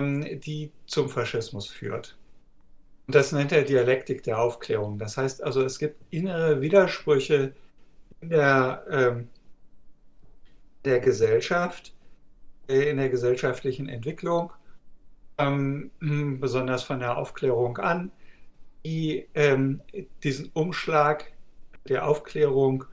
die 0.00 0.72
zum 0.86 1.08
Faschismus 1.08 1.68
führt. 1.68 2.16
Und 3.06 3.14
das 3.14 3.32
nennt 3.32 3.52
er 3.52 3.62
Dialektik 3.62 4.22
der 4.22 4.38
Aufklärung. 4.38 4.98
Das 4.98 5.16
heißt 5.16 5.42
also, 5.42 5.62
es 5.62 5.78
gibt 5.78 5.96
innere 6.10 6.60
Widersprüche 6.60 7.54
in 8.20 8.30
der, 8.30 8.84
ähm, 8.90 9.28
der 10.84 11.00
Gesellschaft, 11.00 11.94
äh, 12.68 12.90
in 12.90 12.98
der 12.98 13.08
gesellschaftlichen 13.08 13.88
Entwicklung, 13.88 14.52
ähm, 15.38 15.90
besonders 16.40 16.82
von 16.82 17.00
der 17.00 17.16
Aufklärung 17.16 17.78
an, 17.78 18.12
die 18.84 19.26
ähm, 19.34 19.80
diesen 20.22 20.50
Umschlag 20.52 21.32
der 21.88 22.06
Aufklärung 22.06 22.84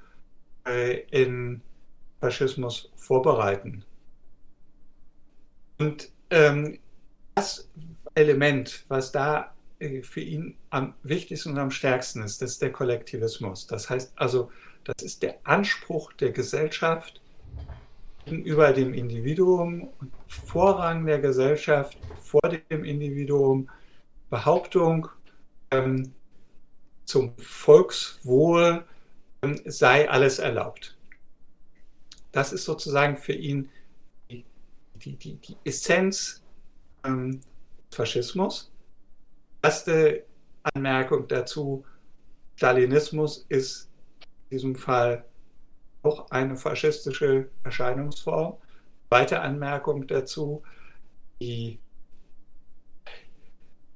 äh, 0.66 1.02
in 1.12 1.62
Faschismus 2.22 2.92
vorbereiten. 2.96 3.84
Und 5.78 6.10
ähm, 6.30 6.80
das 7.36 7.70
Element, 8.16 8.86
was 8.88 9.12
da 9.12 9.54
äh, 9.80 10.02
für 10.02 10.22
ihn 10.22 10.58
am 10.70 10.94
wichtigsten 11.04 11.52
und 11.52 11.60
am 11.60 11.72
stärksten 11.72 12.24
ist, 12.24 12.42
das 12.42 12.52
ist 12.52 12.62
der 12.62 12.72
Kollektivismus. 12.72 13.68
Das 13.68 13.90
heißt 13.90 14.14
also, 14.16 14.52
das 14.86 15.04
ist 15.04 15.22
der 15.22 15.36
Anspruch 15.44 16.14
der 16.14 16.32
Gesellschaft 16.32 17.22
gegenüber 18.26 18.72
dem 18.72 18.94
Individuum, 18.94 19.90
Vorrang 20.28 21.06
der 21.06 21.20
Gesellschaft 21.20 21.98
vor 22.22 22.42
dem 22.42 22.84
Individuum, 22.84 23.70
Behauptung 24.30 25.08
ähm, 25.72 26.14
zum 27.04 27.38
Volkswohl 27.38 28.84
ähm, 29.42 29.60
sei 29.66 30.10
alles 30.10 30.40
erlaubt. 30.40 30.98
Das 32.32 32.52
ist 32.52 32.64
sozusagen 32.64 33.18
für 33.18 33.34
ihn 33.34 33.70
die, 34.30 34.44
die, 34.96 35.16
die, 35.16 35.36
die 35.36 35.58
Essenz 35.64 36.42
ähm, 37.06 37.42
Faschismus. 37.92 38.72
Erste 39.62 40.26
Anmerkung 40.64 41.28
dazu, 41.28 41.86
Stalinismus 42.56 43.46
ist 43.50 43.90
in 44.50 44.58
diesem 44.58 44.76
Fall 44.76 45.26
auch 46.04 46.30
eine 46.32 46.56
faschistische 46.56 47.50
Erscheinungsform. 47.64 48.58
Zweite 49.10 49.42
Anmerkung 49.42 50.08
dazu, 50.08 50.64
die, 51.42 51.80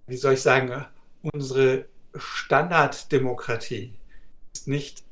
wie 0.07 0.17
soll 0.17 0.33
ich 0.33 0.41
sagen, 0.41 0.85
unsere 1.21 1.85
Standarddemokratie 2.15 3.93
ist 4.53 4.67
nicht 4.67 5.03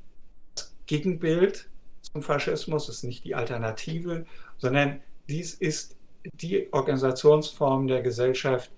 das 0.56 0.74
Gegenbild 0.86 1.70
zum 2.02 2.22
Faschismus, 2.22 2.89
ist 2.89 3.04
nicht 3.04 3.24
die 3.24 3.36
Alternative, 3.36 4.26
sondern 4.58 5.02
dies 5.30 5.54
ist 5.54 5.97
die 6.34 6.71
Organisationsform 6.71 7.88
der 7.88 8.01
Gesellschaft, 8.01 8.71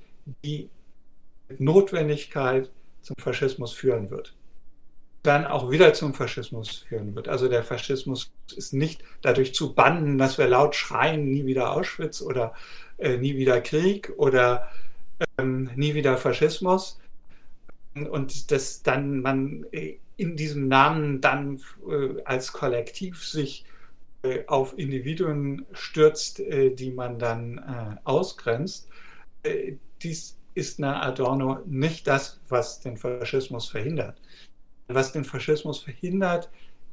die 0.44 0.70
mit 1.48 1.60
Notwendigkeit 1.60 2.70
zum 3.02 3.16
Faschismus 3.20 3.74
führen 3.74 4.10
wird. 4.10 4.36
Dann 5.24 5.46
auch 5.46 5.70
wieder 5.70 5.94
zum 5.94 6.14
Faschismus 6.14 6.70
führen 6.70 7.16
wird. 7.16 7.28
Also 7.28 7.50
der 7.50 7.64
Faschismus 7.64 8.32
ist 8.56 8.74
nicht 8.74 9.04
dadurch 9.22 9.54
zu 9.54 9.74
bannen, 9.74 10.18
dass 10.18 10.38
wir 10.38 10.48
laut 10.48 10.76
schreien, 10.76 11.30
nie 11.30 11.46
wieder 11.46 11.74
Auschwitz 11.74 12.22
oder 12.22 12.54
äh, 12.98 13.18
nie 13.18 13.36
wieder 13.36 13.60
Krieg 13.62 14.14
oder 14.18 14.70
ähm, 15.38 15.70
nie 15.76 15.94
wieder 15.94 16.18
Faschismus. 16.18 17.00
Und 17.94 18.52
dass 18.52 18.82
dann 18.84 19.22
man 19.22 19.66
in 20.16 20.36
diesem 20.38 20.68
Namen 20.68 21.20
dann 21.20 21.60
äh, 21.90 22.22
als 22.24 22.54
Kollektiv 22.54 23.26
sich 23.26 23.66
äh, 23.66 23.79
auf 24.48 24.78
Individuen 24.78 25.66
stürzt, 25.72 26.40
äh, 26.42 26.72
die 26.72 26.92
man 26.92 27.20
dann 27.20 27.58
äh, 27.58 27.96
ausgrenzt. 28.04 28.90
dies 30.04 30.38
ist 30.56 30.80
nach 30.80 31.02
Adorno 31.04 31.60
nicht 31.66 32.06
das, 32.08 32.42
was 32.50 32.82
den 32.82 32.98
Faschismus 32.98 33.70
verhindert. 33.70 34.20
Was 34.88 35.14
den 35.14 35.24
Faschismus 35.24 35.80
verhindert, 35.80 36.50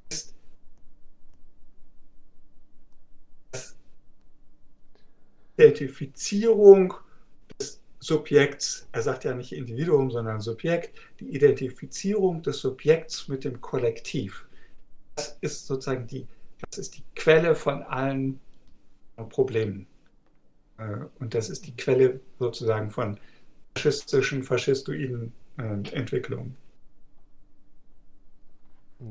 ist 0.08 0.36
die 5.56 5.62
Identifizierung 5.62 6.94
des 7.58 7.80
Subjekts, 7.98 8.88
er 8.92 9.02
sagt 9.02 9.24
ja 9.24 9.34
nicht 9.34 9.52
Individuum, 9.52 10.10
sondern 10.12 10.40
Subjekt, 10.40 10.96
die 11.18 11.34
Identifizierung 11.34 12.42
des 12.42 12.60
Subjekts 12.60 13.26
mit 13.26 13.42
dem 13.42 13.60
Kollektiv. 13.60 14.46
Das 15.16 15.38
ist 15.40 15.66
sozusagen 15.66 16.06
die 16.06 16.28
das 16.60 16.78
ist 16.78 16.96
die 16.96 17.04
Quelle 17.14 17.54
von 17.54 17.82
allen 17.82 18.40
Problemen. 19.28 19.86
Äh, 20.78 21.06
und 21.18 21.34
das 21.34 21.48
ist 21.48 21.66
die 21.66 21.76
Quelle 21.76 22.20
sozusagen 22.38 22.90
von 22.90 23.18
faschistischen, 23.74 24.42
faschistoiden 24.42 25.32
äh, 25.58 25.62
Entwicklungen. 25.92 26.56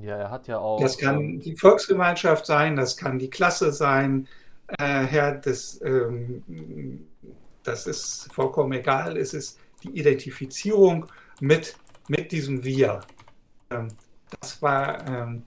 Ja, 0.01 0.17
er 0.17 0.31
hat 0.31 0.47
ja 0.47 0.57
auch. 0.57 0.81
Das 0.81 0.97
kann 0.97 1.39
die 1.39 1.55
Volksgemeinschaft 1.55 2.45
sein, 2.45 2.75
das 2.75 2.97
kann 2.97 3.19
die 3.19 3.29
Klasse 3.29 3.71
sein. 3.71 4.27
Äh, 4.79 5.03
Herr, 5.03 5.33
das, 5.35 5.79
ähm, 5.83 7.07
das 7.61 7.85
ist 7.85 8.33
vollkommen 8.33 8.73
egal. 8.73 9.15
Es 9.17 9.33
ist 9.33 9.59
die 9.83 9.89
Identifizierung 9.89 11.05
mit, 11.39 11.75
mit 12.07 12.31
diesem 12.31 12.63
Wir. 12.63 13.01
Ähm, 13.69 13.89
das 14.39 14.59
war 14.61 15.07
ähm, 15.07 15.43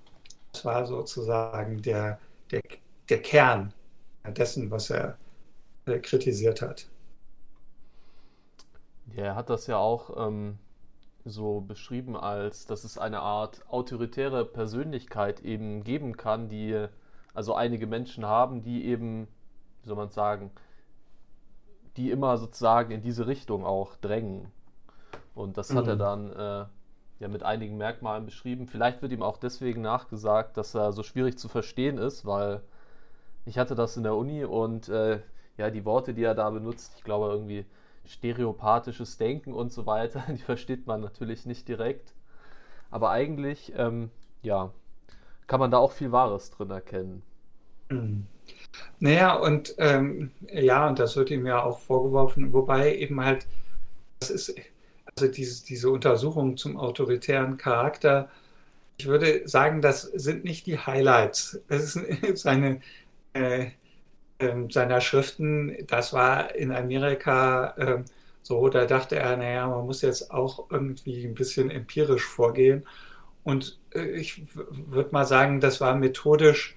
das 0.53 0.64
war 0.64 0.86
sozusagen 0.86 1.82
der, 1.82 2.18
der, 2.51 2.62
der 3.09 3.22
Kern 3.22 3.72
dessen, 4.26 4.70
was 4.70 4.90
er 4.90 5.16
äh, 5.86 5.99
kritisiert 5.99 6.62
hat. 6.62 6.86
Ja, 9.14 9.24
er 9.24 9.34
hat 9.36 9.51
das 9.51 9.66
ja 9.66 9.78
auch 9.78 10.28
ähm, 10.28 10.59
so 11.24 11.61
beschrieben, 11.61 12.16
als 12.16 12.66
dass 12.66 12.84
es 12.84 12.99
eine 12.99 13.20
Art 13.20 13.64
autoritäre 13.68 14.44
Persönlichkeit 14.44 15.40
eben 15.40 15.82
geben 15.82 16.16
kann, 16.16 16.49
die 16.49 16.86
also 17.34 17.55
einige 17.55 17.86
Menschen 17.86 18.26
haben, 18.26 18.62
die 18.62 18.84
eben, 18.86 19.28
wie 19.82 19.88
soll 19.88 19.96
man 19.96 20.11
sagen, 20.11 20.51
die 21.96 22.11
immer 22.11 22.36
sozusagen 22.38 22.92
in 22.92 23.03
diese 23.03 23.26
Richtung 23.26 23.64
auch 23.64 23.96
drängen. 23.96 24.51
Und 25.34 25.57
das 25.57 25.74
hat 25.74 25.86
er 25.86 25.94
mhm. 25.94 25.99
dann 25.99 26.32
äh, 26.32 26.64
ja 27.21 27.29
mit 27.29 27.43
einigen 27.43 27.77
Merkmalen 27.77 28.25
beschrieben. 28.25 28.66
Vielleicht 28.66 29.03
wird 29.03 29.12
ihm 29.12 29.23
auch 29.23 29.39
deswegen 29.39 29.83
nachgesagt, 29.83 30.57
dass 30.57 30.75
er 30.75 30.93
so 30.93 31.03
schwierig 31.03 31.39
zu 31.39 31.49
verstehen 31.49 31.99
ist, 31.99 32.27
weil 32.27 32.61
ich 33.47 33.59
hatte 33.59 33.75
das 33.75 33.97
in 33.97 34.03
der 34.03 34.14
Uni 34.14 34.45
und 34.45 34.89
äh, 34.89 35.21
ja, 35.57 35.71
die 35.71 35.85
Worte, 35.85 36.14
die 36.14 36.23
er 36.23 36.35
da 36.35 36.51
benutzt, 36.51 36.95
ich 36.97 37.05
glaube 37.05 37.29
irgendwie 37.29 37.66
stereopathisches 38.07 39.19
Denken 39.19 39.53
und 39.53 39.73
so 39.73 39.87
weiter, 39.87 40.25
die 40.29 40.39
versteht 40.39 40.87
man 40.87 41.01
natürlich 41.01 41.47
nicht 41.47 41.69
direkt. 41.69 42.14
Aber 42.91 43.11
eigentlich, 43.11 43.73
ähm, 43.77 44.11
ja, 44.43 44.73
kann 45.47 45.61
man 45.61 45.71
da 45.71 45.79
auch 45.79 45.93
viel 45.93 46.12
Wahres 46.12 46.51
drin 46.51 46.71
erkennen. 46.71 47.23
Naja, 48.99 49.35
und 49.35 49.75
ähm, 49.79 50.31
ja, 50.51 50.89
und 50.89 50.99
das 50.99 51.16
wird 51.16 51.31
ihm 51.31 51.47
ja 51.47 51.62
auch 51.62 51.79
vorgeworfen, 51.79 52.53
wobei 52.53 52.97
eben 52.97 53.23
halt, 53.23 53.47
das 54.21 54.31
ist, 54.31 54.55
also 55.23 55.33
diese, 55.33 55.64
diese 55.64 55.91
Untersuchung 55.91 56.57
zum 56.57 56.77
autoritären 56.77 57.57
Charakter, 57.57 58.29
ich 58.99 59.07
würde 59.07 59.49
sagen, 59.49 59.83
das 59.83 60.03
sind 60.03 60.45
nicht 60.45 60.66
die 60.66 60.79
Highlights. 60.79 61.61
Das 61.69 61.97
ist 61.97 61.99
seine, 62.43 62.81
äh, 63.35 63.71
äh, 64.39 64.55
seiner 64.71 65.01
Schriften, 65.01 65.77
das 65.87 66.12
war 66.12 66.55
in 66.55 66.73
Amerika 66.73 67.75
äh, 67.77 68.05
so, 68.43 68.69
da 68.69 68.87
dachte 68.87 69.16
er, 69.16 69.37
naja, 69.37 69.69
man 69.69 69.87
muss 69.87 70.03
jetzt 70.03 70.31
auch 70.31 70.71
irgendwie 70.71 71.27
ein 71.27 71.35
bisschen 71.35 71.71
empirisch 71.71 72.25
vorgehen. 72.25 72.87
Und 73.45 73.79
äh, 73.95 74.05
ich 74.11 74.43
würde 74.55 75.11
mal 75.12 75.27
sagen, 75.27 75.61
das 75.61 75.81
war 75.81 75.95
methodisch 75.97 76.77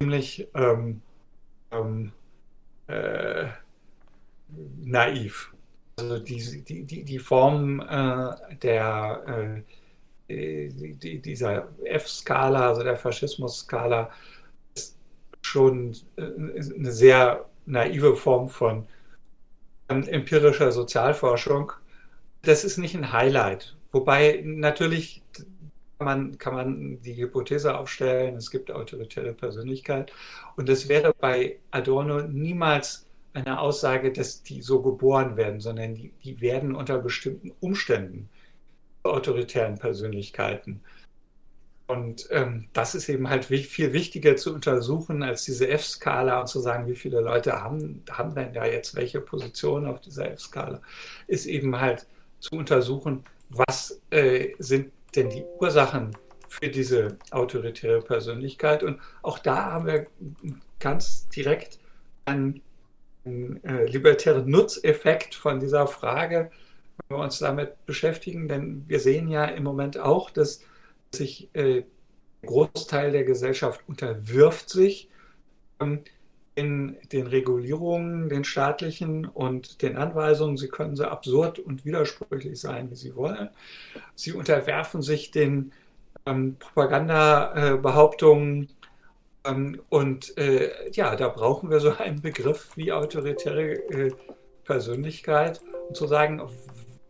ziemlich 0.00 0.48
ähm, 0.54 1.02
ähm, 1.72 2.12
äh, 2.88 3.48
naiv. 4.84 5.51
Also 6.02 6.18
die, 6.18 6.64
die, 6.64 6.82
die, 6.84 7.04
die 7.04 7.18
Form 7.20 7.80
äh, 7.80 8.56
der, 8.60 9.62
äh, 10.28 10.68
die, 10.68 11.20
dieser 11.20 11.68
F-Skala, 11.84 12.70
also 12.70 12.82
der 12.82 12.96
Faschismus-Skala, 12.96 14.10
ist 14.74 14.96
schon 15.42 15.94
äh, 16.16 16.22
eine 16.22 16.90
sehr 16.90 17.44
naive 17.66 18.16
Form 18.16 18.48
von 18.48 18.86
ähm, 19.88 20.02
empirischer 20.08 20.72
Sozialforschung. 20.72 21.72
Das 22.42 22.64
ist 22.64 22.78
nicht 22.78 22.96
ein 22.96 23.12
Highlight. 23.12 23.76
Wobei 23.92 24.42
natürlich 24.44 25.22
kann 25.98 26.06
man, 26.06 26.38
kann 26.38 26.54
man 26.54 27.00
die 27.02 27.14
Hypothese 27.14 27.78
aufstellen, 27.78 28.34
es 28.34 28.50
gibt 28.50 28.72
autoritäre 28.72 29.34
Persönlichkeit. 29.34 30.12
Und 30.56 30.68
es 30.68 30.88
wäre 30.88 31.14
bei 31.20 31.60
Adorno 31.70 32.22
niemals 32.22 33.06
eine 33.34 33.60
Aussage, 33.60 34.12
dass 34.12 34.42
die 34.42 34.62
so 34.62 34.82
geboren 34.82 35.36
werden, 35.36 35.60
sondern 35.60 35.94
die, 35.94 36.12
die 36.22 36.40
werden 36.40 36.74
unter 36.74 36.98
bestimmten 36.98 37.52
Umständen 37.60 38.28
autoritären 39.02 39.78
Persönlichkeiten. 39.78 40.80
Und 41.86 42.28
ähm, 42.30 42.68
das 42.72 42.94
ist 42.94 43.08
eben 43.08 43.28
halt 43.28 43.44
viel 43.44 43.92
wichtiger 43.92 44.36
zu 44.36 44.54
untersuchen 44.54 45.22
als 45.22 45.44
diese 45.44 45.68
F-Skala 45.68 46.40
und 46.40 46.46
zu 46.46 46.60
sagen, 46.60 46.86
wie 46.86 46.96
viele 46.96 47.20
Leute 47.20 47.60
haben, 47.60 48.02
haben 48.10 48.34
denn 48.34 48.54
da 48.54 48.64
jetzt 48.64 48.94
welche 48.94 49.20
Position 49.20 49.86
auf 49.86 50.00
dieser 50.00 50.30
F-Skala, 50.30 50.80
ist 51.26 51.46
eben 51.46 51.78
halt 51.80 52.06
zu 52.40 52.56
untersuchen, 52.56 53.24
was 53.50 54.00
äh, 54.10 54.54
sind 54.58 54.92
denn 55.14 55.28
die 55.28 55.44
Ursachen 55.60 56.16
für 56.48 56.68
diese 56.68 57.18
autoritäre 57.30 58.00
Persönlichkeit. 58.00 58.82
Und 58.82 59.00
auch 59.22 59.38
da 59.38 59.72
haben 59.72 59.86
wir 59.86 60.06
ganz 60.78 61.28
direkt 61.28 61.78
einen, 62.24 62.62
einen 63.24 63.62
äh, 63.64 63.84
libertären 63.84 64.50
Nutzeffekt 64.50 65.34
von 65.34 65.60
dieser 65.60 65.86
Frage, 65.86 66.50
wenn 67.08 67.18
wir 67.18 67.22
uns 67.22 67.38
damit 67.38 67.86
beschäftigen. 67.86 68.48
Denn 68.48 68.84
wir 68.88 69.00
sehen 69.00 69.28
ja 69.28 69.44
im 69.44 69.64
Moment 69.64 69.98
auch, 69.98 70.30
dass 70.30 70.64
sich 71.12 71.48
äh, 71.54 71.84
Großteil 72.44 73.12
der 73.12 73.24
Gesellschaft 73.24 73.80
unterwirft 73.86 74.68
sich 74.68 75.08
ähm, 75.80 76.00
in 76.54 76.98
den 77.12 77.26
Regulierungen, 77.26 78.28
den 78.28 78.44
staatlichen 78.44 79.24
und 79.24 79.80
den 79.80 79.96
Anweisungen. 79.96 80.58
Sie 80.58 80.68
können 80.68 80.96
so 80.96 81.04
absurd 81.04 81.58
und 81.58 81.86
widersprüchlich 81.86 82.60
sein, 82.60 82.90
wie 82.90 82.96
sie 82.96 83.16
wollen. 83.16 83.48
Sie 84.14 84.32
unterwerfen 84.32 85.00
sich 85.00 85.30
den 85.30 85.72
ähm, 86.26 86.56
Propagandabehauptungen. 86.58 88.68
Äh, 89.44 89.50
ähm, 89.50 89.82
und 89.88 90.36
äh, 90.38 90.90
ja, 90.92 91.16
da 91.16 91.28
brauchen 91.28 91.70
wir 91.70 91.80
so 91.80 91.96
einen 91.96 92.22
Begriff 92.22 92.76
wie 92.76 92.92
autoritäre 92.92 93.72
äh, 93.90 94.12
Persönlichkeit, 94.64 95.60
um 95.88 95.94
zu 95.94 96.06
sagen, 96.06 96.42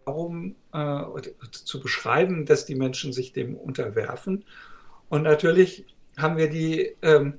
warum 0.04 0.56
äh, 0.72 1.02
zu 1.50 1.80
beschreiben, 1.80 2.46
dass 2.46 2.66
die 2.66 2.74
Menschen 2.74 3.12
sich 3.12 3.32
dem 3.32 3.56
unterwerfen. 3.56 4.44
Und 5.08 5.22
natürlich 5.22 5.84
haben 6.16 6.36
wir 6.36 6.48
die 6.48 6.96
ähm, 7.02 7.34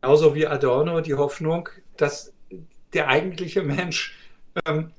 genauso 0.00 0.34
wie 0.34 0.46
Adorno 0.46 1.00
die 1.00 1.14
Hoffnung, 1.14 1.68
dass 1.96 2.32
der 2.92 3.08
eigentliche 3.08 3.62
Mensch 3.62 4.16
ähm, 4.66 4.92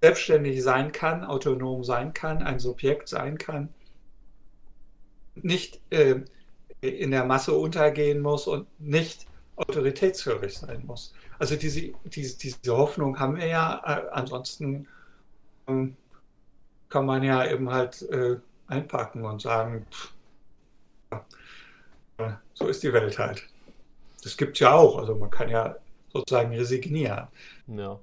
selbstständig 0.00 0.62
sein 0.62 0.92
kann, 0.92 1.24
autonom 1.24 1.82
sein 1.82 2.12
kann, 2.12 2.42
ein 2.42 2.58
Subjekt 2.58 3.08
sein 3.08 3.38
kann, 3.38 3.70
nicht 5.34 5.80
äh, 5.90 6.16
in 6.80 7.10
der 7.10 7.24
Masse 7.24 7.52
untergehen 7.52 8.20
muss 8.20 8.46
und 8.46 8.66
nicht 8.80 9.26
autoritätshörig 9.56 10.56
sein 10.56 10.84
muss. 10.86 11.14
Also 11.38 11.56
diese, 11.56 11.92
diese, 12.04 12.38
diese 12.38 12.76
Hoffnung 12.76 13.18
haben 13.18 13.36
wir 13.36 13.46
ja, 13.46 13.80
äh, 13.84 14.10
ansonsten 14.12 14.86
ähm, 15.66 15.96
kann 16.88 17.06
man 17.06 17.22
ja 17.22 17.44
eben 17.46 17.70
halt 17.70 18.02
äh, 18.02 18.36
einpacken 18.68 19.24
und 19.24 19.42
sagen, 19.42 19.86
pff, 19.90 20.12
ja, 22.18 22.40
so 22.54 22.68
ist 22.68 22.82
die 22.82 22.92
Welt 22.92 23.18
halt. 23.18 23.46
Das 24.22 24.36
gibt 24.36 24.54
es 24.54 24.60
ja 24.60 24.72
auch. 24.72 24.98
Also 24.98 25.14
man 25.14 25.30
kann 25.30 25.48
ja 25.48 25.76
sozusagen 26.12 26.54
resignieren. 26.54 27.28
Ja. 27.66 27.98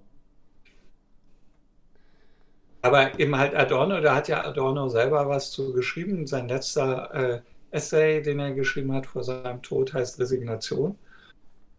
Aber 2.82 3.18
eben 3.20 3.38
halt 3.38 3.56
Adorno, 3.56 4.02
da 4.02 4.16
hat 4.16 4.28
ja 4.28 4.44
Adorno 4.44 4.90
selber 4.90 5.28
was 5.28 5.52
zu 5.52 5.74
geschrieben. 5.74 6.28
Sein 6.28 6.48
letzter 6.48 7.14
äh, 7.14 7.42
Essay, 7.74 8.22
den 8.22 8.40
er 8.40 8.54
geschrieben 8.54 8.94
hat 8.94 9.06
vor 9.08 9.24
seinem 9.24 9.62
Tod, 9.62 9.94
heißt 9.94 10.20
Resignation. 10.20 10.98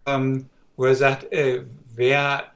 Ähm, 0.07 0.49
wo 0.77 0.87
er 0.87 0.95
sagt, 0.95 1.33
äh, 1.33 1.65
wer, 1.95 2.53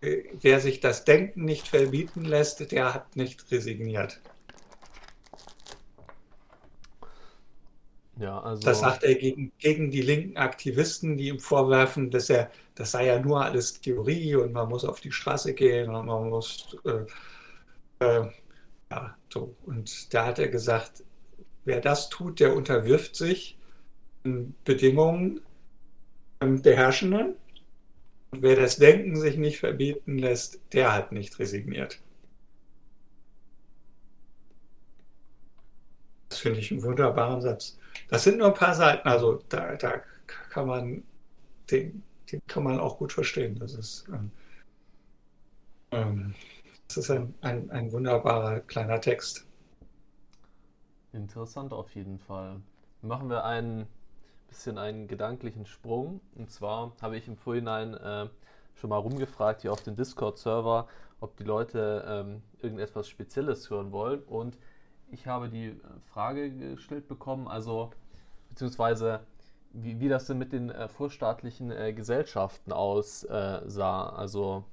äh, 0.00 0.24
wer 0.40 0.60
sich 0.60 0.80
das 0.80 1.04
Denken 1.04 1.44
nicht 1.44 1.66
verbieten 1.66 2.24
lässt, 2.24 2.70
der 2.70 2.94
hat 2.94 3.16
nicht 3.16 3.50
resigniert. 3.50 4.20
Ja, 8.18 8.40
also 8.40 8.62
das 8.62 8.80
sagt 8.80 9.04
er 9.04 9.14
gegen, 9.14 9.52
gegen 9.58 9.90
die 9.90 10.02
linken 10.02 10.36
Aktivisten, 10.36 11.16
die 11.16 11.28
ihm 11.28 11.38
vorwerfen, 11.38 12.10
dass 12.10 12.28
er, 12.28 12.50
das 12.74 12.90
sei 12.90 13.06
ja 13.06 13.20
nur 13.20 13.44
alles 13.44 13.80
Theorie 13.80 14.34
und 14.34 14.52
man 14.52 14.68
muss 14.68 14.84
auf 14.84 15.00
die 15.00 15.12
Straße 15.12 15.54
gehen 15.54 15.94
und 15.94 16.06
man 16.06 16.28
muss, 16.28 16.76
äh, 16.84 18.04
äh, 18.04 18.28
ja, 18.90 19.16
so. 19.32 19.54
Und 19.66 20.12
da 20.12 20.26
hat 20.26 20.40
er 20.40 20.48
gesagt, 20.48 21.04
wer 21.68 21.80
das 21.82 22.08
tut, 22.08 22.40
der 22.40 22.56
unterwirft 22.56 23.14
sich 23.14 23.58
Bedingungen 24.64 25.40
der 26.40 26.76
Herrschenden. 26.76 27.34
Und 28.30 28.42
wer 28.42 28.56
das 28.56 28.78
Denken 28.78 29.16
sich 29.16 29.36
nicht 29.36 29.58
verbieten 29.58 30.18
lässt, 30.18 30.60
der 30.72 30.94
hat 30.94 31.12
nicht 31.12 31.38
resigniert. 31.38 32.00
Das 36.30 36.38
finde 36.38 36.58
ich 36.60 36.70
einen 36.70 36.82
wunderbaren 36.82 37.42
Satz. 37.42 37.78
Das 38.08 38.24
sind 38.24 38.38
nur 38.38 38.48
ein 38.48 38.54
paar 38.54 38.74
Seiten, 38.74 39.06
also 39.06 39.42
da, 39.48 39.76
da 39.76 40.02
kann 40.50 40.66
man 40.66 41.02
den, 41.70 42.02
den 42.32 42.40
kann 42.46 42.64
man 42.64 42.80
auch 42.80 42.96
gut 42.98 43.12
verstehen. 43.12 43.58
Das 43.58 43.74
ist, 43.74 44.06
ähm, 44.08 44.30
ähm, 45.90 46.34
das 46.86 46.98
ist 46.98 47.10
ein, 47.10 47.34
ein, 47.42 47.70
ein 47.70 47.92
wunderbarer 47.92 48.60
kleiner 48.60 49.00
Text. 49.00 49.47
Interessant 51.12 51.72
auf 51.72 51.94
jeden 51.94 52.18
Fall. 52.18 52.60
Machen 53.02 53.30
wir 53.30 53.44
ein 53.44 53.86
bisschen 54.48 54.78
einen 54.78 55.08
gedanklichen 55.08 55.66
Sprung. 55.66 56.20
Und 56.36 56.50
zwar 56.50 56.92
habe 57.00 57.16
ich 57.16 57.28
im 57.28 57.36
Vorhinein 57.36 57.94
äh, 57.94 58.28
schon 58.74 58.90
mal 58.90 58.98
rumgefragt 58.98 59.62
hier 59.62 59.72
auf 59.72 59.82
dem 59.82 59.96
Discord-Server, 59.96 60.88
ob 61.20 61.36
die 61.36 61.44
Leute 61.44 62.04
ähm, 62.06 62.42
irgendetwas 62.60 63.08
Spezielles 63.08 63.70
hören 63.70 63.92
wollen. 63.92 64.22
Und 64.22 64.58
ich 65.10 65.26
habe 65.26 65.48
die 65.48 65.68
äh, 65.68 65.76
Frage 66.12 66.50
gestellt 66.50 67.08
bekommen, 67.08 67.48
also 67.48 67.90
beziehungsweise 68.50 69.20
wie, 69.72 70.00
wie 70.00 70.08
das 70.08 70.26
denn 70.26 70.38
mit 70.38 70.52
den 70.52 70.70
äh, 70.70 70.88
vorstaatlichen 70.88 71.70
äh, 71.70 71.92
Gesellschaften 71.92 72.72
aussah. 72.72 74.08
Äh, 74.08 74.16
also 74.16 74.64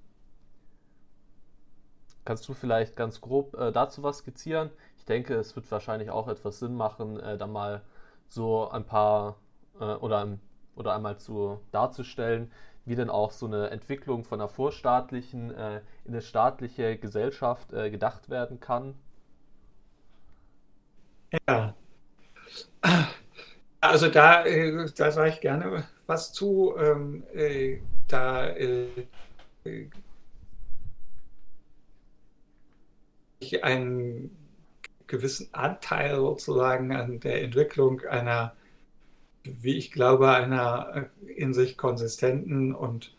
kannst 2.23 2.47
du 2.47 2.53
vielleicht 2.53 2.95
ganz 2.95 3.21
grob 3.21 3.53
äh, 3.55 3.71
dazu 3.71 4.03
was 4.03 4.19
skizzieren? 4.19 4.69
Ich 5.05 5.07
denke, 5.07 5.35
es 5.35 5.55
wird 5.55 5.69
wahrscheinlich 5.71 6.09
auch 6.09 6.27
etwas 6.27 6.57
Sinn 6.57 6.75
machen, 6.75 7.19
äh, 7.19 7.37
da 7.37 7.45
mal 7.45 7.83
so 8.27 8.67
ein 8.69 8.85
paar 8.85 9.37
oder, 9.77 10.39
oder 10.75 10.95
einmal 10.95 11.17
zu 11.19 11.59
darzustellen, 11.71 12.49
wie 12.85 12.95
denn 12.95 13.09
auch 13.09 13.31
so 13.31 13.45
eine 13.45 13.69
Entwicklung 13.71 14.23
von 14.23 14.39
einer 14.39 14.47
vorstaatlichen 14.47 15.51
in 15.51 15.81
eine 16.07 16.21
staatliche 16.21 16.97
Gesellschaft 16.97 17.69
gedacht 17.71 18.29
werden 18.29 18.61
kann. 18.61 18.95
Ja. 21.47 21.75
Also 23.81 24.09
da, 24.09 24.45
äh, 24.45 24.89
da 24.95 25.11
sage 25.11 25.29
ich 25.29 25.41
gerne 25.41 25.83
was 26.07 26.33
zu. 26.33 26.75
Ähm, 26.77 27.23
äh, 27.33 27.79
da 28.07 28.47
äh, 28.47 28.87
einen 33.61 34.44
gewissen 35.07 35.49
Anteil 35.53 36.15
sozusagen 36.15 36.95
an 36.95 37.19
der 37.19 37.43
Entwicklung 37.43 38.01
einer, 38.01 38.55
wie 39.43 39.77
ich 39.77 39.91
glaube, 39.91 40.29
einer 40.29 41.09
in 41.35 41.53
sich 41.53 41.77
konsistenten 41.77 42.73
und 42.73 43.13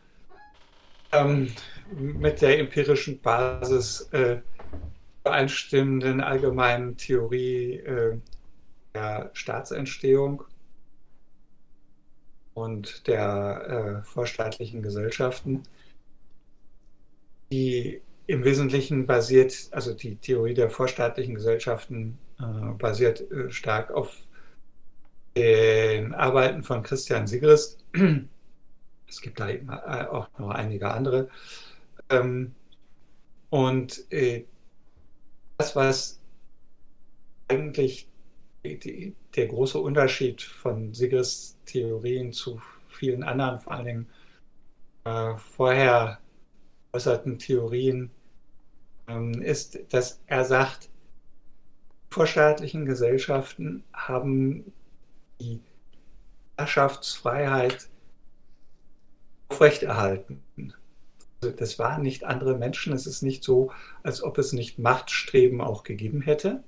ähm, 1.13 1.53
mit 1.91 2.43
der 2.43 2.59
empirischen 2.59 3.21
Basis 3.21 4.09
äh, 4.13 4.41
übereinstimmenden 5.23 6.21
allgemeinen 6.21 6.97
Theorie 6.97 7.75
äh, 7.79 8.19
der 8.95 9.31
Staatsentstehung 9.35 10.45
und 12.55 13.07
der 13.07 14.03
äh, 14.03 14.05
vorstaatlichen 14.05 14.83
Gesellschaften, 14.83 15.65
die 17.53 18.01
im 18.27 18.45
Wesentlichen 18.45 19.07
basiert, 19.07 19.69
also 19.71 19.95
die 19.95 20.17
Theorie 20.17 20.55
der 20.55 20.71
vorstaatlichen 20.71 21.35
Gesellschaften 21.35 22.19
äh, 22.41 22.73
basiert 22.79 23.31
äh, 23.31 23.51
stark 23.51 23.91
auf 23.91 24.17
den 25.37 26.15
Arbeiten 26.15 26.63
von 26.65 26.83
Christian 26.83 27.27
Sigrist. 27.27 27.85
Es 29.09 29.21
gibt 29.21 29.39
da 29.39 29.49
eben 29.49 29.69
äh, 29.69 30.05
auch 30.11 30.29
noch 30.37 30.51
einige 30.51 30.91
andere. 30.91 31.29
Ähm, 32.11 32.57
und 33.51 34.05
äh, 34.11 34.45
das, 35.59 35.77
was 35.77 36.21
eigentlich 37.47 38.09
die, 38.65 39.15
der 39.37 39.47
große 39.47 39.79
Unterschied 39.79 40.43
von 40.43 40.93
Sigrists 40.93 41.57
Theorien 41.67 42.33
zu 42.33 42.61
vielen 42.89 43.23
anderen, 43.23 43.61
vor 43.61 43.75
allen 43.75 43.85
Dingen 43.85 44.07
äh, 45.05 45.37
vorher 45.37 46.19
äußerten 46.93 47.39
Theorien, 47.39 48.11
ist, 49.41 49.79
dass 49.91 50.21
er 50.27 50.45
sagt, 50.45 50.89
vorstaatlichen 52.11 52.87
Gesellschaften 52.87 53.85
haben 53.93 54.73
die 55.41 55.61
Herrschaftsfreiheit 56.57 57.89
aufrechterhalten. 59.49 60.43
Also 61.41 61.55
das 61.55 61.79
waren 61.79 62.03
nicht 62.03 62.25
andere 62.25 62.57
Menschen. 62.57 62.93
Es 62.93 63.07
ist 63.07 63.23
nicht 63.23 63.45
so, 63.45 63.71
als 64.03 64.23
ob 64.23 64.39
es 64.39 64.53
nicht 64.53 64.79
Machtstreben 64.79 65.61
auch 65.61 65.83
gegeben 65.83 66.23
hätte. 66.23 66.63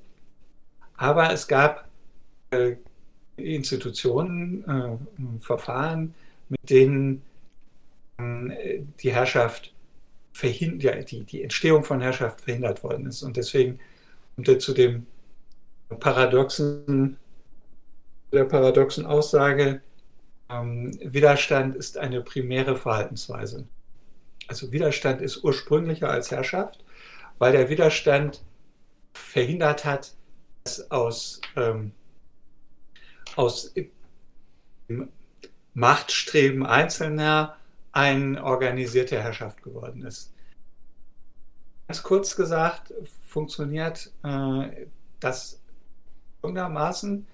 Aber 0.97 1.33
es 1.33 1.49
gab 1.49 1.89
äh, 2.51 2.77
Institutionen, 3.37 4.65
äh, 4.69 5.41
Verfahren, 5.41 6.15
mit 6.49 6.71
denen 6.71 7.23
äh, 8.19 8.81
die 9.01 9.13
Herrschaft 9.13 9.73
verhindert, 10.39 11.11
die, 11.11 11.25
die 11.25 11.43
Entstehung 11.43 11.83
von 11.83 12.01
Herrschaft 12.01 12.43
verhindert 12.43 12.85
worden 12.85 13.07
ist. 13.07 13.25
Und 13.25 13.37
deswegen 13.37 13.81
kommt 14.37 14.47
er 14.47 14.61
zu 14.61 14.73
dem 14.73 15.05
paradoxen, 15.99 17.17
der 18.33 18.45
paradoxen 18.45 19.05
Aussage, 19.05 19.81
ähm, 20.49 20.97
Widerstand 21.03 21.75
ist 21.75 21.99
eine 21.99 22.21
primäre 22.21 22.77
Verhaltensweise. 22.77 23.67
Also 24.47 24.71
Widerstand 24.71 25.23
ist 25.23 25.43
ursprünglicher 25.43 26.09
als 26.09 26.31
Herrschaft, 26.31 26.85
weil 27.39 27.51
der 27.51 27.69
Widerstand 27.69 28.45
verhindert 29.15 29.85
hat, 29.85 30.15
dass 30.63 30.89
aus, 30.93 31.41
ähm, 31.57 31.91
aus 33.35 33.75
Machtstreben 35.75 36.65
Einzelner 36.65 37.58
eine 37.99 38.45
organisierte 38.45 39.21
Herrschaft 39.21 39.61
geworden 39.61 40.07
ist. 40.07 40.33
Ganz 41.89 42.03
kurz 42.05 42.37
gesagt, 42.37 42.95
funktioniert 43.27 44.13
äh, 44.23 44.87
das 45.19 45.61
folgendermaßen. 46.41 47.27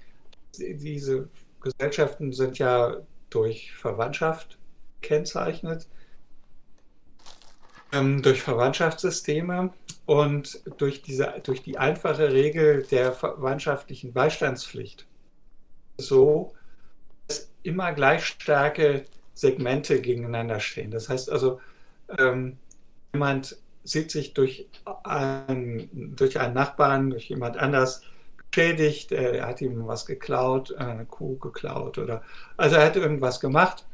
Diese 0.57 1.29
Gesellschaften 1.61 2.33
sind 2.33 2.59
ja 2.59 2.97
durch 3.29 3.75
Verwandtschaft 3.75 4.57
kennzeichnet, 5.03 5.87
ähm, 7.93 8.23
durch 8.23 8.41
Verwandtschaftssysteme 8.41 9.71
und 10.07 10.63
durch, 10.79 11.03
diese, 11.03 11.35
durch 11.43 11.63
die 11.63 11.77
einfache 11.77 12.33
Regel 12.33 12.85
der 12.85 13.13
verwandtschaftlichen 13.13 14.15
Beistandspflicht. 14.15 15.07
So, 15.99 16.55
dass 17.27 17.51
immer 17.63 17.93
gleich 17.93 18.25
starke 18.25 19.05
Segmente 19.35 20.01
gegeneinander 20.01 20.61
stehen. 20.61 20.91
Das 20.91 21.09
heißt 21.09 21.31
also, 21.31 21.61
ähm, 22.19 22.59
jemand 23.13 23.59
sieht 23.83 24.11
sich 24.11 24.33
durch, 24.35 24.69
ein, 25.05 25.89
durch 26.17 26.41
einen 26.41 26.55
Nachbarn, 26.55 27.11
durch 27.11 27.29
jemand 27.29 27.59
anders 27.59 28.03
geschädigt, 28.51 29.13
er 29.13 29.47
hat 29.47 29.61
ihm 29.61 29.87
was 29.87 30.07
geklaut, 30.07 30.75
eine 30.77 31.05
Kuh 31.07 31.37
geklaut 31.39 31.99
oder 31.99 32.23
also 32.57 32.77
er 32.77 32.87
hat 32.87 32.97
irgendwas 32.97 33.41
gemacht. 33.41 33.85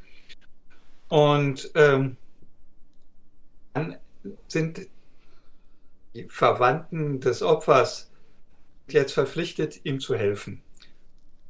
Und 1.08 1.70
ähm, 1.74 2.16
dann 3.72 3.96
sind 4.48 4.86
die 6.14 6.28
Verwandten 6.28 7.20
des 7.20 7.42
Opfers 7.42 8.10
jetzt 8.88 9.12
verpflichtet, 9.12 9.80
ihm 9.84 9.98
zu 9.98 10.14
helfen. 10.14 10.62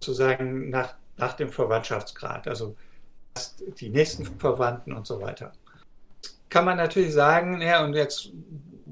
Sozusagen 0.01 0.70
nach, 0.70 0.95
nach 1.16 1.34
dem 1.34 1.51
Verwandtschaftsgrad, 1.51 2.49
also 2.49 2.76
die 3.78 3.91
nächsten 3.91 4.24
Verwandten 4.39 4.93
und 4.93 5.07
so 5.07 5.20
weiter. 5.20 5.53
Kann 6.49 6.64
man 6.64 6.76
natürlich 6.76 7.12
sagen, 7.12 7.61
ja, 7.62 7.85
und 7.85 7.95
jetzt 7.95 8.31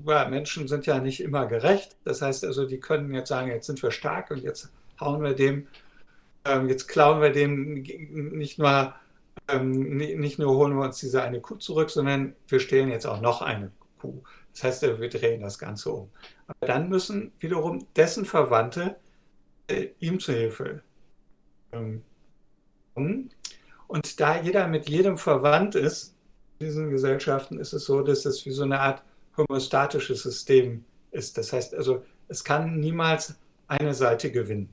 ja, 0.06 0.28
Menschen 0.28 0.68
sind 0.68 0.86
ja 0.86 0.98
nicht 0.98 1.20
immer 1.20 1.46
gerecht. 1.46 1.96
Das 2.04 2.22
heißt 2.22 2.44
also, 2.44 2.66
die 2.66 2.80
können 2.80 3.12
jetzt 3.14 3.28
sagen, 3.28 3.48
jetzt 3.48 3.66
sind 3.66 3.82
wir 3.82 3.90
stark 3.90 4.30
und 4.30 4.42
jetzt 4.42 4.70
hauen 5.00 5.22
wir 5.22 5.34
dem, 5.34 5.66
ähm, 6.44 6.68
jetzt 6.68 6.88
klauen 6.88 7.20
wir 7.20 7.30
dem 7.30 7.82
nicht 7.82 8.58
nur, 8.58 8.94
ähm, 9.48 9.96
nicht 9.96 10.38
nur 10.38 10.56
holen 10.56 10.76
wir 10.76 10.84
uns 10.84 10.98
diese 10.98 11.22
eine 11.22 11.40
Kuh 11.40 11.56
zurück, 11.56 11.90
sondern 11.90 12.34
wir 12.48 12.60
stehlen 12.60 12.90
jetzt 12.90 13.06
auch 13.06 13.20
noch 13.20 13.42
eine 13.42 13.70
Kuh. 13.98 14.22
Das 14.52 14.64
heißt, 14.64 14.82
wir 14.82 15.08
drehen 15.08 15.42
das 15.42 15.58
Ganze 15.58 15.92
um. 15.92 16.10
Aber 16.46 16.66
dann 16.66 16.88
müssen 16.88 17.32
wiederum 17.38 17.86
dessen 17.94 18.24
Verwandte 18.24 18.96
äh, 19.68 19.88
ihm 20.00 20.18
zu 20.18 20.32
Hilfe 20.32 20.82
ähm, 21.72 22.02
kommen. 22.94 23.30
Und 23.88 24.20
da 24.20 24.40
jeder 24.40 24.68
mit 24.68 24.88
jedem 24.88 25.16
verwandt 25.18 25.74
ist, 25.74 26.14
in 26.58 26.66
diesen 26.66 26.90
Gesellschaften, 26.90 27.58
ist 27.58 27.72
es 27.72 27.86
so, 27.86 28.02
dass 28.02 28.24
es 28.26 28.44
wie 28.46 28.50
so 28.50 28.62
eine 28.62 28.78
Art 28.80 29.02
homöostatisches 29.36 30.22
System 30.22 30.84
ist. 31.10 31.38
Das 31.38 31.52
heißt 31.52 31.74
also, 31.74 32.04
es 32.28 32.44
kann 32.44 32.78
niemals 32.78 33.36
eine 33.66 33.94
Seite 33.94 34.30
gewinnen. 34.30 34.68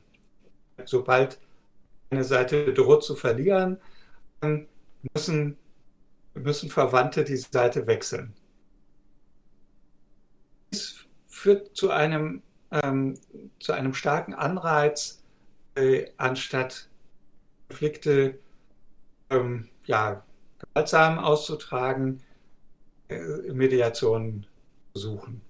Sobald 0.84 1.40
eine 2.10 2.26
Seite 2.26 2.74
droht 2.74 3.04
zu 3.04 3.16
verlieren, 3.16 3.78
müssen, 5.14 5.58
müssen 6.34 6.70
Verwandte 6.70 7.24
die 7.24 7.38
Seite 7.38 7.88
wechseln. 7.88 8.34
Dies 10.74 11.06
führt 11.28 11.76
zu 11.76 11.90
einem, 11.90 12.42
ähm, 12.72 13.18
zu 13.60 13.72
einem 13.72 13.94
starken 13.94 14.34
Anreiz, 14.34 15.24
äh, 15.76 16.08
anstatt 16.18 16.90
Konflikte 17.70 18.40
ähm, 19.30 19.70
ja, 19.86 20.24
gewaltsam 20.60 21.20
auszutragen, 21.20 22.22
äh, 23.10 23.20
Mediation 23.52 24.46
suchen. 24.94 25.42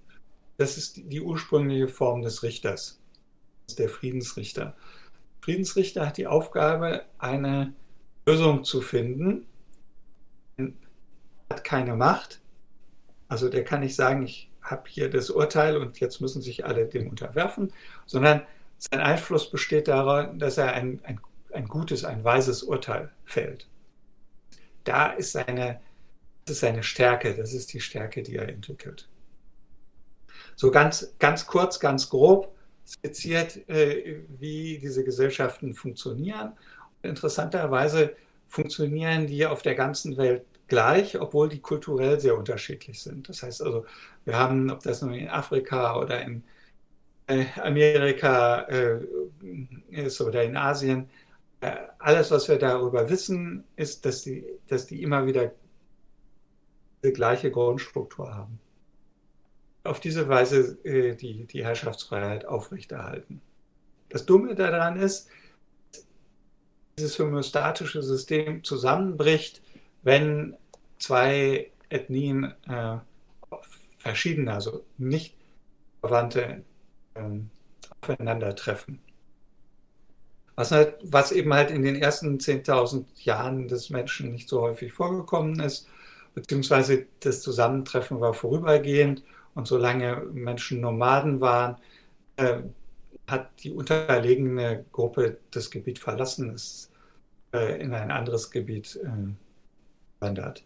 Das 0.56 0.76
ist 0.76 0.96
die 0.96 1.20
ursprüngliche 1.20 1.88
Form 1.88 2.22
des 2.22 2.42
Richters, 2.42 3.00
der 3.78 3.88
Friedensrichter. 3.88 4.74
Friedensrichter 5.40 6.06
hat 6.06 6.16
die 6.16 6.26
Aufgabe, 6.26 7.04
eine 7.18 7.74
Lösung 8.26 8.64
zu 8.64 8.80
finden. 8.80 9.46
Er 10.56 10.72
hat 11.50 11.64
keine 11.64 11.94
Macht. 11.94 12.40
Also 13.28 13.48
der 13.48 13.64
kann 13.64 13.80
nicht 13.80 13.94
sagen, 13.94 14.24
ich 14.24 14.50
habe 14.62 14.82
hier 14.88 15.08
das 15.08 15.30
Urteil 15.30 15.76
und 15.76 16.00
jetzt 16.00 16.20
müssen 16.20 16.42
sich 16.42 16.64
alle 16.64 16.86
dem 16.86 17.08
unterwerfen, 17.08 17.72
sondern 18.06 18.42
sein 18.78 19.00
Einfluss 19.00 19.50
besteht 19.50 19.88
darin, 19.88 20.38
dass 20.38 20.58
er 20.58 20.72
ein, 20.72 21.00
ein, 21.04 21.20
ein 21.56 21.66
gutes, 21.66 22.04
ein 22.04 22.22
weises 22.22 22.62
Urteil 22.62 23.10
fällt. 23.24 23.66
Da 24.84 25.08
ist 25.08 25.32
seine, 25.32 25.80
das 26.44 26.56
ist 26.56 26.60
seine 26.60 26.82
Stärke, 26.82 27.34
das 27.34 27.52
ist 27.52 27.72
die 27.72 27.80
Stärke, 27.80 28.22
die 28.22 28.36
er 28.36 28.48
entwickelt. 28.48 29.08
So 30.54 30.70
ganz, 30.70 31.14
ganz 31.18 31.46
kurz, 31.46 31.80
ganz 31.80 32.08
grob 32.08 32.54
skizziert, 32.86 33.68
äh, 33.68 34.20
wie 34.38 34.78
diese 34.78 35.02
Gesellschaften 35.02 35.74
funktionieren. 35.74 36.52
Interessanterweise 37.02 38.14
funktionieren 38.48 39.26
die 39.26 39.44
auf 39.44 39.62
der 39.62 39.74
ganzen 39.74 40.16
Welt 40.16 40.44
gleich, 40.68 41.20
obwohl 41.20 41.48
die 41.48 41.60
kulturell 41.60 42.20
sehr 42.20 42.36
unterschiedlich 42.36 43.02
sind. 43.02 43.28
Das 43.28 43.42
heißt 43.42 43.62
also, 43.62 43.86
wir 44.24 44.36
haben, 44.36 44.70
ob 44.70 44.82
das 44.82 45.02
nun 45.02 45.14
in 45.14 45.28
Afrika 45.28 45.98
oder 45.98 46.22
in 46.22 46.42
äh, 47.26 47.46
Amerika 47.60 48.62
äh, 48.62 49.00
ist 49.90 50.20
oder 50.20 50.42
in 50.44 50.56
Asien, 50.56 51.08
alles, 51.98 52.30
was 52.30 52.48
wir 52.48 52.58
darüber 52.58 53.08
wissen, 53.08 53.64
ist, 53.76 54.04
dass 54.04 54.22
die, 54.22 54.44
dass 54.68 54.86
die 54.86 55.02
immer 55.02 55.26
wieder 55.26 55.52
die 57.02 57.12
gleiche 57.12 57.50
Grundstruktur 57.50 58.34
haben. 58.34 58.60
auf 59.84 60.00
diese 60.00 60.28
Weise 60.28 60.78
äh, 60.84 61.14
die, 61.14 61.46
die 61.46 61.64
Herrschaftsfreiheit 61.64 62.44
aufrechterhalten. 62.44 63.40
Das 64.08 64.26
Dumme 64.26 64.54
daran 64.54 64.96
ist, 64.96 65.28
dieses 66.98 67.18
homöostatische 67.18 68.02
System 68.02 68.64
zusammenbricht, 68.64 69.62
wenn 70.02 70.56
zwei 70.98 71.70
Ethnien 71.88 72.54
äh, 72.68 72.98
verschiedene, 73.98 74.52
also 74.54 74.84
nicht 74.98 75.36
verwandte 76.00 76.64
äh, 77.14 77.20
aufeinandertreffen. 78.00 79.00
Was, 80.56 80.72
halt, 80.72 80.96
was 81.02 81.32
eben 81.32 81.52
halt 81.52 81.70
in 81.70 81.82
den 81.82 81.96
ersten 81.96 82.38
10.000 82.38 83.04
Jahren 83.16 83.68
des 83.68 83.90
Menschen 83.90 84.32
nicht 84.32 84.48
so 84.48 84.62
häufig 84.62 84.92
vorgekommen 84.92 85.60
ist, 85.60 85.86
beziehungsweise 86.34 87.06
das 87.20 87.42
Zusammentreffen 87.42 88.20
war 88.20 88.34
vorübergehend 88.34 89.22
und 89.54 89.66
solange 89.66 90.16
Menschen 90.32 90.80
Nomaden 90.80 91.40
waren, 91.40 91.76
äh, 92.36 92.58
hat 93.26 93.50
die 93.62 93.72
unterlegene 93.72 94.84
Gruppe 94.92 95.38
das 95.50 95.70
Gebiet 95.70 95.98
verlassen, 95.98 96.54
ist 96.54 96.90
äh, 97.52 97.80
in 97.80 97.92
ein 97.94 98.10
anderes 98.10 98.50
Gebiet 98.50 98.98
äh, 99.02 99.08
wandert. 100.20 100.64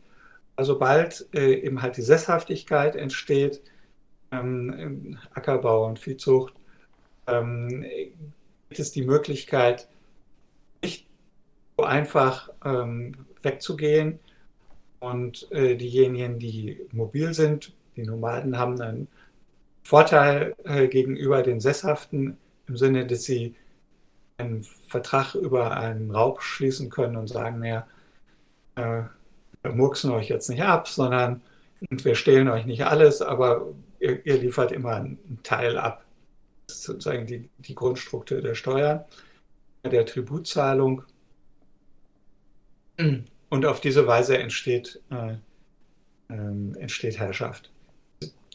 Also 0.56 0.78
bald 0.78 1.26
äh, 1.32 1.54
eben 1.54 1.80
halt 1.82 1.96
die 1.96 2.02
Sesshaftigkeit 2.02 2.96
entsteht, 2.96 3.62
ähm, 4.30 5.18
Ackerbau 5.32 5.86
und 5.86 5.98
Viehzucht, 5.98 6.54
ähm, 7.26 7.84
gibt 8.70 8.80
es 8.80 8.92
die 8.92 9.04
Möglichkeit, 9.04 9.88
nicht 10.82 11.06
so 11.76 11.84
einfach 11.84 12.50
ähm, 12.64 13.26
wegzugehen. 13.42 14.20
Und 15.00 15.50
äh, 15.50 15.76
diejenigen, 15.76 16.38
die 16.38 16.80
mobil 16.92 17.34
sind, 17.34 17.72
die 17.96 18.04
Nomaden, 18.04 18.58
haben 18.58 18.80
einen 18.80 19.08
Vorteil 19.82 20.54
äh, 20.64 20.86
gegenüber 20.88 21.42
den 21.42 21.58
Sesshaften 21.58 22.36
im 22.68 22.76
Sinne, 22.76 23.06
dass 23.06 23.24
sie 23.24 23.56
einen 24.38 24.62
Vertrag 24.62 25.34
über 25.34 25.76
einen 25.76 26.10
Raub 26.10 26.42
schließen 26.42 26.90
können 26.90 27.16
und 27.16 27.26
sagen, 27.28 27.58
naja, 27.58 27.86
äh, 28.76 29.02
wir 29.62 29.72
murksen 29.72 30.12
euch 30.12 30.28
jetzt 30.28 30.48
nicht 30.48 30.62
ab, 30.62 30.86
sondern 30.86 31.42
und 31.90 32.04
wir 32.04 32.14
stehlen 32.14 32.48
euch 32.48 32.66
nicht 32.66 32.84
alles, 32.84 33.20
aber 33.20 33.66
ihr, 33.98 34.24
ihr 34.24 34.38
liefert 34.38 34.70
immer 34.70 34.96
einen 34.96 35.40
Teil 35.42 35.76
ab. 35.76 36.04
Ist 36.70 36.84
sozusagen 36.84 37.26
die, 37.26 37.50
die 37.58 37.74
Grundstruktur 37.74 38.40
der 38.40 38.54
Steuern, 38.54 39.04
der 39.84 40.06
Tributzahlung. 40.06 41.02
Und 43.48 43.66
auf 43.66 43.80
diese 43.80 44.06
Weise 44.06 44.38
entsteht, 44.38 45.00
äh, 45.10 45.32
äh, 46.28 46.78
entsteht 46.78 47.18
Herrschaft. 47.18 47.72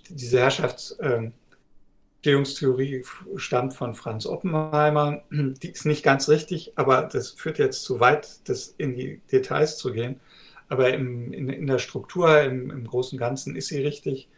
Diese 0.10 0.40
Herrschaftsentstehungstheorie 0.40 2.96
äh, 2.96 3.04
stammt 3.38 3.74
von 3.74 3.94
Franz 3.96 4.26
Oppenheimer. 4.26 5.24
Die 5.32 5.70
ist 5.70 5.86
nicht 5.86 6.04
ganz 6.04 6.30
richtig, 6.30 6.78
aber 6.78 7.02
das 7.04 7.32
führt 7.32 7.58
jetzt 7.58 7.84
zu 7.84 8.00
weit, 8.00 8.48
das 8.48 8.74
in 8.78 8.96
die 8.96 9.20
Details 9.32 9.78
zu 9.78 9.92
gehen. 9.92 10.22
Aber 10.70 10.94
im, 10.94 11.34
in, 11.34 11.50
in, 11.50 11.68
der 11.68 11.80
Struktur, 11.80 12.42
im, 12.42 12.72
im 12.72 12.88
Großen 12.88 13.20
Ganzen 13.20 13.56
ist 13.56 13.68
sie 13.68 13.82
richtig. 13.82 14.30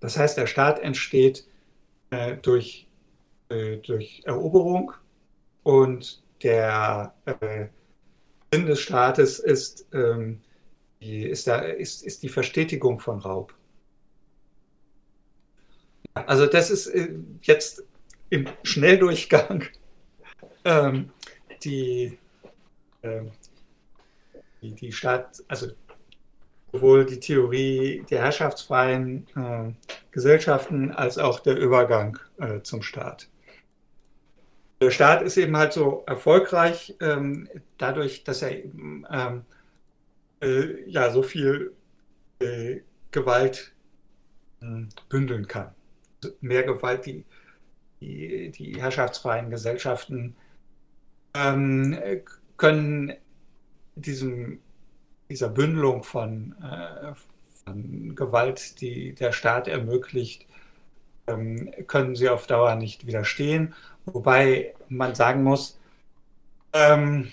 Das 0.00 0.18
heißt, 0.18 0.36
der 0.36 0.46
Staat 0.46 0.80
entsteht 0.80 1.46
äh, 2.10 2.36
durch, 2.36 2.86
äh, 3.48 3.76
durch 3.78 4.22
Eroberung 4.24 4.92
und 5.62 6.22
der 6.42 7.14
äh, 7.24 7.66
Sinn 8.52 8.66
des 8.66 8.80
Staates 8.80 9.38
ist, 9.38 9.86
ähm, 9.92 10.40
die, 11.00 11.22
ist, 11.24 11.46
da, 11.46 11.60
ist, 11.60 12.02
ist 12.02 12.22
die 12.22 12.28
Verstetigung 12.28 12.98
von 12.98 13.20
Raub. 13.20 13.54
Also 16.14 16.46
das 16.46 16.70
ist 16.70 16.88
äh, 16.88 17.14
jetzt 17.42 17.84
im 18.30 18.46
Schnelldurchgang 18.62 19.64
ähm, 20.64 21.10
die, 21.62 22.18
ähm, 23.02 23.30
die, 24.60 24.72
die 24.72 24.92
Staat, 24.92 25.42
also 25.48 25.68
sowohl 26.72 27.04
die 27.04 27.20
Theorie 27.20 28.04
der 28.10 28.22
herrschaftsfreien 28.22 29.26
äh, 29.36 29.72
Gesellschaften 30.10 30.92
als 30.92 31.18
auch 31.18 31.40
der 31.40 31.56
Übergang 31.56 32.18
äh, 32.38 32.60
zum 32.62 32.82
Staat. 32.82 33.28
Der 34.80 34.90
Staat 34.90 35.22
ist 35.22 35.36
eben 35.36 35.56
halt 35.56 35.72
so 35.72 36.04
erfolgreich 36.06 36.96
ähm, 37.00 37.48
dadurch, 37.76 38.24
dass 38.24 38.42
er 38.42 38.64
eben 38.64 39.06
ähm, 39.10 39.44
äh, 40.40 40.88
ja 40.88 41.10
so 41.10 41.22
viel 41.22 41.72
äh, 42.40 42.80
Gewalt 43.10 43.72
hm, 44.60 44.88
bündeln 45.08 45.46
kann. 45.46 45.74
Mehr 46.40 46.62
Gewalt, 46.62 47.06
die 47.06 47.24
die, 48.00 48.50
die 48.50 48.80
herrschaftsfreien 48.80 49.50
Gesellschaften 49.50 50.34
ähm, 51.34 51.98
können 52.56 53.12
diesem 53.94 54.60
dieser 55.30 55.48
Bündelung 55.48 56.02
von, 56.02 56.54
äh, 56.62 57.14
von 57.64 58.14
Gewalt, 58.14 58.80
die 58.80 59.14
der 59.14 59.32
Staat 59.32 59.68
ermöglicht, 59.68 60.46
ähm, 61.26 61.72
können 61.86 62.16
sie 62.16 62.28
auf 62.28 62.46
Dauer 62.46 62.74
nicht 62.74 63.06
widerstehen. 63.06 63.74
Wobei 64.06 64.74
man 64.88 65.14
sagen 65.14 65.42
muss, 65.44 65.78
ähm, 66.72 67.30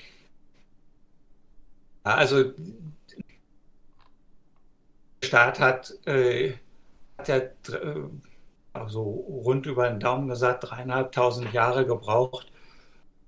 also 2.04 2.43
der 2.43 2.54
Staat 5.24 5.60
hat, 5.60 5.93
äh, 6.06 6.54
hat 7.18 7.28
ja 7.28 7.38
äh, 7.38 7.52
also 8.74 9.02
rund 9.02 9.66
über 9.66 9.89
den 9.89 10.00
Daumen 10.00 10.28
gesagt, 10.28 10.70
dreieinhalbtausend 10.70 11.52
Jahre 11.54 11.86
gebraucht, 11.86 12.52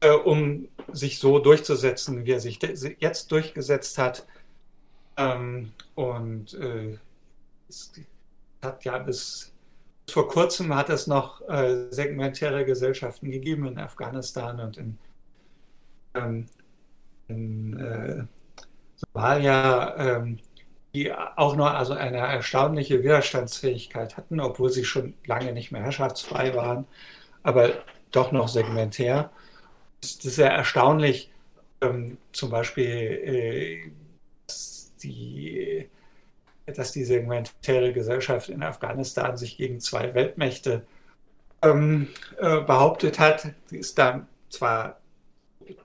äh, 0.01 0.11
um 0.11 0.67
sich 0.91 1.19
so 1.19 1.39
durchzusetzen, 1.39 2.25
wie 2.25 2.31
er 2.31 2.39
sich 2.39 2.59
jetzt 2.99 3.31
durchgesetzt 3.31 3.97
hat. 3.97 4.27
Ähm, 5.19 5.73
und 5.95 6.53
äh, 6.53 6.97
es 7.67 7.91
hat 8.63 8.85
ja 8.85 8.97
bis, 8.99 9.51
bis, 10.05 10.13
vor 10.13 10.29
kurzem 10.29 10.73
hat 10.73 10.89
es 10.89 11.07
noch 11.07 11.41
äh, 11.49 11.87
segmentäre 11.91 12.65
Gesellschaften 12.65 13.29
gegeben 13.29 13.65
in 13.67 13.77
Afghanistan 13.77 14.61
und 14.61 14.77
in, 14.77 14.97
ähm, 16.15 16.45
in 17.27 17.77
äh, 17.79 18.23
Somalia, 18.95 19.95
ähm, 19.97 20.39
die 20.93 21.13
auch 21.13 21.55
noch 21.55 21.73
also 21.73 21.93
eine 21.93 22.17
erstaunliche 22.17 23.03
Widerstandsfähigkeit 23.03 24.15
hatten, 24.15 24.39
obwohl 24.39 24.69
sie 24.69 24.85
schon 24.85 25.13
lange 25.25 25.51
nicht 25.51 25.71
mehr 25.71 25.83
herrschaftsfrei 25.83 26.55
waren, 26.55 26.87
aber 27.43 27.73
doch 28.11 28.31
noch 28.31 28.47
segmentär. 28.47 29.31
Das 30.01 30.11
ist 30.11 30.21
sehr 30.21 30.51
erstaunlich, 30.51 31.29
ähm, 31.81 32.17
zum 32.31 32.49
Beispiel 32.49 32.85
äh, 32.85 33.91
die, 35.03 35.89
dass 36.65 36.91
die 36.91 37.03
segmentäre 37.03 37.93
Gesellschaft 37.93 38.49
in 38.49 38.63
Afghanistan 38.63 39.37
sich 39.37 39.57
gegen 39.57 39.79
zwei 39.79 40.13
Weltmächte 40.13 40.85
ähm, 41.61 42.07
äh, 42.37 42.61
behauptet 42.61 43.19
hat. 43.19 43.53
Die 43.71 43.77
ist 43.77 43.97
dann 43.97 44.27
zwar 44.49 44.99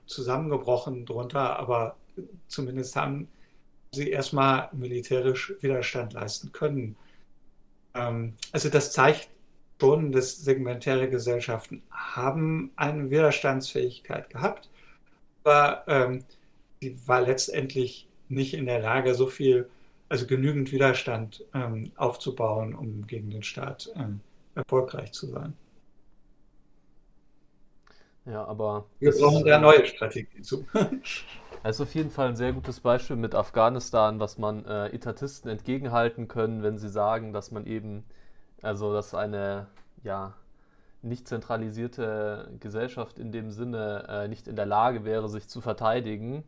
zusammengebrochen 0.05 1.05
drunter, 1.05 1.59
aber 1.59 1.95
zumindest 2.47 2.95
haben 2.95 3.27
sie 3.91 4.09
erstmal 4.09 4.69
militärisch 4.73 5.53
Widerstand 5.61 6.13
leisten 6.13 6.51
können. 6.51 6.95
Ähm, 7.93 8.35
also 8.51 8.69
das 8.69 8.91
zeigt 8.91 9.29
schon, 9.79 10.11
dass 10.11 10.37
segmentäre 10.37 11.09
Gesellschaften 11.09 11.81
haben 11.91 12.71
eine 12.75 13.09
Widerstandsfähigkeit 13.09 14.29
gehabt, 14.29 14.69
aber 15.43 15.83
ähm, 15.87 16.23
die 16.81 16.97
war 17.07 17.21
letztendlich 17.21 18.07
nicht 18.29 18.53
in 18.53 18.65
der 18.65 18.79
Lage, 18.79 19.15
so 19.15 19.27
viel, 19.27 19.69
also 20.09 20.25
genügend 20.25 20.71
Widerstand 20.71 21.43
ähm, 21.53 21.91
aufzubauen, 21.95 22.75
um 22.75 23.05
gegen 23.07 23.29
den 23.29 23.43
Staat 23.43 23.89
ähm, 23.95 24.21
erfolgreich 24.55 25.11
zu 25.11 25.27
sein. 25.27 25.53
Ja, 28.25 28.43
aber. 28.45 28.85
Wir 28.99 29.11
brauchen 29.11 29.45
da 29.45 29.59
neue 29.59 29.85
Strategien 29.85 30.43
zu. 30.43 30.65
Es 31.67 31.77
ist 31.77 31.81
auf 31.81 31.95
jeden 31.95 32.11
Fall 32.11 32.27
ein 32.27 32.35
sehr 32.35 32.53
gutes 32.53 32.79
Beispiel 32.79 33.15
mit 33.15 33.33
Afghanistan, 33.33 34.19
was 34.19 34.37
man 34.37 34.65
äh, 34.65 34.89
Etatisten 34.89 35.49
entgegenhalten 35.49 36.27
können, 36.27 36.61
wenn 36.61 36.77
sie 36.77 36.89
sagen, 36.89 37.33
dass 37.33 37.49
man 37.49 37.65
eben, 37.65 38.05
also 38.61 38.93
dass 38.93 39.15
eine 39.15 39.65
ja, 40.03 40.35
nicht 41.01 41.27
zentralisierte 41.27 42.51
Gesellschaft 42.59 43.17
in 43.17 43.31
dem 43.31 43.49
Sinne 43.49 44.05
äh, 44.07 44.27
nicht 44.27 44.47
in 44.47 44.55
der 44.55 44.67
Lage 44.67 45.05
wäre, 45.05 45.27
sich 45.27 45.47
zu 45.47 45.59
verteidigen. 45.59 46.43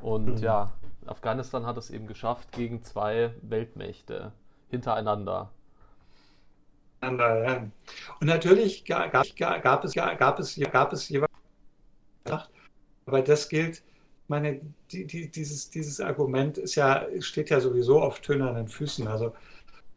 Und 0.00 0.36
mhm. 0.36 0.36
ja, 0.38 0.72
Afghanistan 1.06 1.66
hat 1.66 1.76
es 1.76 1.90
eben 1.90 2.06
geschafft 2.06 2.52
gegen 2.52 2.82
zwei 2.82 3.34
Weltmächte 3.42 4.32
hintereinander. 4.70 5.50
Und 7.00 8.26
natürlich 8.26 8.84
gab, 8.84 9.12
gab, 9.12 9.26
gab 9.36 9.84
es, 9.84 9.94
gab 9.94 10.38
es, 10.38 10.60
gab 10.72 10.92
es 10.92 11.08
jeweils, 11.08 11.30
aber 13.06 13.22
das 13.22 13.48
gilt, 13.48 13.82
meine, 14.28 14.60
die, 14.92 15.06
die, 15.06 15.30
dieses, 15.30 15.70
dieses 15.70 16.00
Argument 16.00 16.58
ist 16.58 16.74
ja, 16.74 17.06
steht 17.20 17.50
ja 17.50 17.60
sowieso 17.60 18.00
auf 18.00 18.20
tönernen 18.20 18.68
Füßen. 18.68 19.08
Also 19.08 19.32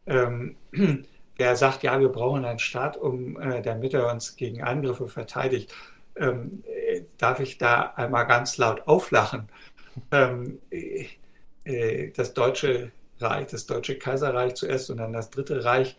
ähm, 0.06 0.56
wer 1.38 1.56
sagt, 1.56 1.84
ja, 1.84 2.00
wir 2.00 2.10
brauchen 2.10 2.46
einen 2.46 2.60
Staat, 2.60 2.98
um, 2.98 3.40
äh, 3.40 3.62
damit 3.62 3.94
er 3.94 4.10
uns 4.12 4.36
gegen 4.36 4.64
Angriffe 4.64 5.08
verteidigt, 5.08 5.74
ähm, 6.16 6.64
äh, 6.66 7.02
darf 7.18 7.40
ich 7.40 7.58
da 7.58 7.94
einmal 7.96 8.28
ganz 8.28 8.58
laut 8.58 8.88
auflachen. 8.88 9.50
Ähm, 10.12 10.60
äh, 10.70 11.06
äh, 11.64 12.12
das 12.12 12.34
Deutsche 12.34 12.92
Reich, 13.20 13.48
das 13.48 13.66
Deutsche 13.66 13.98
Kaiserreich 13.98 14.56
zuerst 14.56 14.90
und 14.90 14.98
dann 14.98 15.14
das 15.14 15.30
Dritte 15.30 15.64
Reich 15.64 15.96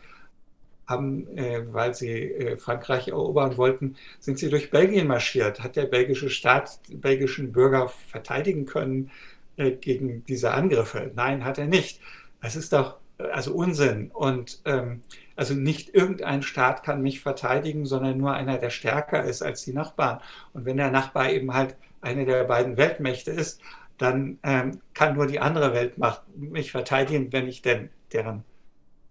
haben, 0.86 1.26
äh, 1.36 1.62
weil 1.72 1.94
sie 1.94 2.10
äh, 2.10 2.56
Frankreich 2.56 3.08
erobern 3.08 3.56
wollten, 3.56 3.96
sind 4.18 4.38
sie 4.38 4.50
durch 4.50 4.70
Belgien 4.70 5.06
marschiert. 5.06 5.60
Hat 5.62 5.76
der 5.76 5.86
belgische 5.86 6.30
Staat 6.30 6.80
die 6.88 6.96
belgischen 6.96 7.52
Bürger 7.52 7.88
verteidigen 7.88 8.66
können 8.66 9.10
äh, 9.56 9.72
gegen 9.72 10.24
diese 10.26 10.52
Angriffe? 10.52 11.10
Nein, 11.14 11.44
hat 11.44 11.58
er 11.58 11.66
nicht. 11.66 12.00
Das 12.40 12.56
ist 12.56 12.72
doch 12.72 12.96
äh, 13.18 13.24
also 13.24 13.54
Unsinn. 13.54 14.10
Und 14.12 14.60
ähm, 14.64 15.02
also 15.36 15.54
nicht 15.54 15.94
irgendein 15.94 16.42
Staat 16.42 16.82
kann 16.82 17.02
mich 17.02 17.20
verteidigen, 17.20 17.86
sondern 17.86 18.18
nur 18.18 18.32
einer, 18.34 18.58
der 18.58 18.70
stärker 18.70 19.24
ist 19.24 19.42
als 19.42 19.62
die 19.64 19.72
Nachbarn. 19.72 20.20
Und 20.52 20.64
wenn 20.64 20.76
der 20.76 20.90
Nachbar 20.90 21.30
eben 21.30 21.54
halt 21.54 21.76
eine 22.00 22.26
der 22.26 22.44
beiden 22.44 22.76
Weltmächte 22.76 23.30
ist, 23.30 23.60
dann 24.02 24.38
ähm, 24.42 24.80
kann 24.94 25.14
nur 25.14 25.26
die 25.26 25.38
andere 25.38 25.72
Weltmacht 25.72 26.22
mich 26.36 26.72
verteidigen, 26.72 27.32
wenn 27.32 27.46
ich 27.46 27.62
denn 27.62 27.88
deren 28.12 28.42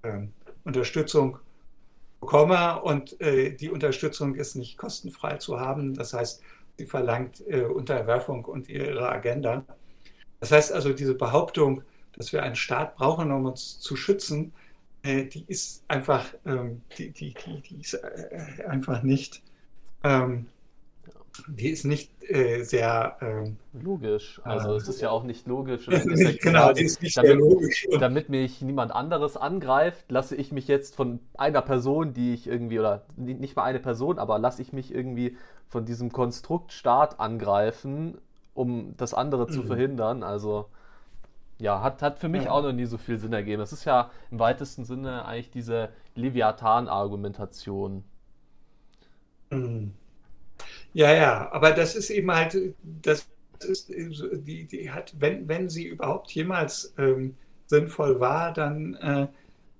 ähm, 0.04 0.34
Unterstützung 0.66 1.38
bekomme. 2.20 2.82
Und 2.82 3.20
äh, 3.22 3.56
die 3.56 3.70
Unterstützung 3.70 4.36
ist 4.36 4.56
nicht 4.56 4.78
kostenfrei 4.78 5.38
zu 5.38 5.60
haben. 5.60 5.94
Das 5.94 6.14
heißt, 6.14 6.42
sie 6.78 6.86
verlangt 6.86 7.42
äh, 7.48 7.62
Unterwerfung 7.62 8.44
und 8.44 8.68
ihre 8.68 9.08
Agenda. 9.10 9.64
Das 10.42 10.52
heißt 10.52 10.74
also, 10.74 10.92
diese 10.92 11.16
Behauptung, 11.16 11.84
dass 12.18 12.34
wir 12.34 12.44
einen 12.44 12.56
Staat 12.56 12.98
brauchen, 12.98 13.32
um 13.32 13.46
uns 13.46 13.80
zu 13.80 13.96
schützen, 13.96 14.52
äh, 15.04 15.24
die 15.24 15.46
ist 15.48 15.86
einfach, 15.88 16.26
ähm, 16.46 16.82
die, 16.98 17.12
die, 17.12 17.34
die, 17.34 17.62
die 17.62 17.80
ist 17.80 17.94
äh, 17.94 18.66
einfach 18.68 19.04
nicht 19.04 19.42
ähm, 20.04 20.48
die 21.48 21.70
ist 21.70 21.86
nicht 21.86 22.12
äh, 22.30 22.64
sehr 22.64 23.18
ähm, 23.22 23.58
logisch. 23.74 24.42
Also 24.44 24.74
äh, 24.74 24.78
es 24.78 24.88
ist 24.88 25.02
ja 25.02 25.10
auch 25.10 25.24
nicht 25.24 25.48
logisch. 25.48 25.88
Nicht, 26.06 26.42
genau, 26.42 26.74
die 26.74 26.84
ist 26.84 27.02
nicht 27.02 27.18
damit, 27.18 27.32
sehr 27.32 27.40
logisch. 27.40 27.88
Damit 28.00 28.30
mich 28.30 28.62
niemand 28.62 28.92
anderes 28.92 29.38
angreift, 29.38 30.06
lasse 30.10 30.36
ich 30.36 30.52
mich 30.52 30.68
jetzt 30.68 30.96
von 30.96 31.20
einer 31.36 31.62
Person, 31.62 32.14
die 32.14 32.34
ich 32.34 32.48
irgendwie, 32.48 32.80
oder 32.80 33.06
nicht 33.16 33.56
mal 33.56 33.64
eine 33.64 33.80
Person, 33.80 34.20
aber 34.20 34.40
lasse 34.40 34.62
ich 34.62 34.74
mich 34.74 34.94
irgendwie 34.94 35.38
von 35.68 35.86
diesem 35.86 36.12
Konstrukt 36.12 36.74
Staat 36.74 37.20
angreifen, 37.20 38.18
um 38.54 38.96
das 38.98 39.14
andere 39.14 39.48
mhm. 39.48 39.52
zu 39.52 39.64
verhindern. 39.64 40.24
Also 40.24 40.66
ja, 41.60 41.82
hat, 41.82 42.02
hat 42.02 42.20
für 42.20 42.30
mich 42.30 42.46
ja. 42.46 42.52
auch 42.52 42.64
noch 42.64 42.74
nie 42.74 42.86
so 42.86 42.98
viel 42.98 43.20
Sinn 43.20 43.34
ergeben. 43.34 43.60
Das 43.60 43.72
ist 43.72 43.86
ja 43.86 44.10
im 44.32 44.40
weitesten 44.40 44.84
Sinne 44.84 45.26
eigentlich 45.26 45.52
diese 45.52 45.90
Leviathan-Argumentation. 46.16 48.04
Mhm. 49.50 49.94
Ja, 50.94 51.14
ja, 51.14 51.52
aber 51.52 51.72
das 51.72 51.96
ist 51.96 52.10
eben 52.10 52.32
halt, 52.32 52.58
das 53.02 53.28
ist, 53.64 53.90
die, 53.90 54.66
die 54.66 54.92
hat, 54.92 55.14
wenn, 55.20 55.48
wenn 55.48 55.70
sie 55.70 55.86
überhaupt 55.88 56.32
jemals 56.32 56.94
ähm, 56.98 57.36
sinnvoll 57.68 58.20
war, 58.20 58.54
dann 58.54 58.96
äh, 58.96 59.28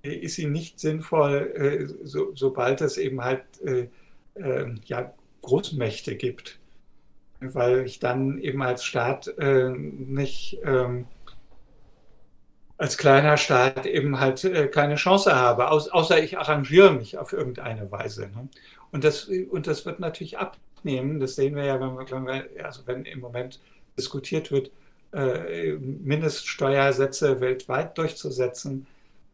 ist 0.02 0.36
sie 0.36 0.46
nicht 0.46 0.80
sinnvoll, 0.80 1.52
äh, 1.54 2.06
so, 2.06 2.32
sobald 2.34 2.80
es 2.80 2.96
eben 2.96 3.22
halt 3.22 3.44
äh, 3.64 3.88
ähm, 4.36 4.80
ja, 4.86 5.12
Großmächte 5.42 6.16
gibt. 6.16 6.58
Weil 7.40 7.84
ich 7.86 7.98
dann 7.98 8.38
eben 8.38 8.62
als 8.62 8.84
Staat 8.84 9.26
äh, 9.38 9.68
nicht, 9.70 10.60
ähm, 10.64 11.06
als 12.78 12.96
kleiner 12.96 13.36
Staat 13.36 13.84
eben 13.84 14.20
halt 14.20 14.44
äh, 14.44 14.68
keine 14.68 14.94
Chance 14.94 15.34
habe, 15.34 15.70
außer 15.70 16.22
ich 16.22 16.38
arrangiere 16.38 16.92
mich 16.92 17.18
auf 17.18 17.32
irgendeine 17.32 17.90
Weise. 17.90 18.22
Ne? 18.28 18.48
Und, 18.92 19.04
das, 19.04 19.24
und 19.24 19.66
das 19.66 19.84
wird 19.86 20.00
natürlich 20.00 20.38
ab 20.38 20.56
abnehmen. 20.82 21.20
Das 21.20 21.36
sehen 21.36 21.54
wir 21.54 21.64
ja, 21.64 21.80
wenn, 21.80 22.26
wir, 22.26 22.64
also 22.64 22.82
wenn 22.86 23.04
im 23.04 23.20
Moment 23.20 23.60
diskutiert 23.96 24.50
wird, 24.50 24.70
äh, 25.12 25.72
Mindeststeuersätze 25.74 27.40
weltweit 27.40 27.96
durchzusetzen. 27.96 28.86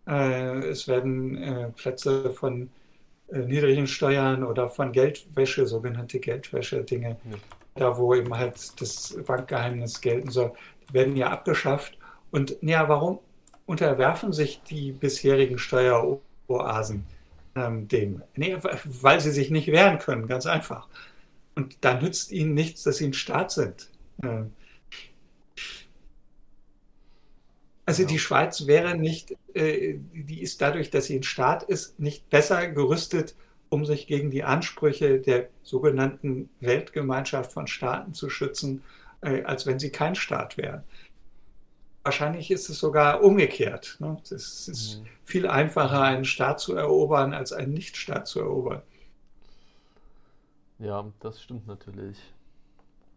Äh, 0.06 0.58
es 0.68 0.88
werden 0.88 1.42
äh, 1.42 1.70
Plätze 1.70 2.30
von 2.32 2.70
niedrigen 3.30 3.86
Steuern 3.86 4.42
oder 4.42 4.70
von 4.70 4.90
Geldwäsche, 4.90 5.66
sogenannte 5.66 6.18
Geldwäsche-Dinge, 6.18 7.18
ja. 7.30 7.36
da 7.74 7.98
wo 7.98 8.14
eben 8.14 8.34
halt 8.34 8.80
das 8.80 9.18
Bankgeheimnis 9.26 10.00
gelten 10.00 10.30
soll, 10.30 10.54
werden 10.90 11.14
ja 11.14 11.28
abgeschafft. 11.28 11.98
Und 12.30 12.56
ja, 12.62 12.88
warum 12.88 13.18
unterwerfen 13.66 14.32
sich 14.32 14.62
die 14.62 14.92
bisherigen 14.92 15.58
Steueroasen 15.58 17.04
ähm, 17.54 17.86
dem? 17.86 18.22
Nee, 18.34 18.56
weil 18.84 19.20
sie 19.20 19.30
sich 19.30 19.50
nicht 19.50 19.68
wehren 19.68 19.98
können, 19.98 20.26
ganz 20.26 20.46
einfach. 20.46 20.88
Und 21.58 21.76
da 21.80 22.00
nützt 22.00 22.30
ihnen 22.30 22.54
nichts, 22.54 22.84
dass 22.84 22.98
sie 22.98 23.06
ein 23.06 23.12
Staat 23.12 23.50
sind. 23.50 23.90
Also 27.84 28.04
die 28.04 28.20
Schweiz 28.20 28.68
wäre 28.68 28.96
nicht, 28.96 29.34
äh, 29.54 29.96
die 30.12 30.40
ist 30.40 30.62
dadurch, 30.62 30.90
dass 30.90 31.06
sie 31.06 31.16
ein 31.16 31.24
Staat 31.24 31.64
ist, 31.64 31.98
nicht 31.98 32.30
besser 32.30 32.68
gerüstet, 32.68 33.34
um 33.70 33.84
sich 33.84 34.06
gegen 34.06 34.30
die 34.30 34.44
Ansprüche 34.44 35.18
der 35.18 35.48
sogenannten 35.64 36.48
Weltgemeinschaft 36.60 37.50
von 37.50 37.66
Staaten 37.66 38.14
zu 38.14 38.30
schützen, 38.30 38.84
äh, 39.20 39.42
als 39.42 39.66
wenn 39.66 39.80
sie 39.80 39.90
kein 39.90 40.14
Staat 40.14 40.58
wären. 40.58 40.84
Wahrscheinlich 42.04 42.52
ist 42.52 42.68
es 42.68 42.78
sogar 42.78 43.24
umgekehrt. 43.24 43.96
Ne? 43.98 44.16
Es 44.30 44.68
ist 44.68 45.00
mhm. 45.00 45.06
viel 45.24 45.48
einfacher, 45.48 46.02
einen 46.02 46.24
Staat 46.24 46.60
zu 46.60 46.76
erobern, 46.76 47.34
als 47.34 47.52
einen 47.52 47.74
Nichtstaat 47.74 48.28
zu 48.28 48.38
erobern. 48.38 48.82
Ja, 50.78 51.10
das 51.20 51.42
stimmt 51.42 51.66
natürlich. 51.66 52.18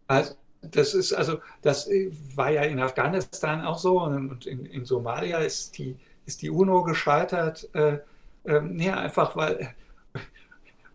Also, 0.08 0.34
das 0.62 0.94
ist 0.94 1.12
also, 1.12 1.38
das 1.62 1.88
war 2.34 2.50
ja 2.50 2.62
in 2.62 2.80
Afghanistan 2.80 3.64
auch 3.64 3.78
so 3.78 4.00
und 4.00 4.46
in, 4.46 4.64
in 4.66 4.84
Somalia 4.84 5.38
ist 5.38 5.76
die, 5.78 5.96
ist 6.26 6.42
die 6.42 6.50
UNO 6.50 6.82
gescheitert. 6.82 7.68
Äh, 7.74 7.98
äh, 8.44 8.60
nee, 8.60 8.90
einfach 8.90 9.36
weil, 9.36 9.74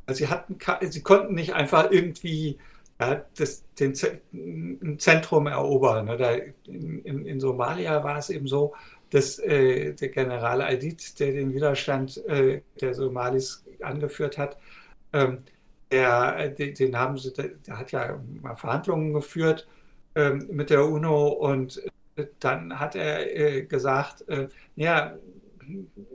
weil 0.06 0.16
sie 0.16 0.28
hatten, 0.28 0.58
sie 0.90 1.02
konnten 1.02 1.36
nicht 1.36 1.54
einfach 1.54 1.92
irgendwie 1.92 2.58
ja, 3.00 3.24
das, 3.38 3.64
den 3.80 3.94
ein 4.34 5.00
Zentrum 5.00 5.48
erobern. 5.48 6.10
Oder 6.10 6.44
in, 6.66 7.02
in, 7.04 7.26
in, 7.26 7.40
Somalia 7.40 8.04
war 8.04 8.18
es 8.18 8.30
eben 8.30 8.48
so, 8.48 8.74
dass 9.12 9.40
äh, 9.40 9.94
der 9.94 10.10
General 10.10 10.62
Aidid, 10.62 11.20
der 11.20 11.32
den 11.32 11.54
Widerstand 11.54 12.18
äh, 12.28 12.62
der 12.82 12.94
Somalis 12.94 13.64
angeführt 13.82 14.38
hat, 14.38 14.58
ähm, 15.14 15.44
der, 15.92 16.50
den 16.50 16.98
haben 16.98 17.18
sie, 17.18 17.34
der 17.34 17.78
hat 17.78 17.92
ja 17.92 18.20
mal 18.42 18.56
Verhandlungen 18.56 19.14
geführt 19.14 19.68
ähm, 20.16 20.48
mit 20.52 20.70
der 20.70 20.86
UNO 20.86 21.30
und 21.30 21.82
dann 22.40 22.80
hat 22.80 22.96
er 22.96 23.36
äh, 23.36 23.62
gesagt, 23.64 24.28
äh, 24.28 24.48
ja, 24.76 25.16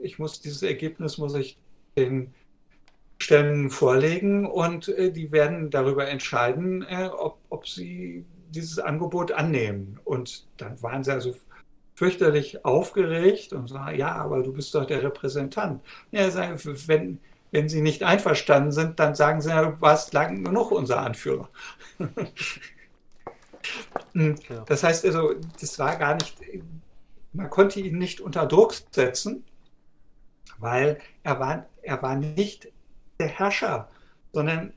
ich 0.01 0.19
muss 0.19 0.41
dieses 0.41 0.63
Ergebnis 0.63 1.17
muss 1.17 1.35
ich 1.35 1.57
den 1.95 2.33
Stämmen 3.19 3.69
vorlegen 3.69 4.45
und 4.45 4.89
äh, 4.89 5.11
die 5.11 5.31
werden 5.31 5.69
darüber 5.69 6.07
entscheiden, 6.07 6.83
äh, 6.83 7.07
ob, 7.07 7.37
ob 7.49 7.67
sie 7.67 8.25
dieses 8.49 8.79
Angebot 8.79 9.31
annehmen. 9.31 9.99
Und 10.03 10.45
dann 10.57 10.81
waren 10.81 11.03
sie 11.03 11.13
also 11.13 11.33
fürchterlich 11.95 12.65
aufgeregt 12.65 13.53
und 13.53 13.69
sagen, 13.69 13.97
ja, 13.97 14.13
aber 14.15 14.43
du 14.43 14.51
bist 14.51 14.75
doch 14.75 14.85
der 14.85 15.03
Repräsentant. 15.03 15.81
Ja, 16.11 16.27
wenn, 16.87 17.19
wenn 17.53 17.69
Sie 17.69 17.81
nicht 17.81 18.01
einverstanden 18.01 18.71
sind, 18.71 18.99
dann 18.99 19.13
sagen 19.13 19.39
Sie, 19.39 19.49
du 19.49 19.79
warst 19.79 20.11
lang 20.13 20.43
genug 20.43 20.71
unser 20.71 20.99
Anführer. 20.99 21.49
Hm, 24.11 24.35
das 24.65 24.83
heißt 24.83 25.05
also, 25.05 25.35
das 25.61 25.79
war 25.79 25.95
gar 25.95 26.15
nicht, 26.15 26.35
man 27.31 27.49
konnte 27.49 27.79
ihn 27.79 27.97
nicht 27.97 28.19
unter 28.19 28.45
Druck 28.45 28.75
setzen, 28.91 29.45
weil 30.57 30.99
er 31.23 31.39
war, 31.39 31.65
er 31.81 32.01
war 32.01 32.17
nicht 32.17 32.67
der 33.19 33.29
Herrscher, 33.29 33.87
sondern 34.33 34.73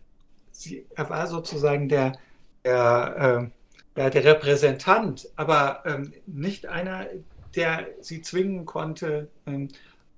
sie, 0.52 0.86
er 0.94 1.10
war 1.10 1.26
sozusagen 1.26 1.88
der, 1.88 2.12
der, 2.64 3.50
äh, 3.96 4.10
der 4.10 4.24
Repräsentant, 4.24 5.28
aber 5.34 5.82
ähm, 5.84 6.12
nicht 6.26 6.66
einer, 6.66 7.06
der 7.56 7.88
sie 8.00 8.22
zwingen 8.22 8.66
konnte, 8.66 9.28
ähm, 9.46 9.68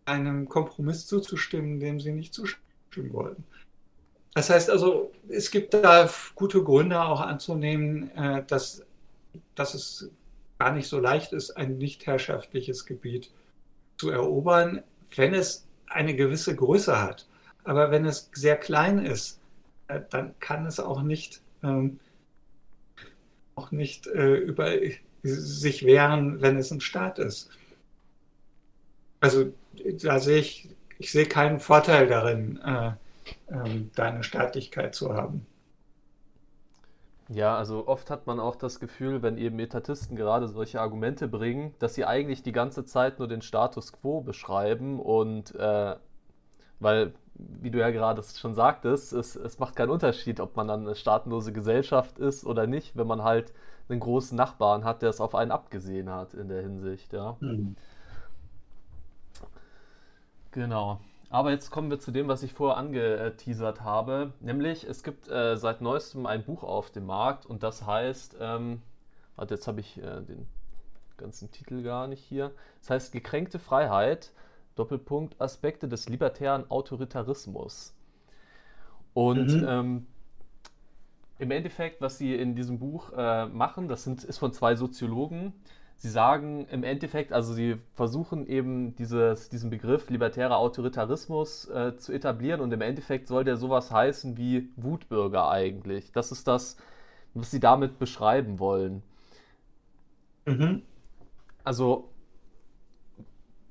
einem 0.08 0.48
Kompromiss 0.48 1.06
zuzustimmen, 1.06 1.80
dem 1.80 2.00
sie 2.00 2.12
nicht 2.12 2.34
zustimmen 2.34 3.12
wollten. 3.12 3.44
Das 4.34 4.50
heißt 4.50 4.70
also, 4.70 5.12
es 5.28 5.50
gibt 5.50 5.74
da 5.74 6.08
gute 6.34 6.62
Gründe 6.62 7.00
auch 7.02 7.20
anzunehmen, 7.20 8.10
äh, 8.16 8.44
dass, 8.46 8.84
dass 9.54 9.74
es 9.74 10.10
gar 10.58 10.72
nicht 10.72 10.88
so 10.88 11.00
leicht 11.00 11.32
ist, 11.32 11.56
ein 11.56 11.78
nicht 11.78 12.06
herrschaftliches 12.06 12.86
Gebiet 12.86 13.30
zu 13.96 14.10
erobern, 14.10 14.82
wenn 15.16 15.34
es 15.34 15.66
eine 15.86 16.14
gewisse 16.14 16.54
Größe 16.54 17.00
hat. 17.00 17.26
Aber 17.64 17.90
wenn 17.90 18.04
es 18.04 18.30
sehr 18.32 18.56
klein 18.56 19.04
ist, 19.04 19.40
äh, 19.88 20.00
dann 20.10 20.38
kann 20.40 20.66
es 20.66 20.80
auch 20.80 21.02
nicht, 21.02 21.42
ähm, 21.62 21.98
auch 23.54 23.72
nicht 23.72 24.06
äh, 24.06 24.36
über 24.36 24.72
sich 25.22 25.84
wehren, 25.84 26.40
wenn 26.40 26.56
es 26.56 26.70
ein 26.70 26.80
Staat 26.80 27.18
ist. 27.18 27.50
also 29.20 29.52
da 30.02 30.18
sehe 30.20 30.38
ich, 30.38 30.68
ich 30.98 31.12
sehe 31.12 31.26
keinen 31.26 31.60
Vorteil 31.60 32.06
darin, 32.06 32.60
äh, 32.64 32.92
ähm, 33.50 33.90
da 33.94 34.04
eine 34.04 34.22
Staatlichkeit 34.22 34.94
zu 34.94 35.14
haben. 35.14 35.46
Ja, 37.30 37.56
also 37.58 37.86
oft 37.86 38.10
hat 38.10 38.26
man 38.26 38.40
auch 38.40 38.56
das 38.56 38.80
Gefühl, 38.80 39.22
wenn 39.22 39.36
eben 39.36 39.58
Etatisten 39.58 40.16
gerade 40.16 40.48
solche 40.48 40.80
Argumente 40.80 41.28
bringen, 41.28 41.74
dass 41.78 41.94
sie 41.94 42.06
eigentlich 42.06 42.42
die 42.42 42.52
ganze 42.52 42.84
Zeit 42.86 43.18
nur 43.18 43.28
den 43.28 43.42
Status 43.42 43.92
quo 43.92 44.22
beschreiben 44.22 44.98
und 44.98 45.54
äh, 45.54 45.96
weil, 46.80 47.14
wie 47.34 47.70
du 47.70 47.78
ja 47.78 47.90
gerade 47.90 48.22
schon 48.22 48.54
sagtest, 48.54 49.12
es, 49.12 49.36
es 49.36 49.58
macht 49.58 49.76
keinen 49.76 49.90
Unterschied, 49.90 50.40
ob 50.40 50.56
man 50.56 50.68
dann 50.68 50.86
eine 50.86 50.94
staatenlose 50.94 51.52
Gesellschaft 51.52 52.18
ist 52.18 52.44
oder 52.46 52.66
nicht, 52.66 52.96
wenn 52.96 53.06
man 53.06 53.22
halt 53.24 53.52
einen 53.88 54.00
großen 54.00 54.36
Nachbarn 54.36 54.84
hat, 54.84 55.02
der 55.02 55.10
es 55.10 55.20
auf 55.20 55.34
einen 55.34 55.50
abgesehen 55.50 56.10
hat 56.10 56.34
in 56.34 56.48
der 56.48 56.62
Hinsicht, 56.62 57.12
ja. 57.12 57.36
Mhm. 57.40 57.76
Genau. 60.50 61.00
Aber 61.30 61.50
jetzt 61.50 61.70
kommen 61.70 61.90
wir 61.90 61.98
zu 61.98 62.10
dem, 62.10 62.28
was 62.28 62.42
ich 62.42 62.54
vorher 62.54 62.78
angeteasert 62.78 63.82
habe. 63.82 64.32
Nämlich, 64.40 64.84
es 64.84 65.02
gibt 65.02 65.28
äh, 65.28 65.56
seit 65.56 65.82
neuestem 65.82 66.26
ein 66.26 66.42
Buch 66.42 66.62
auf 66.62 66.90
dem 66.90 67.06
Markt 67.06 67.44
und 67.44 67.62
das 67.62 67.86
heißt, 67.86 68.36
ähm, 68.40 68.80
warte, 69.36 69.54
jetzt 69.54 69.66
habe 69.66 69.80
ich 69.80 69.98
äh, 69.98 70.22
den 70.22 70.46
ganzen 71.18 71.50
Titel 71.50 71.82
gar 71.82 72.06
nicht 72.06 72.22
hier. 72.22 72.52
Das 72.80 72.90
heißt 72.90 73.12
Gekränkte 73.12 73.58
Freiheit, 73.58 74.32
Doppelpunkt, 74.74 75.38
Aspekte 75.40 75.86
des 75.88 76.08
libertären 76.08 76.70
Autoritarismus. 76.70 77.94
Und 79.12 79.48
mhm. 79.48 79.66
ähm, 79.68 80.06
im 81.38 81.50
Endeffekt, 81.50 82.00
was 82.00 82.18
sie 82.18 82.34
in 82.34 82.54
diesem 82.54 82.78
Buch 82.78 83.12
äh, 83.16 83.46
machen, 83.46 83.88
das 83.88 84.04
sind, 84.04 84.24
ist 84.24 84.38
von 84.38 84.52
zwei 84.52 84.76
Soziologen, 84.76 85.52
sie 85.98 86.08
sagen 86.10 86.66
im 86.70 86.84
Endeffekt, 86.84 87.32
also 87.32 87.52
sie 87.52 87.76
versuchen 87.94 88.46
eben 88.46 88.94
dieses, 88.96 89.48
diesen 89.48 89.68
Begriff 89.68 90.08
libertärer 90.08 90.56
Autoritarismus 90.56 91.68
äh, 91.68 91.96
zu 91.96 92.12
etablieren 92.12 92.60
und 92.60 92.72
im 92.72 92.80
Endeffekt 92.80 93.26
soll 93.26 93.44
der 93.44 93.56
sowas 93.56 93.90
heißen 93.90 94.36
wie 94.36 94.70
Wutbürger 94.76 95.50
eigentlich. 95.50 96.12
Das 96.12 96.30
ist 96.30 96.46
das, 96.46 96.76
was 97.34 97.50
sie 97.50 97.60
damit 97.60 97.98
beschreiben 97.98 98.60
wollen. 98.60 99.02
Mhm. 100.46 100.82
Also, 101.64 102.10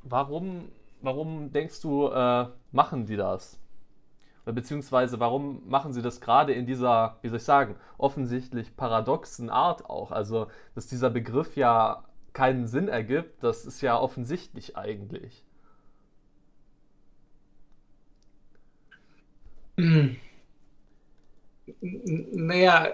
warum, 0.03 0.69
warum 1.01 1.51
denkst 1.53 1.81
du, 1.81 2.09
äh, 2.09 2.47
machen 2.73 3.05
die 3.05 3.15
das? 3.15 3.57
Beziehungsweise 4.43 5.19
warum 5.19 5.67
machen 5.67 5.91
sie 5.91 6.01
das 6.01 6.21
gerade 6.21 6.53
in 6.53 6.65
dieser, 6.65 7.17
wie 7.21 7.27
soll 7.27 7.37
ich 7.37 7.43
sagen, 7.43 7.75
offensichtlich 7.97 8.77
paradoxen 8.77 9.49
Art 9.49 9.89
auch? 9.89 10.11
Also, 10.11 10.47
dass 10.73 10.87
dieser 10.87 11.09
Begriff 11.09 11.57
ja 11.57 12.03
keinen 12.37 12.67
Sinn 12.67 12.87
ergibt, 12.87 13.43
das 13.43 13.65
ist 13.65 13.81
ja 13.81 13.99
offensichtlich 13.99 14.77
eigentlich. 14.77 15.43
Naja, 21.81 22.93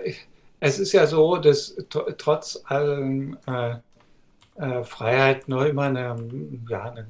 es 0.61 0.79
ist 0.79 0.93
ja 0.93 1.07
so, 1.07 1.37
dass 1.37 1.75
trotz 1.89 2.63
allem 2.65 3.37
äh, 3.45 3.75
äh, 4.55 4.83
Freiheit 4.85 5.49
nur 5.49 5.67
immer 5.67 5.83
eine, 5.83 6.15
ja, 6.69 6.83
eine, 6.91 7.07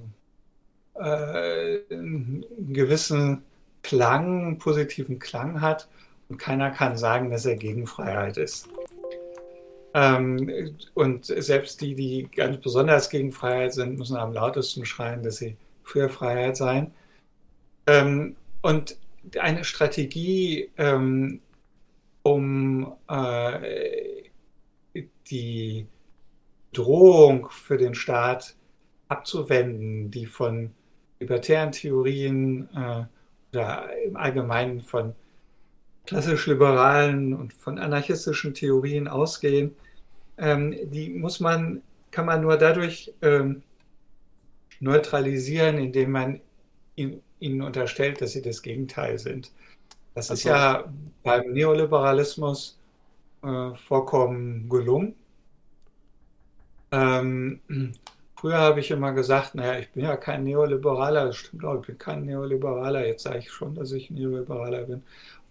äh, 0.96 1.94
einen 1.94 2.46
gewissen 2.74 3.44
Klang, 3.84 4.58
positiven 4.58 5.20
Klang 5.20 5.62
hat 5.62 5.88
und 6.30 6.38
keiner 6.40 6.72
kann 6.72 6.98
sagen, 6.98 7.30
dass 7.30 7.46
er 7.46 7.58
gegen 7.58 7.86
Freiheit 7.86 8.38
ist. 8.38 8.70
Ähm, 9.94 10.76
und 10.94 11.26
selbst 11.26 11.82
die, 11.82 11.96
die 11.96 12.28
ganz 12.36 12.58
besonders 12.58 13.10
gegen 13.10 13.32
Freiheit 13.32 13.74
sind, 13.74 13.98
müssen 13.98 14.18
am 14.18 14.34
lautesten 14.34 14.86
schreien, 14.86 15.24
dass 15.24 15.38
sie 15.38 15.56
für 15.84 16.10
Freiheit 16.10 16.58
seien. 16.58 16.92
Ähm, 17.86 18.36
und 18.62 18.98
eine 19.40 19.64
Strategie, 19.64 20.70
ähm, 20.78 21.42
um 22.24 22.94
äh, 23.08 24.24
die 25.30 25.88
Drohung 26.72 27.50
für 27.50 27.78
den 27.78 27.94
Staat 27.94 28.56
abzuwenden, 29.08 30.10
die 30.10 30.26
von 30.26 30.72
libertären 31.20 31.72
Theorien 31.72 32.68
äh, 32.76 33.06
oder 33.52 33.90
im 34.04 34.18
Allgemeinen 34.18 34.82
von 34.82 35.14
klassisch-liberalen 36.06 37.34
und 37.34 37.54
von 37.54 37.80
anarchistischen 37.80 38.54
Theorien 38.54 39.08
ausgehen, 39.08 39.76
ähm, 40.38 40.76
die 40.92 41.10
muss 41.10 41.40
man, 41.40 41.82
kann 42.12 42.26
man 42.26 42.42
nur 42.42 42.58
dadurch 42.58 43.14
ähm, 43.22 43.64
neutralisieren, 44.80 45.78
indem 45.78 46.12
man 46.12 46.42
ihn, 46.96 47.22
ihnen 47.40 47.62
unterstellt, 47.62 48.22
dass 48.22 48.34
sie 48.34 48.42
das 48.42 48.62
Gegenteil 48.62 49.18
sind. 49.18 49.52
Das 50.14 50.30
also. 50.30 50.40
ist 50.40 50.44
ja 50.44 50.94
beim 51.24 51.52
Neoliberalismus 51.52 52.80
äh, 53.44 53.74
vollkommen 53.88 54.70
gelungen. 54.70 55.16
Ähm, 56.92 57.60
früher 58.36 58.60
habe 58.60 58.80
ich 58.82 58.92
immer 58.92 59.14
gesagt, 59.14 59.56
naja, 59.56 59.80
ich 59.80 59.90
bin 59.92 60.04
ja 60.04 60.16
kein 60.16 60.44
Neoliberaler, 60.44 61.28
das 61.28 61.38
stimmt 61.38 61.66
auch, 61.66 61.80
ich 61.80 61.88
bin 61.88 61.98
kein 61.98 62.26
Neoliberaler, 62.26 63.06
jetzt 63.08 63.24
sage 63.24 63.40
ich 63.40 63.52
schon, 63.52 63.74
dass 63.74 63.92
ich 63.92 64.12
Neoliberaler 64.12 64.84
bin, 64.84 65.04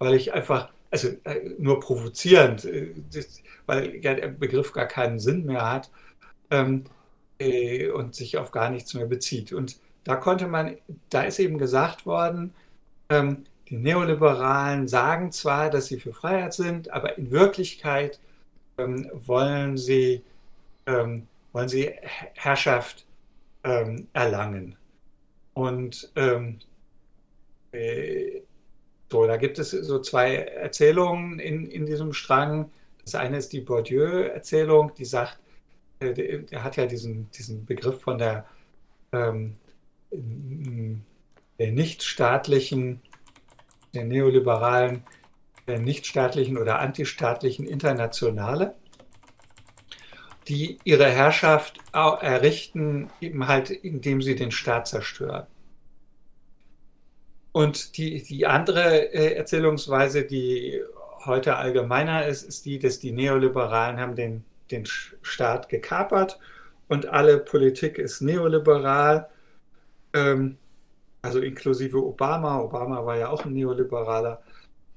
weil 0.02 0.14
ich 0.14 0.32
einfach 0.32 0.68
also 0.90 1.08
äh, 1.24 1.50
nur 1.58 1.80
provozierend, 1.80 2.64
äh, 2.64 2.94
weil 3.66 3.96
ja 3.96 4.14
der 4.14 4.28
Begriff 4.28 4.72
gar 4.72 4.86
keinen 4.86 5.18
Sinn 5.18 5.46
mehr 5.46 5.68
hat 5.70 5.90
ähm, 6.50 6.84
äh, 7.38 7.88
und 7.88 8.14
sich 8.14 8.36
auf 8.36 8.50
gar 8.50 8.68
nichts 8.70 8.92
mehr 8.94 9.06
bezieht. 9.06 9.52
Und 9.52 9.78
da 10.04 10.16
konnte 10.16 10.46
man, 10.48 10.76
da 11.08 11.22
ist 11.22 11.38
eben 11.38 11.58
gesagt 11.58 12.04
worden, 12.04 12.52
ähm, 13.08 13.44
die 13.68 13.78
Neoliberalen 13.78 14.86
sagen 14.88 15.32
zwar, 15.32 15.70
dass 15.70 15.86
sie 15.86 15.98
für 15.98 16.12
Freiheit 16.12 16.52
sind, 16.52 16.90
aber 16.90 17.16
in 17.16 17.30
Wirklichkeit 17.30 18.20
ähm, 18.76 19.10
wollen 19.14 19.78
sie, 19.78 20.22
ähm, 20.86 21.26
wollen 21.52 21.68
sie 21.68 21.90
Herrschaft 22.34 23.06
ähm, 23.64 24.08
erlangen. 24.12 24.76
Und 25.54 26.10
ähm, 26.16 26.58
äh, 27.72 28.42
so, 29.12 29.26
da 29.26 29.36
gibt 29.36 29.58
es 29.58 29.72
so 29.72 30.00
zwei 30.00 30.36
Erzählungen 30.36 31.38
in, 31.38 31.66
in 31.66 31.84
diesem 31.84 32.14
Strang. 32.14 32.70
Das 33.04 33.14
eine 33.14 33.36
ist 33.36 33.52
die 33.52 33.60
Bourdieu-Erzählung, 33.60 34.92
die 34.96 35.04
sagt, 35.04 35.38
äh, 36.00 36.40
er 36.50 36.64
hat 36.64 36.78
ja 36.78 36.86
diesen, 36.86 37.30
diesen 37.32 37.66
Begriff 37.66 38.00
von 38.00 38.16
der, 38.16 38.46
ähm, 39.12 39.52
der 40.10 41.72
nichtstaatlichen, 41.72 43.02
der 43.94 44.06
neoliberalen, 44.06 45.04
der 45.68 45.78
nichtstaatlichen 45.78 46.56
oder 46.56 46.78
antistaatlichen 46.78 47.66
Internationale, 47.66 48.74
die 50.48 50.78
ihre 50.84 51.10
Herrschaft 51.10 51.78
errichten, 51.92 53.10
eben 53.20 53.46
halt, 53.46 53.68
indem 53.68 54.22
sie 54.22 54.36
den 54.36 54.52
Staat 54.52 54.88
zerstören. 54.88 55.46
Und 57.52 57.98
die, 57.98 58.22
die 58.22 58.46
andere 58.46 59.12
äh, 59.12 59.34
Erzählungsweise, 59.34 60.24
die 60.24 60.82
heute 61.24 61.56
allgemeiner 61.56 62.26
ist, 62.26 62.42
ist 62.42 62.64
die, 62.64 62.78
dass 62.78 62.98
die 62.98 63.12
Neoliberalen 63.12 64.00
haben 64.00 64.16
den, 64.16 64.44
den 64.70 64.86
Staat 64.86 65.68
gekapert 65.68 66.38
und 66.88 67.06
alle 67.06 67.38
Politik 67.38 67.98
ist 67.98 68.20
neoliberal, 68.22 69.28
ähm, 70.14 70.56
also 71.22 71.40
inklusive 71.40 71.98
Obama. 72.02 72.60
Obama 72.60 73.04
war 73.04 73.16
ja 73.16 73.28
auch 73.28 73.44
ein 73.44 73.52
Neoliberaler. 73.52 74.42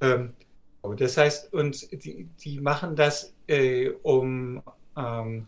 Ähm, 0.02 0.34
das 0.98 1.18
heißt, 1.18 1.53
und 1.53 1.91
die, 2.03 2.27
die 2.40 2.60
machen 2.60 2.95
das, 2.95 3.34
äh, 3.48 3.90
um 4.03 4.61
ähm, 4.98 5.48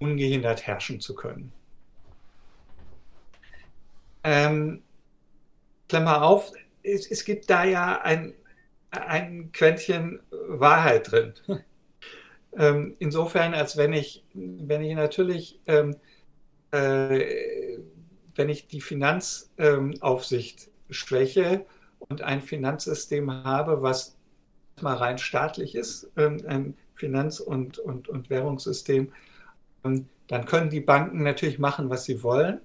ungehindert 0.00 0.66
herrschen 0.66 1.00
zu 1.00 1.14
können. 1.14 1.52
Ähm, 4.24 4.82
Klammer 5.92 6.22
auf, 6.22 6.52
es, 6.82 7.06
es 7.10 7.22
gibt 7.22 7.50
da 7.50 7.64
ja 7.64 8.00
ein, 8.00 8.32
ein 8.92 9.52
Quäntchen 9.52 10.20
Wahrheit 10.30 11.12
drin. 11.12 11.34
ähm, 12.56 12.96
insofern, 12.98 13.52
als 13.52 13.76
wenn 13.76 13.92
ich, 13.92 14.24
wenn 14.32 14.80
ich 14.80 14.94
natürlich, 14.94 15.60
ähm, 15.66 15.96
äh, 16.70 17.76
wenn 18.34 18.48
ich 18.48 18.68
die 18.68 18.80
Finanzaufsicht 18.80 20.70
schwäche 20.88 21.66
und 21.98 22.22
ein 22.22 22.40
Finanzsystem 22.40 23.30
habe, 23.44 23.82
was 23.82 24.16
mal 24.80 24.96
rein 24.96 25.18
staatlich 25.18 25.74
ist, 25.74 26.10
ähm, 26.16 26.38
ein 26.46 26.74
Finanz- 26.94 27.38
und, 27.38 27.78
und, 27.78 28.08
und 28.08 28.30
Währungssystem, 28.30 29.12
ähm, 29.84 30.08
dann 30.26 30.46
können 30.46 30.70
die 30.70 30.80
Banken 30.80 31.22
natürlich 31.22 31.58
machen, 31.58 31.90
was 31.90 32.04
sie 32.06 32.22
wollen 32.22 32.62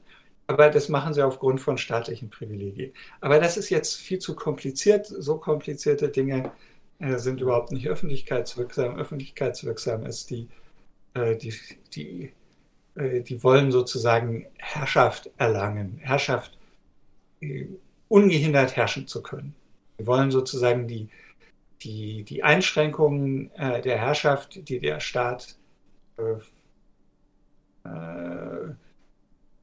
aber 0.48 0.69
das 0.69 0.90
machen 0.90 1.14
sie 1.14 1.26
aufgrund 1.26 1.61
von 1.61 1.78
staatlichen 1.78 2.30
Privilegien. 2.30 2.94
Aber 3.22 3.40
das 3.40 3.57
ist 3.57 3.69
jetzt 3.69 3.95
viel 3.95 4.19
zu 4.19 4.36
kompliziert. 4.36 5.06
So 5.07 5.38
komplizierte 5.38 6.10
Dinge 6.10 6.52
äh, 6.99 7.18
sind 7.18 7.41
überhaupt 7.41 7.72
nicht 7.72 7.88
öffentlichkeitswirksam. 7.88 8.98
Öffentlichkeitswirksam 8.98 10.06
ist 10.06 10.30
die, 10.30 10.48
äh, 11.14 11.36
die, 11.36 11.53
die 11.94 12.32
äh, 12.98 13.22
die 13.22 13.44
wollen 13.44 13.72
sozusagen 13.72 14.48
Herrschaft 14.57 15.30
erlangen, 15.38 15.99
Herrschaft 16.02 16.57
äh, 17.41 17.68
ungehindert 18.07 18.76
herrschen 18.76 19.07
zu 19.07 19.22
können. 19.22 19.56
Die 19.99 20.07
wollen 20.07 20.32
sozusagen 20.32 20.88
die, 20.88 21.10
die, 21.82 22.24
die 22.24 22.44
Einschränkungen 22.44 23.52
äh, 23.56 23.82
der 23.82 23.98
Herrschaft, 23.98 24.68
die 24.69 24.80
der 24.80 24.99
Staat 24.99 25.57
äh, 26.18 26.38
äh, 27.88 28.74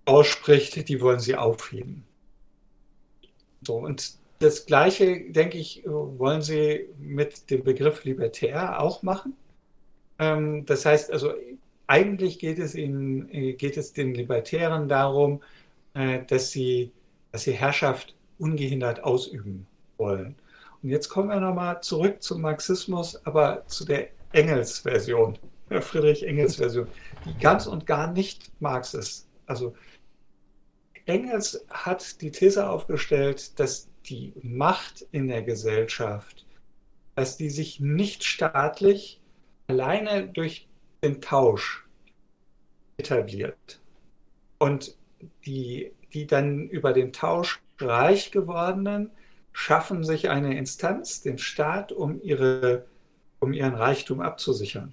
ausspricht, 0.04 0.88
die 0.88 1.00
wollen 1.00 1.20
sie 1.20 1.36
aufheben. 1.36 2.04
So, 3.62 3.76
und 3.76 4.14
das 4.40 4.66
Gleiche, 4.66 5.30
denke 5.30 5.58
ich, 5.58 5.82
wollen 5.84 6.42
sie 6.42 6.88
mit 6.98 7.50
dem 7.50 7.64
Begriff 7.64 8.04
libertär 8.04 8.80
auch 8.80 9.02
machen. 9.02 9.34
Ähm, 10.18 10.66
das 10.66 10.84
heißt 10.84 11.10
also, 11.10 11.32
eigentlich 11.86 12.38
geht 12.38 12.58
es, 12.58 12.74
ihnen, 12.74 13.28
geht 13.56 13.76
es 13.76 13.92
den 13.92 14.14
Libertären 14.14 14.88
darum, 14.88 15.42
äh, 15.94 16.20
dass, 16.26 16.50
sie, 16.50 16.92
dass 17.32 17.44
sie 17.44 17.52
Herrschaft 17.52 18.14
ungehindert 18.38 19.02
ausüben 19.02 19.66
wollen. 19.96 20.34
Und 20.82 20.90
jetzt 20.90 21.08
kommen 21.08 21.28
wir 21.28 21.40
nochmal 21.40 21.80
zurück 21.82 22.22
zum 22.22 22.42
Marxismus, 22.42 23.24
aber 23.24 23.66
zu 23.68 23.84
der 23.84 24.08
Engels-Version, 24.32 25.38
Friedrich 25.80 26.26
Engels-Version, 26.26 26.86
die 27.24 27.38
ganz 27.38 27.66
und 27.66 27.86
gar 27.86 28.12
nicht 28.12 28.50
Marx 28.60 28.92
ist. 28.92 29.26
Also 29.46 29.74
Engels 31.06 31.64
hat 31.68 32.20
die 32.20 32.30
These 32.30 32.68
aufgestellt, 32.68 33.58
dass 33.58 33.88
die 34.06 34.32
Macht 34.42 35.06
in 35.12 35.28
der 35.28 35.42
Gesellschaft, 35.42 36.46
dass 37.14 37.36
die 37.36 37.50
sich 37.50 37.80
nicht 37.80 38.24
staatlich 38.24 39.20
alleine 39.66 40.28
durch 40.28 40.68
den 41.02 41.20
Tausch 41.20 41.86
etabliert. 42.96 43.80
Und 44.58 44.96
die, 45.46 45.92
die 46.12 46.26
dann 46.26 46.68
über 46.68 46.92
den 46.92 47.12
Tausch 47.12 47.60
reich 47.78 48.30
gewordenen 48.30 49.10
schaffen 49.52 50.04
sich 50.04 50.30
eine 50.30 50.56
Instanz, 50.58 51.22
den 51.22 51.38
Staat, 51.38 51.92
um, 51.92 52.20
ihre, 52.22 52.86
um 53.40 53.52
ihren 53.52 53.74
Reichtum 53.74 54.20
abzusichern. 54.20 54.92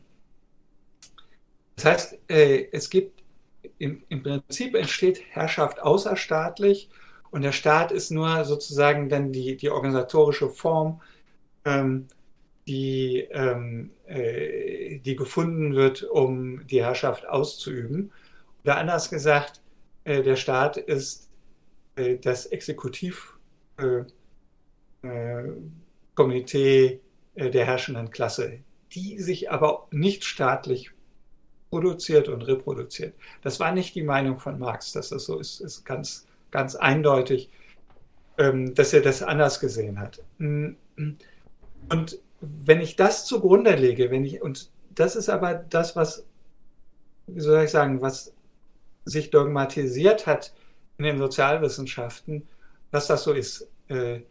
Das 1.76 1.86
heißt, 1.86 2.20
äh, 2.30 2.68
es 2.72 2.90
gibt 2.90 3.21
im, 3.78 4.04
im 4.10 4.24
Prinzip 4.24 4.76
entsteht 4.76 5.24
Herrschaft 5.30 5.82
außerstaatlich 5.82 6.90
und 7.32 7.42
der 7.44 7.54
Staat 7.54 7.92
ist 7.92 8.12
nur 8.12 8.44
sozusagen 8.46 9.10
dann 9.10 9.32
die, 9.32 9.56
die 9.58 9.70
organisatorische 9.70 10.50
Form, 10.50 11.02
ähm, 11.66 12.08
die, 12.68 13.28
ähm, 13.32 13.92
äh, 14.06 15.00
die 15.00 15.16
gefunden 15.16 15.76
wird, 15.76 16.04
um 16.04 16.68
die 16.68 16.84
Herrschaft 16.84 17.28
auszuüben. 17.28 18.12
Oder 18.64 18.78
anders 18.78 19.10
gesagt, 19.10 19.62
äh, 20.04 20.22
der 20.22 20.36
Staat 20.36 20.78
ist 20.78 21.30
äh, 21.96 22.18
das 22.18 22.46
Exekutivkomitee 22.46 24.06
äh, 26.16 26.94
äh, 26.94 27.00
äh, 27.36 27.50
der 27.50 27.66
herrschenden 27.66 28.12
Klasse, 28.12 28.60
die 28.94 29.20
sich 29.20 29.50
aber 29.52 29.88
nicht 29.92 30.26
staatlich 30.26 30.92
produziert 31.72 32.28
und 32.28 32.44
reproduziert. 32.44 33.16
Das 33.42 33.60
war 33.60 33.72
nicht 33.72 33.96
die 33.96 34.04
Meinung 34.04 34.40
von 34.40 34.60
Marx, 34.60 34.92
dass 34.92 35.10
das 35.10 35.24
so 35.26 35.40
ist, 35.40 35.62
ist 35.62 35.86
ganz, 35.86 36.28
ganz 36.52 36.76
eindeutig, 36.76 37.50
ähm, 38.38 38.76
dass 38.76 38.94
er 38.94 39.02
das 39.02 39.24
anders 39.24 39.60
gesehen 39.60 40.00
hat. 40.00 40.20
Mm, 40.38 40.72
mm. 40.98 41.18
Und 41.90 42.20
wenn 42.42 42.82
ich 42.82 42.98
das 42.98 43.26
zugrunde 43.26 43.76
lege, 43.76 44.12
wenn 44.12 44.26
ich, 44.26 44.42
und 44.42 44.70
das 44.94 45.16
ist 45.16 45.30
aber 45.30 45.54
das, 45.54 45.96
was, 45.96 46.26
wie 47.28 47.40
soll 47.40 47.64
ich 47.64 47.72
sagen, 47.72 48.02
was 48.02 48.34
sich 49.06 49.30
dogmatisiert 49.30 50.28
hat 50.28 50.54
in 50.98 51.06
den 51.06 51.18
Sozialwissenschaften, 51.18 52.48
dass 52.92 53.08
das 53.08 53.24
so 53.24 53.32
ist. 53.32 53.68
Äh, 53.88 54.22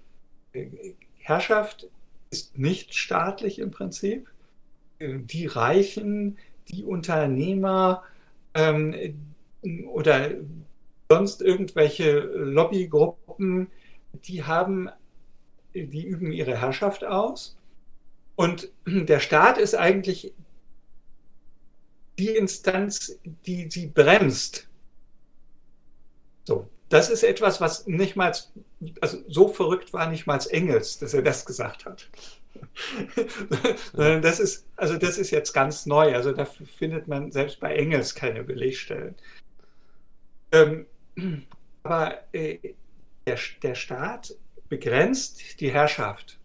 Herrschaft 1.19 1.89
ist 2.31 2.59
nicht 2.59 2.95
staatlich 2.95 3.59
im 3.59 3.71
Prinzip. 3.71 4.29
Die 5.01 5.47
Reichen, 5.47 6.37
die 6.71 6.85
Unternehmer 6.85 8.03
ähm, 8.55 8.95
oder 9.93 10.31
sonst 11.11 11.43
irgendwelche 11.43 12.19
Lobbygruppen, 12.21 13.69
die 14.25 14.45
haben, 14.45 14.89
die 15.75 16.05
üben 16.05 16.33
ihre 16.33 16.61
Herrschaft 16.61 17.05
aus. 17.05 17.57
Und 18.37 18.71
der 18.87 19.21
Staat 19.21 19.59
ist 19.59 19.75
eigentlich 19.75 20.33
die 22.19 22.29
Instanz, 22.29 23.19
die 23.47 23.71
sie 23.71 23.87
bremst. 23.87 24.69
So, 26.45 26.69
das 26.89 27.11
ist 27.11 27.23
etwas, 27.23 27.61
was 27.61 27.87
nicht 27.87 28.17
mal, 28.17 28.33
also 29.01 29.19
so 29.29 29.49
verrückt 29.49 29.93
war 29.93 30.09
nicht 30.09 30.27
mal 30.27 30.41
Engels, 30.51 30.99
dass 30.99 31.15
er 31.15 31.23
das 31.23 31.47
gesagt 31.47 31.87
hat. 31.87 32.09
das 33.93 34.41
ist, 34.41 34.67
also 34.77 34.97
das 34.97 35.19
ist 35.19 35.31
jetzt 35.31 35.53
ganz 35.53 35.87
neu. 35.87 36.15
Also 36.15 36.33
da 36.33 36.45
findet 36.45 37.09
man 37.09 37.31
selbst 37.31 37.61
bei 37.61 37.75
Engels 37.75 38.15
keine 38.15 38.43
Belegstellen. 38.43 39.15
Ähm, 40.53 40.87
aber 41.83 42.19
äh, 42.33 42.59
der, 43.27 43.39
der 43.63 43.75
Staat 43.75 44.35
begrenzt 44.69 45.61
die 45.61 45.71
Herrschaft. 45.71 46.39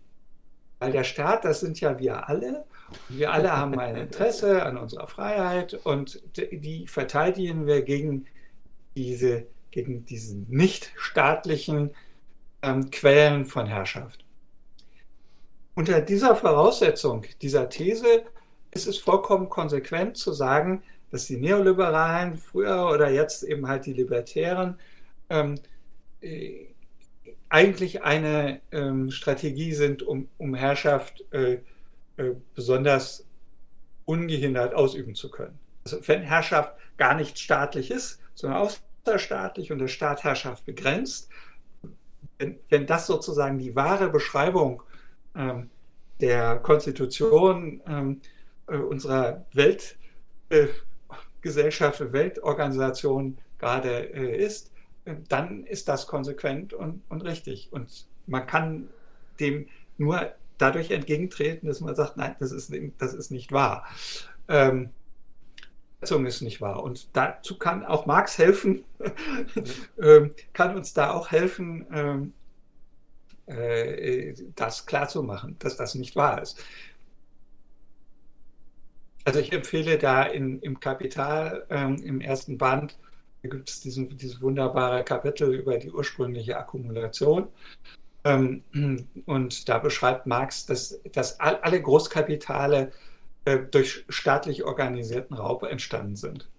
Weil 0.79 0.91
der 0.91 1.03
Staat, 1.03 1.45
das 1.45 1.61
sind 1.61 1.79
ja 1.79 1.97
wir 1.99 2.27
alle. 2.27 2.65
Wir 3.09 3.31
alle 3.31 3.55
haben 3.55 3.79
ein 3.79 3.95
Interesse 3.95 4.63
an 4.63 4.77
unserer 4.77 5.07
Freiheit 5.07 5.73
und 5.73 6.21
die 6.35 6.85
verteidigen 6.87 7.65
wir 7.65 7.81
gegen 7.81 8.27
diese, 8.95 9.47
gegen 9.71 10.05
diese 10.05 10.37
nicht 10.47 10.91
staatlichen 10.97 11.91
ähm, 12.61 12.91
Quellen 12.91 13.45
von 13.45 13.65
Herrschaft. 13.65 14.24
Unter 15.75 15.99
dieser 15.99 16.35
Voraussetzung, 16.35 17.25
dieser 17.41 17.67
These, 17.69 18.23
ist 18.71 18.87
es 18.87 18.97
vollkommen 18.97 19.49
konsequent 19.49 20.17
zu 20.17 20.31
sagen, 20.31 20.83
dass 21.11 21.27
die 21.27 21.37
Neoliberalen 21.37 22.37
früher 22.37 22.89
oder 22.89 23.09
jetzt 23.09 23.43
eben 23.43 23.67
halt 23.67 23.85
die 23.85 23.93
Libertären 23.93 24.79
ähm, 25.29 25.55
äh, 26.21 26.67
eigentlich 27.49 28.03
eine 28.03 28.61
ähm, 28.71 29.11
Strategie 29.11 29.73
sind, 29.73 30.01
um, 30.03 30.27
um 30.37 30.55
Herrschaft 30.55 31.23
äh, 31.31 31.59
äh, 32.17 32.35
besonders 32.53 33.25
ungehindert 34.05 34.73
ausüben 34.73 35.15
zu 35.15 35.29
können. 35.29 35.59
Also 35.83 35.99
wenn 36.07 36.21
Herrschaft 36.21 36.73
gar 36.97 37.15
nicht 37.15 37.37
staatlich 37.37 37.91
ist, 37.91 38.19
sondern 38.33 38.61
außerstaatlich 39.05 39.71
und 39.71 39.79
der 39.79 39.87
Staat 39.87 40.23
Herrschaft 40.23 40.65
begrenzt, 40.65 41.29
wenn, 42.37 42.59
wenn 42.69 42.85
das 42.87 43.07
sozusagen 43.07 43.57
die 43.59 43.75
wahre 43.75 44.09
Beschreibung 44.09 44.81
ähm, 45.35 45.69
der 46.21 46.57
Konstitution 46.57 47.81
ähm, 47.87 48.21
äh, 48.67 48.77
unserer 48.77 49.45
Weltgesellschaft, 49.53 52.01
äh, 52.01 52.13
Weltorganisation 52.13 53.37
gerade 53.59 54.13
äh, 54.13 54.43
ist, 54.43 54.71
äh, 55.05 55.15
dann 55.29 55.65
ist 55.65 55.87
das 55.87 56.07
konsequent 56.07 56.73
und, 56.73 57.03
und 57.09 57.23
richtig. 57.23 57.69
Und 57.71 58.07
man 58.27 58.45
kann 58.47 58.89
dem 59.39 59.67
nur 59.97 60.33
dadurch 60.57 60.91
entgegentreten, 60.91 61.67
dass 61.67 61.81
man 61.81 61.95
sagt, 61.95 62.17
nein, 62.17 62.35
das 62.39 62.51
ist, 62.51 62.73
das 62.97 63.13
ist 63.13 63.31
nicht 63.31 63.51
wahr. 63.51 63.85
Ähm, 64.47 64.89
ist 66.01 66.41
nicht 66.41 66.61
wahr. 66.61 66.83
Und 66.83 67.07
dazu 67.13 67.57
kann 67.57 67.83
auch 67.83 68.05
Marx 68.05 68.37
helfen, 68.37 68.83
ähm, 70.01 70.31
kann 70.53 70.75
uns 70.75 70.93
da 70.93 71.11
auch 71.11 71.31
helfen, 71.31 71.85
ähm, 71.91 72.23
äh, 72.23 72.44
das 73.47 74.85
klarzumachen, 74.85 75.57
dass 75.59 75.77
das 75.77 75.95
nicht 75.95 76.15
wahr 76.15 76.41
ist. 76.41 76.63
Also 79.23 79.39
ich 79.39 79.51
empfehle 79.51 79.97
da 79.97 80.23
in, 80.23 80.59
im 80.61 80.79
Kapital, 80.79 81.65
ähm, 81.69 81.97
im 82.03 82.21
ersten 82.21 82.57
Band, 82.57 82.97
gibt 83.41 83.69
es 83.69 83.81
diesen, 83.81 84.17
dieses 84.17 84.41
wunderbare 84.41 85.03
Kapitel 85.03 85.53
über 85.53 85.77
die 85.77 85.91
ursprüngliche 85.91 86.57
Akkumulation. 86.57 87.47
Ähm, 88.23 88.63
und 89.25 89.69
da 89.69 89.77
beschreibt 89.79 90.25
Marx, 90.25 90.65
dass, 90.65 90.99
dass 91.11 91.39
alle 91.39 91.81
Großkapitale 91.81 92.91
äh, 93.45 93.59
durch 93.59 94.05
staatlich 94.09 94.63
organisierten 94.63 95.35
Raub 95.35 95.63
entstanden 95.63 96.15
sind. 96.15 96.49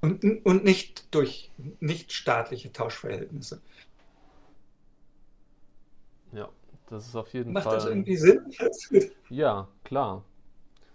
Und, 0.00 0.24
und 0.24 0.64
nicht 0.64 1.14
durch 1.14 1.50
nicht 1.80 2.12
staatliche 2.12 2.72
Tauschverhältnisse. 2.72 3.60
Ja, 6.32 6.48
das 6.90 7.06
ist 7.06 7.16
auf 7.16 7.32
jeden 7.32 7.52
Macht 7.52 7.64
Fall. 7.64 7.74
Macht 7.74 7.84
das 7.84 7.90
irgendwie 7.90 8.16
Sinn? 8.16 8.42
Ja, 9.30 9.68
klar. 9.84 10.24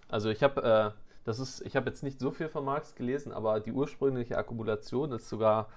Also 0.09 0.29
ich 0.29 0.43
habe, 0.43 0.63
äh, 0.63 1.01
das 1.23 1.39
ist, 1.39 1.61
ich 1.61 1.75
habe 1.75 1.89
jetzt 1.89 2.03
nicht 2.03 2.19
so 2.19 2.31
viel 2.31 2.49
von 2.49 2.65
Marx 2.65 2.95
gelesen, 2.95 3.31
aber 3.31 3.59
die 3.59 3.71
ursprüngliche 3.71 4.37
Akkumulation 4.37 5.11
ist 5.13 5.29
sogar 5.29 5.69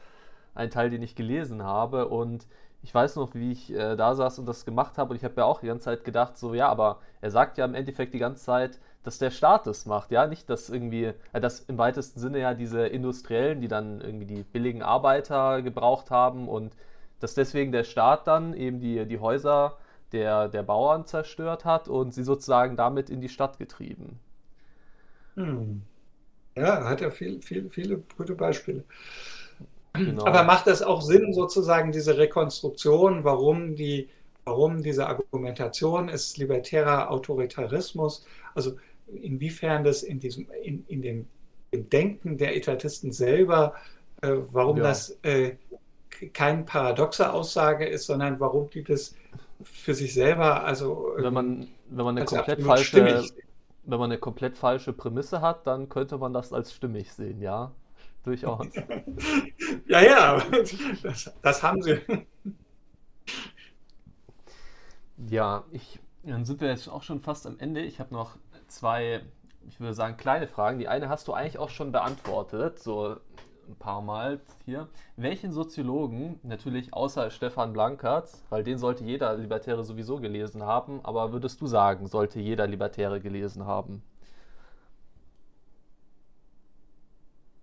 ein 0.54 0.70
Teil, 0.70 0.90
den 0.90 1.02
ich 1.02 1.14
gelesen 1.14 1.62
habe 1.62 2.08
und 2.08 2.46
ich 2.82 2.94
weiß 2.94 3.16
noch, 3.16 3.34
wie 3.34 3.52
ich 3.52 3.72
äh, 3.72 3.96
da 3.96 4.14
saß 4.14 4.38
und 4.38 4.46
das 4.46 4.64
gemacht 4.64 4.98
habe 4.98 5.10
und 5.10 5.16
ich 5.16 5.24
habe 5.24 5.34
ja 5.36 5.44
auch 5.44 5.60
die 5.60 5.66
ganze 5.66 5.86
Zeit 5.86 6.04
gedacht, 6.04 6.36
so 6.36 6.54
ja, 6.54 6.68
aber 6.68 7.00
er 7.20 7.30
sagt 7.30 7.58
ja 7.58 7.64
im 7.64 7.74
Endeffekt 7.74 8.14
die 8.14 8.18
ganze 8.18 8.44
Zeit, 8.44 8.78
dass 9.04 9.18
der 9.18 9.30
Staat 9.30 9.66
das 9.66 9.86
macht, 9.86 10.10
ja, 10.10 10.26
nicht, 10.26 10.50
dass 10.50 10.68
irgendwie, 10.68 11.12
äh, 11.32 11.40
dass 11.40 11.60
im 11.60 11.78
weitesten 11.78 12.20
Sinne 12.20 12.40
ja 12.40 12.54
diese 12.54 12.86
Industriellen, 12.86 13.60
die 13.60 13.68
dann 13.68 14.00
irgendwie 14.00 14.26
die 14.26 14.42
billigen 14.42 14.82
Arbeiter 14.82 15.62
gebraucht 15.62 16.10
haben 16.10 16.48
und 16.48 16.74
dass 17.20 17.34
deswegen 17.34 17.72
der 17.72 17.84
Staat 17.84 18.26
dann 18.26 18.54
eben 18.54 18.80
die, 18.80 19.06
die 19.06 19.18
Häuser 19.18 19.76
der, 20.12 20.48
der 20.48 20.62
Bauern 20.62 21.06
zerstört 21.06 21.64
hat 21.64 21.88
und 21.88 22.14
sie 22.14 22.22
sozusagen 22.22 22.76
damit 22.76 23.10
in 23.10 23.20
die 23.20 23.28
Stadt 23.28 23.58
getrieben. 23.58 24.18
Hm. 25.34 25.82
Ja, 26.56 26.84
hat 26.84 27.00
ja 27.00 27.10
viel, 27.10 27.40
viel, 27.40 27.70
viele 27.70 28.02
gute 28.16 28.34
Beispiele. 28.34 28.84
Genau. 29.92 30.26
Aber 30.26 30.42
macht 30.42 30.66
das 30.66 30.82
auch 30.82 31.02
Sinn, 31.02 31.32
sozusagen 31.32 31.92
diese 31.92 32.18
Rekonstruktion, 32.18 33.24
warum, 33.24 33.74
die, 33.74 34.08
warum 34.44 34.82
diese 34.82 35.06
Argumentation 35.06 36.08
ist 36.08 36.36
libertärer 36.36 37.10
Autoritarismus? 37.10 38.24
Also 38.54 38.76
inwiefern 39.06 39.84
das 39.84 40.02
in, 40.02 40.20
diesem, 40.20 40.48
in, 40.62 40.84
in 40.88 41.02
dem, 41.02 41.26
im 41.70 41.88
Denken 41.88 42.38
der 42.38 42.56
Etatisten 42.56 43.12
selber, 43.12 43.74
äh, 44.22 44.32
warum 44.52 44.78
ja. 44.78 44.84
das 44.84 45.18
äh, 45.22 45.56
keine 46.32 46.64
paradoxe 46.64 47.32
Aussage 47.32 47.86
ist, 47.86 48.06
sondern 48.06 48.40
warum 48.40 48.68
die 48.70 48.82
das 48.82 49.14
für 49.62 49.94
sich 49.94 50.14
selber, 50.14 50.64
also 50.64 51.12
wenn 51.16 51.32
man, 51.32 51.68
wenn 51.88 52.04
man 52.04 52.16
eine 52.16 52.26
komplett 52.26 52.62
falsche, 52.62 53.24
wenn 53.84 53.98
man 53.98 54.10
eine 54.10 54.18
komplett 54.18 54.56
falsche 54.56 54.92
Prämisse 54.92 55.40
hat, 55.40 55.66
dann 55.66 55.88
könnte 55.88 56.18
man 56.18 56.32
das 56.32 56.52
als 56.52 56.72
stimmig 56.72 57.12
sehen, 57.12 57.40
ja. 57.40 57.72
Durchaus. 58.24 58.66
ja, 59.86 60.00
ja, 60.00 60.42
das, 61.02 61.32
das 61.40 61.62
haben 61.62 61.82
sie. 61.82 62.00
Ja, 65.28 65.64
ich, 65.72 65.98
dann 66.24 66.44
sind 66.44 66.60
wir 66.60 66.68
jetzt 66.68 66.88
auch 66.88 67.02
schon 67.02 67.20
fast 67.20 67.46
am 67.46 67.58
Ende. 67.58 67.80
Ich 67.80 68.00
habe 68.00 68.14
noch 68.14 68.36
zwei, 68.68 69.22
ich 69.66 69.80
würde 69.80 69.94
sagen, 69.94 70.16
kleine 70.16 70.46
Fragen. 70.46 70.78
Die 70.78 70.88
eine 70.88 71.08
hast 71.08 71.26
du 71.26 71.32
eigentlich 71.32 71.58
auch 71.58 71.70
schon 71.70 71.90
beantwortet, 71.90 72.78
so 72.78 73.16
ein 73.68 73.76
paar 73.76 74.02
Mal 74.02 74.40
hier. 74.64 74.88
Welchen 75.16 75.52
Soziologen, 75.52 76.40
natürlich 76.42 76.92
außer 76.94 77.30
Stefan 77.30 77.72
Blankert, 77.72 78.30
weil 78.50 78.64
den 78.64 78.78
sollte 78.78 79.04
jeder 79.04 79.36
Libertäre 79.36 79.84
sowieso 79.84 80.18
gelesen 80.20 80.62
haben, 80.62 81.00
aber 81.04 81.32
würdest 81.32 81.60
du 81.60 81.66
sagen, 81.66 82.06
sollte 82.06 82.40
jeder 82.40 82.66
Libertäre 82.66 83.20
gelesen 83.20 83.66
haben? 83.66 84.02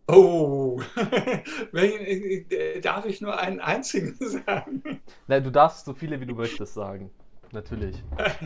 Oh, 0.07 0.79
darf 2.81 3.05
ich 3.05 3.21
nur 3.21 3.39
einen 3.39 3.59
einzigen 3.59 4.15
sagen? 4.19 5.01
Nein, 5.27 5.43
du 5.43 5.51
darfst 5.51 5.85
so 5.85 5.93
viele 5.93 6.21
wie 6.21 6.27
du 6.27 6.35
möchtest 6.35 6.75
sagen. 6.75 7.09
Natürlich. 7.51 8.03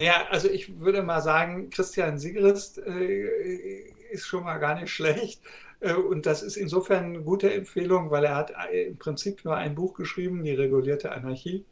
Ja, 0.00 0.26
also 0.30 0.50
ich 0.50 0.80
würde 0.80 1.00
mal 1.04 1.20
sagen, 1.20 1.70
Christian 1.70 2.18
Sigrist 2.18 2.78
äh, 2.78 3.84
ist 4.10 4.26
schon 4.26 4.42
mal 4.42 4.58
gar 4.58 4.74
nicht 4.80 4.90
schlecht. 4.90 5.40
Äh, 5.82 5.94
und 5.94 6.26
das 6.26 6.42
ist 6.42 6.56
insofern 6.56 7.04
eine 7.04 7.22
gute 7.22 7.52
Empfehlung, 7.52 8.10
weil 8.10 8.24
er 8.24 8.36
hat 8.36 8.52
äh, 8.70 8.84
im 8.84 8.96
Prinzip 8.98 9.44
nur 9.44 9.56
ein 9.56 9.74
Buch 9.74 9.94
geschrieben, 9.94 10.44
Die 10.44 10.52
regulierte 10.52 11.12
Anarchie. 11.12 11.64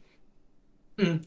Hm. 0.97 1.21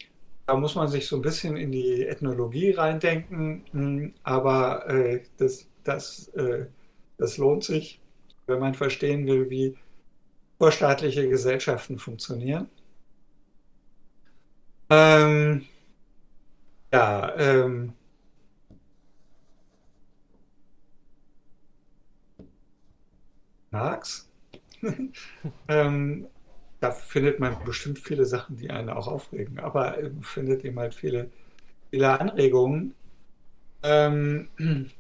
Da 0.47 0.57
muss 0.57 0.75
man 0.75 0.89
sich 0.89 1.09
so 1.09 1.17
ein 1.17 1.23
bisschen 1.23 1.57
in 1.57 1.73
die 1.73 2.05
Ethnologie 2.05 2.73
reindenken, 2.73 3.65
hm. 3.73 4.15
aber 4.23 4.89
äh, 4.89 5.23
das, 5.39 5.67
das, 5.83 6.33
das 7.19 7.39
lohnt 7.39 7.65
sich, 7.65 8.01
wenn 8.47 8.59
man 8.59 8.75
verstehen 8.75 9.27
will, 9.27 9.51
wie 9.51 9.77
vorstaatliche 10.59 11.29
Gesellschaften 11.29 11.99
funktionieren. 11.99 12.69
Ähm, 14.91 15.65
ja, 16.93 17.35
ähm, 17.37 17.93
Marx. 23.75 24.31
ähm, 25.69 26.27
da 26.81 26.91
findet 26.93 27.41
man 27.41 27.57
bestimmt 27.65 27.99
viele 27.99 28.25
Sachen, 28.25 28.57
die 28.57 28.71
einen 28.71 28.89
auch 28.89 29.09
aufregen, 29.09 29.59
aber 29.59 29.99
äh, 29.99 30.11
findet 30.23 30.65
eben 30.65 30.79
halt 30.79 30.95
viele, 30.95 31.31
viele 31.91 32.21
Anregungen. 32.21 32.95
Ähm, 33.83 34.49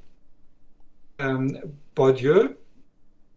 ähm, 1.18 1.58
Bourdieu 1.94 2.50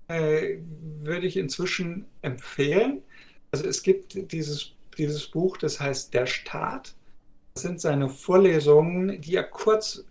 äh, 0.07 0.57
würde 1.01 1.27
ich 1.27 1.37
inzwischen 1.37 2.05
empfehlen. 2.21 3.03
Also 3.51 3.67
es 3.67 3.83
gibt 3.83 4.31
dieses, 4.31 4.73
dieses 4.97 5.27
Buch, 5.27 5.57
das 5.57 5.79
heißt 5.79 6.13
Der 6.13 6.25
Staat. 6.25 6.95
Das 7.53 7.63
sind 7.63 7.79
seine 7.79 8.09
Vorlesungen, 8.09 9.21
die 9.21 9.35
er 9.35 9.43
kurz 9.43 10.03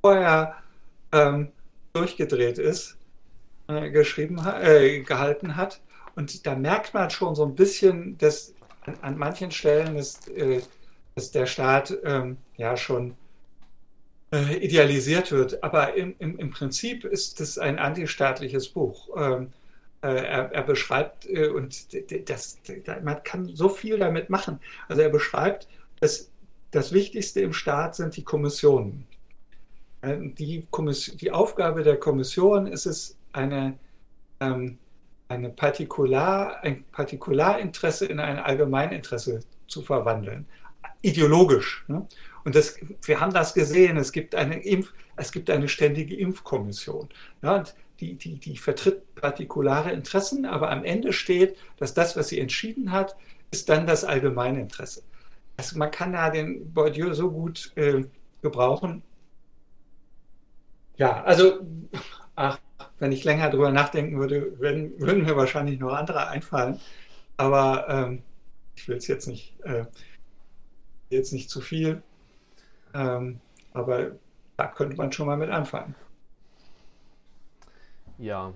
vorher 0.00 0.56
ähm, 1.12 1.52
durchgedreht 1.92 2.58
ist 2.58 2.98
äh, 3.68 3.90
geschrieben, 3.90 4.38
äh, 4.38 5.00
gehalten 5.00 5.56
hat. 5.56 5.80
Und 6.14 6.46
da 6.46 6.54
merkt 6.54 6.94
man 6.94 7.10
schon 7.10 7.34
so 7.34 7.44
ein 7.44 7.54
bisschen, 7.54 8.18
dass 8.18 8.54
an, 8.82 8.96
an 9.02 9.18
manchen 9.18 9.50
Stellen 9.50 9.96
ist, 9.96 10.28
äh, 10.30 10.62
dass 11.14 11.30
der 11.30 11.46
Staat 11.46 11.96
ähm, 12.04 12.38
ja 12.56 12.76
schon 12.76 13.14
äh, 14.32 14.56
idealisiert 14.56 15.30
wird. 15.32 15.62
Aber 15.62 15.94
im, 15.94 16.14
im, 16.18 16.38
im 16.38 16.50
Prinzip 16.50 17.04
ist 17.04 17.40
es 17.40 17.58
ein 17.58 17.78
antistaatliches 17.78 18.68
Buch. 18.68 19.08
Ähm, 19.16 19.52
äh, 20.02 20.08
er, 20.08 20.52
er, 20.52 20.62
beschreibt, 20.62 21.26
und 21.26 21.94
das, 22.28 22.58
man 23.04 23.22
kann 23.22 23.54
so 23.54 23.68
viel 23.68 23.98
damit 23.98 24.30
machen. 24.30 24.58
Also 24.88 25.02
er 25.02 25.10
beschreibt, 25.10 25.68
dass 26.00 26.28
das 26.72 26.92
Wichtigste 26.92 27.40
im 27.40 27.52
Staat 27.52 27.94
sind 27.94 28.16
die 28.16 28.24
Kommissionen. 28.24 29.06
Die, 30.04 30.66
Kommission, 30.72 31.16
die 31.18 31.30
Aufgabe 31.30 31.84
der 31.84 31.96
Kommission 31.96 32.66
ist 32.66 32.86
es, 32.86 33.16
eine, 33.32 33.78
ähm, 34.40 34.78
eine 35.28 35.50
Partikular, 35.50 36.62
ein 36.62 36.84
Partikularinteresse 36.92 38.06
in 38.06 38.20
ein 38.20 38.38
Allgemeininteresse 38.38 39.40
zu 39.66 39.82
verwandeln, 39.82 40.46
ideologisch. 41.00 41.84
Ne? 41.88 42.06
Und 42.44 42.54
das, 42.54 42.76
wir 43.02 43.20
haben 43.20 43.32
das 43.32 43.54
gesehen, 43.54 43.96
es 43.96 44.12
gibt 44.12 44.34
eine, 44.34 44.62
Impf, 44.64 44.92
es 45.16 45.32
gibt 45.32 45.48
eine 45.50 45.68
ständige 45.68 46.16
Impfkommission. 46.16 47.08
Ja, 47.42 47.64
die, 48.00 48.14
die, 48.14 48.38
die 48.38 48.56
vertritt 48.56 49.14
partikulare 49.14 49.92
Interessen, 49.92 50.44
aber 50.44 50.70
am 50.70 50.84
Ende 50.84 51.12
steht, 51.12 51.56
dass 51.76 51.94
das, 51.94 52.16
was 52.16 52.28
sie 52.28 52.40
entschieden 52.40 52.90
hat, 52.90 53.16
ist 53.52 53.68
dann 53.68 53.86
das 53.86 54.04
Allgemeininteresse. 54.04 55.02
Also 55.56 55.78
man 55.78 55.90
kann 55.90 56.12
da 56.12 56.30
den 56.30 56.72
Bourdieu 56.72 57.14
so 57.14 57.30
gut 57.30 57.72
äh, 57.76 58.04
gebrauchen. 58.40 59.02
Ja, 60.96 61.22
also, 61.22 61.60
ach, 62.34 62.58
wenn 62.98 63.12
ich 63.12 63.24
länger 63.24 63.50
drüber 63.50 63.70
nachdenken 63.70 64.18
würde, 64.18 64.58
würden, 64.58 64.98
würden 65.00 65.24
mir 65.24 65.36
wahrscheinlich 65.36 65.78
noch 65.78 65.92
andere 65.92 66.28
einfallen. 66.28 66.80
Aber 67.36 67.88
ähm, 67.88 68.22
ich 68.76 68.88
will 68.88 68.96
es 68.96 69.06
jetzt 69.06 69.26
nicht, 69.26 69.58
äh, 69.64 69.86
jetzt 71.10 71.32
nicht 71.32 71.50
zu 71.50 71.60
viel. 71.60 72.02
Ähm, 72.94 73.40
aber 73.72 74.12
da 74.56 74.66
könnte 74.66 74.96
man 74.96 75.12
schon 75.12 75.26
mal 75.26 75.36
mit 75.36 75.50
anfangen. 75.50 75.94
Ja, 78.18 78.52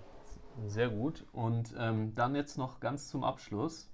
sehr 0.66 0.88
gut. 0.88 1.24
Und 1.32 1.74
ähm, 1.78 2.14
dann 2.14 2.34
jetzt 2.34 2.58
noch 2.58 2.80
ganz 2.80 3.08
zum 3.08 3.24
Abschluss. 3.24 3.88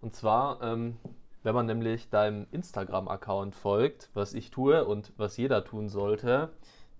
Und 0.00 0.14
zwar, 0.14 0.62
ähm, 0.62 0.96
wenn 1.42 1.54
man 1.54 1.66
nämlich 1.66 2.10
deinem 2.10 2.46
Instagram-Account 2.52 3.54
folgt, 3.54 4.10
was 4.14 4.34
ich 4.34 4.50
tue 4.50 4.84
und 4.84 5.12
was 5.16 5.36
jeder 5.36 5.64
tun 5.64 5.88
sollte, 5.88 6.50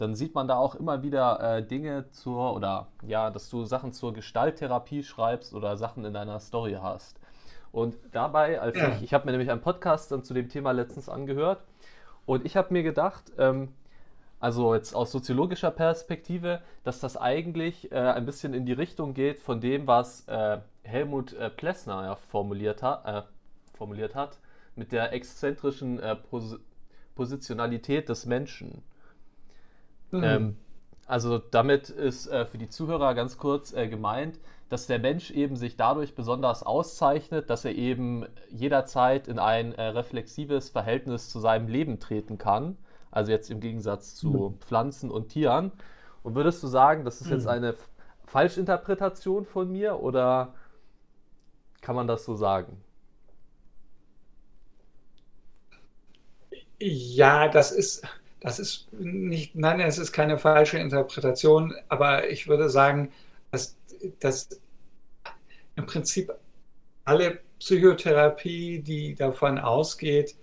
dann 0.00 0.14
sieht 0.14 0.34
man 0.34 0.48
da 0.48 0.56
auch 0.56 0.74
immer 0.74 1.02
wieder 1.02 1.58
äh, 1.58 1.62
Dinge 1.62 2.10
zur, 2.10 2.54
oder 2.54 2.88
ja, 3.06 3.30
dass 3.30 3.50
du 3.50 3.64
Sachen 3.64 3.92
zur 3.92 4.12
Gestalttherapie 4.14 5.02
schreibst 5.02 5.52
oder 5.54 5.76
Sachen 5.76 6.04
in 6.04 6.14
deiner 6.14 6.40
Story 6.40 6.78
hast. 6.80 7.20
Und 7.72 7.96
dabei, 8.12 8.60
als 8.60 8.76
ich, 8.76 9.02
ich 9.02 9.14
habe 9.14 9.26
mir 9.26 9.32
nämlich 9.32 9.50
einen 9.50 9.60
Podcast 9.60 10.10
dann 10.10 10.22
zu 10.22 10.34
dem 10.34 10.48
Thema 10.48 10.72
letztens 10.72 11.08
angehört 11.08 11.62
und 12.26 12.46
ich 12.46 12.56
habe 12.56 12.72
mir 12.72 12.82
gedacht, 12.82 13.32
ähm, 13.38 13.68
also 14.40 14.74
jetzt 14.74 14.94
aus 14.94 15.12
soziologischer 15.12 15.70
Perspektive, 15.70 16.62
dass 16.82 16.98
das 17.00 17.18
eigentlich 17.18 17.92
äh, 17.92 17.96
ein 17.96 18.24
bisschen 18.24 18.54
in 18.54 18.64
die 18.64 18.72
Richtung 18.72 19.12
geht 19.12 19.38
von 19.38 19.60
dem, 19.60 19.86
was 19.86 20.26
äh, 20.28 20.58
Helmut 20.82 21.34
äh, 21.34 21.50
Plessner 21.50 22.04
ja 22.04 22.14
formuliert, 22.14 22.82
ha 22.82 23.02
äh, 23.04 23.76
formuliert 23.76 24.14
hat, 24.14 24.38
mit 24.76 24.92
der 24.92 25.12
exzentrischen 25.12 26.00
äh, 26.00 26.16
Pos 26.16 26.58
Positionalität 27.14 28.08
des 28.08 28.24
Menschen. 28.24 28.82
Mhm. 30.10 30.24
Ähm, 30.24 30.56
also 31.06 31.38
damit 31.38 31.88
ist 31.88 32.28
äh, 32.28 32.46
für 32.46 32.58
die 32.58 32.68
Zuhörer 32.68 33.14
ganz 33.14 33.36
kurz 33.38 33.72
äh, 33.72 33.88
gemeint, 33.88 34.38
dass 34.68 34.86
der 34.86 35.00
Mensch 35.00 35.32
eben 35.32 35.56
sich 35.56 35.76
dadurch 35.76 36.14
besonders 36.14 36.62
auszeichnet, 36.62 37.50
dass 37.50 37.64
er 37.64 37.74
eben 37.74 38.26
jederzeit 38.50 39.26
in 39.26 39.40
ein 39.40 39.74
äh, 39.74 39.86
reflexives 39.86 40.70
Verhältnis 40.70 41.28
zu 41.28 41.40
seinem 41.40 41.66
Leben 41.66 41.98
treten 41.98 42.38
kann. 42.38 42.76
Also 43.10 43.32
jetzt 43.32 43.50
im 43.50 43.58
Gegensatz 43.58 44.14
zu 44.14 44.30
mhm. 44.30 44.58
Pflanzen 44.60 45.10
und 45.10 45.30
Tieren. 45.30 45.72
Und 46.22 46.36
würdest 46.36 46.62
du 46.62 46.68
sagen, 46.68 47.04
das 47.04 47.20
ist 47.20 47.26
mhm. 47.26 47.32
jetzt 47.32 47.48
eine 47.48 47.74
Falschinterpretation 48.26 49.44
von 49.44 49.72
mir 49.72 49.98
oder 50.00 50.54
kann 51.80 51.96
man 51.96 52.06
das 52.06 52.24
so 52.24 52.36
sagen? 52.36 52.80
Ja, 56.78 57.48
das 57.48 57.72
ist, 57.72 58.06
das 58.40 58.58
ist 58.58 58.92
nicht, 58.92 59.54
nein, 59.54 59.80
es 59.80 59.98
ist 59.98 60.12
keine 60.12 60.38
falsche 60.38 60.78
Interpretation, 60.78 61.74
aber 61.88 62.30
ich 62.30 62.48
würde 62.48 62.70
sagen, 62.70 63.12
dass, 63.50 63.76
dass 64.18 64.48
im 65.76 65.86
Prinzip 65.86 66.32
alle 67.04 67.40
Psychotherapie, 67.58 68.80
die 68.80 69.14
davon 69.14 69.58
ausgeht, 69.58 70.36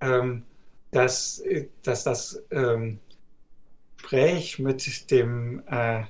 ähm, 0.00 0.44
dass, 0.90 1.42
dass 1.82 2.04
das 2.04 2.42
ähm, 2.50 2.98
Gespräch 4.08 4.58
mit 4.58 5.10
dem 5.10 5.62
äh, 5.66 6.04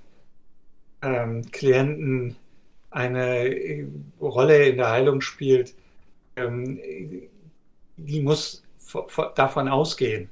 ähm, 1.03 1.51
Klienten 1.51 2.37
eine 2.91 3.49
äh, 3.49 3.89
Rolle 4.21 4.69
in 4.69 4.77
der 4.77 4.91
Heilung 4.91 5.21
spielt, 5.21 5.75
ähm, 6.37 6.81
die 7.97 8.21
muss 8.21 8.63
davon 9.35 9.69
ausgehen, 9.69 10.31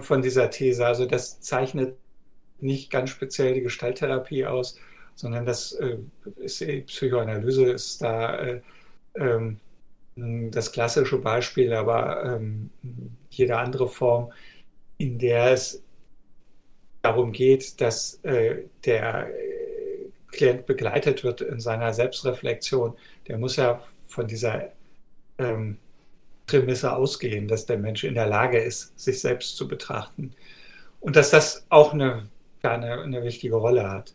von 0.00 0.22
dieser 0.22 0.50
These. 0.50 0.86
Also 0.86 1.06
das 1.06 1.40
zeichnet 1.40 1.96
nicht 2.60 2.90
ganz 2.90 3.10
speziell 3.10 3.54
die 3.54 3.62
Gestalttherapie 3.62 4.46
aus, 4.46 4.78
sondern 5.14 5.44
das 5.44 5.72
äh, 5.72 5.98
ist 6.36 6.64
Psychoanalyse 6.86 7.72
ist 7.72 8.02
da 8.02 8.38
äh, 8.38 8.60
ähm, 9.16 9.60
das 10.14 10.72
klassische 10.72 11.18
Beispiel, 11.18 11.72
aber 11.72 12.24
ähm, 12.24 12.70
jede 13.30 13.56
andere 13.56 13.88
Form, 13.88 14.32
in 14.98 15.18
der 15.18 15.52
es 15.52 15.82
darum 17.02 17.32
geht, 17.32 17.80
dass 17.80 18.20
äh, 18.22 18.64
der 18.84 19.30
Klient 20.28 20.66
begleitet 20.66 21.24
wird 21.24 21.40
in 21.40 21.60
seiner 21.60 21.92
Selbstreflexion, 21.92 22.96
der 23.26 23.38
muss 23.38 23.56
ja 23.56 23.82
von 24.06 24.26
dieser 24.26 24.72
ähm, 25.38 25.78
Prämisse 26.52 26.94
ausgehen, 26.94 27.48
dass 27.48 27.64
der 27.64 27.78
Mensch 27.78 28.04
in 28.04 28.14
der 28.14 28.26
Lage 28.26 28.58
ist, 28.58 28.98
sich 28.98 29.20
selbst 29.20 29.56
zu 29.56 29.66
betrachten. 29.66 30.34
Und 31.00 31.16
dass 31.16 31.30
das 31.30 31.64
auch 31.70 31.94
eine, 31.94 32.28
eine, 32.62 33.00
eine 33.00 33.22
wichtige 33.22 33.56
Rolle 33.56 33.90
hat. 33.90 34.14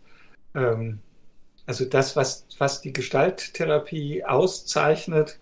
Ähm, 0.54 1.00
also 1.66 1.86
das, 1.86 2.16
was, 2.16 2.46
was 2.60 2.82
die 2.82 2.94
Gestalttherapie 2.94 4.24
auszeichnet, 4.24 5.40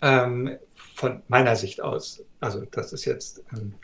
ähm, 0.00 0.56
von 0.94 1.22
meiner 1.26 1.56
Sicht 1.56 1.82
aus, 1.82 2.24
also 2.40 2.64
das 2.70 2.92
ist 2.92 3.04
jetzt, 3.04 3.42
ähm, 3.52 3.74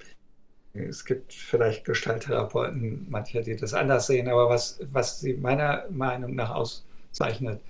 es 0.72 1.04
gibt 1.04 1.32
vielleicht 1.32 1.84
Gestalttherapeuten, 1.84 3.06
manche, 3.10 3.42
die 3.42 3.56
das 3.56 3.74
anders 3.74 4.06
sehen, 4.06 4.28
aber 4.28 4.48
was, 4.48 4.78
was 4.92 5.18
sie 5.18 5.34
meiner 5.34 5.84
Meinung 5.90 6.36
nach 6.36 6.50
auszeichnet, 6.50 7.60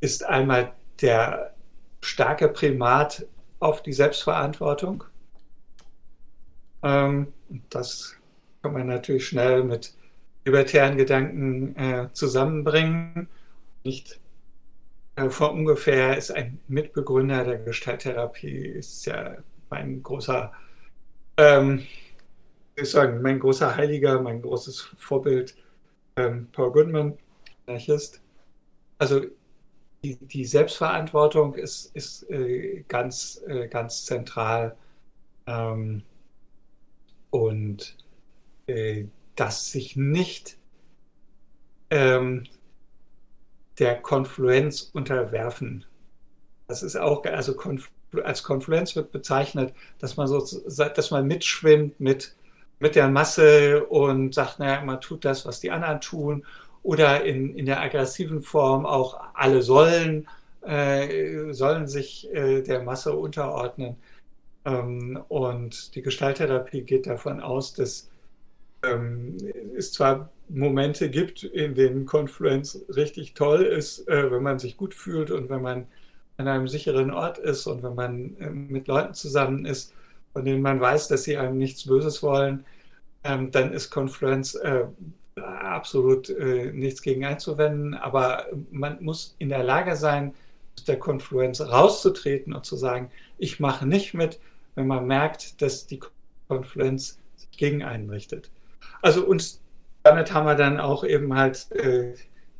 ist 0.00 0.24
einmal 0.24 0.72
der 1.02 1.54
starke 2.00 2.48
Primat 2.48 3.26
auf 3.58 3.82
die 3.82 3.92
Selbstverantwortung. 3.92 5.04
Ähm, 6.82 7.32
das 7.68 8.16
kann 8.62 8.72
man 8.72 8.86
natürlich 8.86 9.26
schnell 9.26 9.64
mit 9.64 9.94
libertären 10.44 10.96
Gedanken 10.96 11.76
äh, 11.76 12.08
zusammenbringen. 12.12 13.28
Nicht 13.84 14.20
äh, 15.16 15.28
vor 15.30 15.52
ungefähr 15.52 16.16
ist 16.16 16.30
ein 16.30 16.60
Mitbegründer 16.68 17.44
der 17.44 17.58
Gestalttherapie, 17.58 18.66
ist 18.66 19.04
ja 19.06 19.36
mein 19.68 20.02
großer, 20.02 20.52
ähm, 21.36 21.86
ich 22.76 22.90
sagen, 22.90 23.20
mein 23.22 23.38
großer 23.38 23.76
Heiliger, 23.76 24.20
mein 24.20 24.42
großes 24.42 24.80
Vorbild, 24.98 25.56
ähm, 26.16 26.48
Paul 26.52 26.72
Goodman, 26.72 27.18
Anarchist. 27.66 28.20
Also 28.98 29.22
die, 30.02 30.16
die 30.16 30.44
Selbstverantwortung 30.44 31.54
ist, 31.54 31.94
ist 31.94 32.28
äh, 32.30 32.84
ganz, 32.88 33.42
äh, 33.46 33.68
ganz 33.68 34.04
zentral. 34.04 34.76
Ähm, 35.46 36.02
und 37.30 37.96
äh, 38.66 39.04
dass 39.36 39.70
sich 39.70 39.96
nicht 39.96 40.58
ähm, 41.90 42.44
der 43.78 44.00
Konfluenz 44.00 44.90
unterwerfen. 44.92 45.84
Das 46.68 46.82
ist 46.82 46.96
auch, 46.96 47.24
also 47.24 47.54
Konflu 47.54 47.90
als 48.24 48.42
Konfluenz 48.42 48.96
wird 48.96 49.12
bezeichnet, 49.12 49.72
dass 50.00 50.16
man 50.16 50.26
so, 50.26 50.44
dass 50.66 51.10
man 51.12 51.26
mitschwimmt 51.28 52.00
mit, 52.00 52.34
mit 52.80 52.96
der 52.96 53.08
Masse 53.08 53.86
und 53.86 54.34
sagt, 54.34 54.58
naja, 54.58 54.82
man 54.84 55.00
tut 55.00 55.24
das, 55.24 55.46
was 55.46 55.60
die 55.60 55.70
anderen 55.70 56.00
tun 56.00 56.44
oder 56.82 57.24
in, 57.24 57.54
in 57.56 57.66
der 57.66 57.80
aggressiven 57.80 58.42
Form 58.42 58.86
auch 58.86 59.20
alle 59.34 59.62
sollen, 59.62 60.26
äh, 60.62 61.52
sollen 61.52 61.86
sich 61.86 62.32
äh, 62.32 62.62
der 62.62 62.82
Masse 62.82 63.14
unterordnen. 63.14 63.96
Ähm, 64.64 65.22
und 65.28 65.94
die 65.94 66.02
Gestalttherapie 66.02 66.82
geht 66.82 67.06
davon 67.06 67.40
aus, 67.40 67.74
dass 67.74 68.10
ähm, 68.82 69.36
es 69.76 69.92
zwar 69.92 70.30
Momente 70.48 71.10
gibt, 71.10 71.44
in 71.44 71.74
denen 71.74 72.06
Confluence 72.06 72.84
richtig 72.94 73.34
toll 73.34 73.62
ist, 73.62 74.08
äh, 74.08 74.30
wenn 74.30 74.42
man 74.42 74.58
sich 74.58 74.76
gut 74.76 74.94
fühlt 74.94 75.30
und 75.30 75.48
wenn 75.48 75.62
man 75.62 75.86
an 76.36 76.48
einem 76.48 76.68
sicheren 76.68 77.10
Ort 77.10 77.38
ist 77.38 77.66
und 77.66 77.82
wenn 77.82 77.94
man 77.94 78.36
äh, 78.38 78.50
mit 78.50 78.88
Leuten 78.88 79.14
zusammen 79.14 79.66
ist, 79.66 79.94
von 80.32 80.44
denen 80.44 80.62
man 80.62 80.80
weiß, 80.80 81.08
dass 81.08 81.24
sie 81.24 81.36
einem 81.36 81.58
nichts 81.58 81.86
Böses 81.86 82.22
wollen, 82.22 82.64
ähm, 83.24 83.50
dann 83.50 83.72
ist 83.72 83.90
Confluence 83.90 84.54
äh, 84.56 84.86
absolut 85.70 86.28
äh, 86.30 86.72
nichts 86.72 87.02
gegen 87.02 87.24
einzuwenden, 87.24 87.94
aber 87.94 88.46
man 88.70 89.02
muss 89.02 89.34
in 89.38 89.48
der 89.48 89.64
Lage 89.64 89.96
sein, 89.96 90.34
aus 90.76 90.84
der 90.84 90.98
Konfluenz 90.98 91.60
rauszutreten 91.60 92.52
und 92.52 92.64
zu 92.64 92.76
sagen, 92.76 93.10
ich 93.38 93.60
mache 93.60 93.86
nicht 93.86 94.14
mit, 94.14 94.38
wenn 94.74 94.86
man 94.86 95.06
merkt, 95.06 95.60
dass 95.62 95.86
die 95.86 96.00
Konfluenz 96.48 97.18
sich 97.36 97.50
gegen 97.52 97.82
einen 97.82 98.10
richtet. 98.10 98.50
Also 99.02 99.24
und 99.24 99.58
damit 100.02 100.32
haben 100.32 100.46
wir 100.46 100.54
dann 100.54 100.80
auch 100.80 101.04
eben 101.04 101.34
halt 101.34 101.70
äh, 101.72 102.14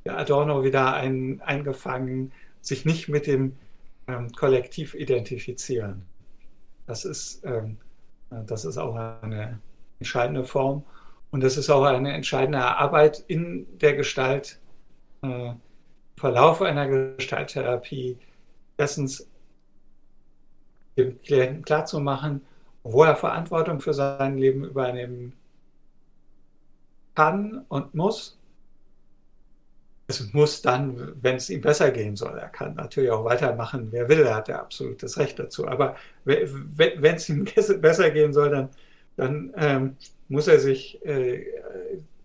Adorno 0.08 0.64
wieder 0.64 0.94
ein, 0.94 1.40
eingefangen, 1.42 2.32
sich 2.60 2.84
nicht 2.84 3.08
mit 3.08 3.26
dem 3.26 3.56
ähm, 4.08 4.32
Kollektiv 4.32 4.94
identifizieren. 4.94 6.02
Das 6.86 7.04
ist, 7.04 7.42
ähm, 7.44 7.78
das 8.30 8.64
ist 8.64 8.78
auch 8.78 8.94
eine 8.94 9.60
entscheidende 9.98 10.44
Form. 10.44 10.84
Und 11.30 11.42
das 11.42 11.56
ist 11.56 11.70
auch 11.70 11.84
eine 11.84 12.12
entscheidende 12.12 12.60
Arbeit 12.60 13.24
in 13.28 13.66
der 13.78 13.94
Gestalt, 13.94 14.58
äh, 15.22 15.52
Verlauf 16.16 16.60
einer 16.60 16.86
Gestalttherapie. 16.86 18.18
Erstens 18.76 19.26
dem 20.96 21.20
Klienten 21.22 21.64
klarzumachen, 21.64 22.42
wo 22.82 23.04
er 23.04 23.16
Verantwortung 23.16 23.80
für 23.80 23.94
sein 23.94 24.36
Leben 24.36 24.64
übernehmen 24.64 25.34
kann 27.14 27.64
und 27.68 27.94
muss. 27.94 28.38
Es 30.08 30.32
muss 30.32 30.60
dann, 30.60 31.14
wenn 31.22 31.36
es 31.36 31.48
ihm 31.50 31.60
besser 31.60 31.90
gehen 31.90 32.16
soll, 32.16 32.36
er 32.36 32.48
kann 32.48 32.74
natürlich 32.74 33.10
auch 33.10 33.24
weitermachen, 33.24 33.88
wer 33.92 34.08
will, 34.08 34.22
er 34.22 34.34
hat 34.34 34.48
ja 34.48 34.60
absolutes 34.60 35.16
Recht 35.18 35.38
dazu. 35.38 35.68
Aber 35.68 35.96
wenn 36.24 37.14
es 37.14 37.28
ihm 37.28 37.44
besser 37.80 38.10
gehen 38.10 38.32
soll, 38.32 38.50
dann, 38.50 38.68
dann 39.16 39.52
ähm, 39.56 39.96
muss 40.30 40.46
er 40.46 40.60
sich, 40.60 41.04
äh, 41.04 41.44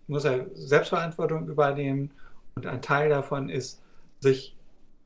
muss 0.06 0.24
er 0.24 0.46
Selbstverantwortung 0.54 1.48
übernehmen 1.48 2.12
und 2.54 2.66
ein 2.66 2.80
Teil 2.80 3.10
davon 3.10 3.50
ist, 3.50 3.82
sich 4.20 4.56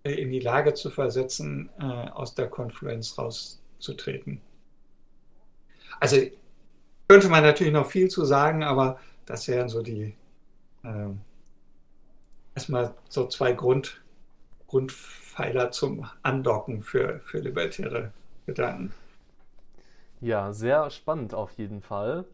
äh, 0.05 0.13
in 0.13 0.31
die 0.31 0.39
Lage 0.39 0.75
zu 0.75 0.91
versetzen, 0.91 1.71
äh, 1.81 1.85
aus 1.85 2.35
der 2.35 2.49
Konfluenz 2.49 3.19
rauszutreten. 3.19 4.41
Also 5.99 6.19
könnte 7.09 7.29
man 7.29 7.43
natürlich 7.43 7.73
noch 7.73 7.91
viel 7.91 8.09
zu 8.09 8.25
sagen, 8.25 8.63
aber 8.63 9.01
das 9.25 9.49
wären 9.49 9.71
so 9.71 9.83
die 9.83 10.15
äh, 10.85 11.09
erstmal 12.55 12.95
so 13.09 13.27
zwei 13.29 13.53
Grund, 13.53 14.03
Grundpfeiler 14.69 15.71
zum 15.71 16.07
Andocken 16.23 16.83
für, 16.83 17.21
für 17.21 17.39
libertäre 17.39 18.13
Gedanken. 18.45 18.93
Ja, 20.21 20.53
sehr 20.53 20.91
spannend 20.91 21.33
auf 21.33 21.53
jeden 21.53 21.81
Fall 21.81 22.27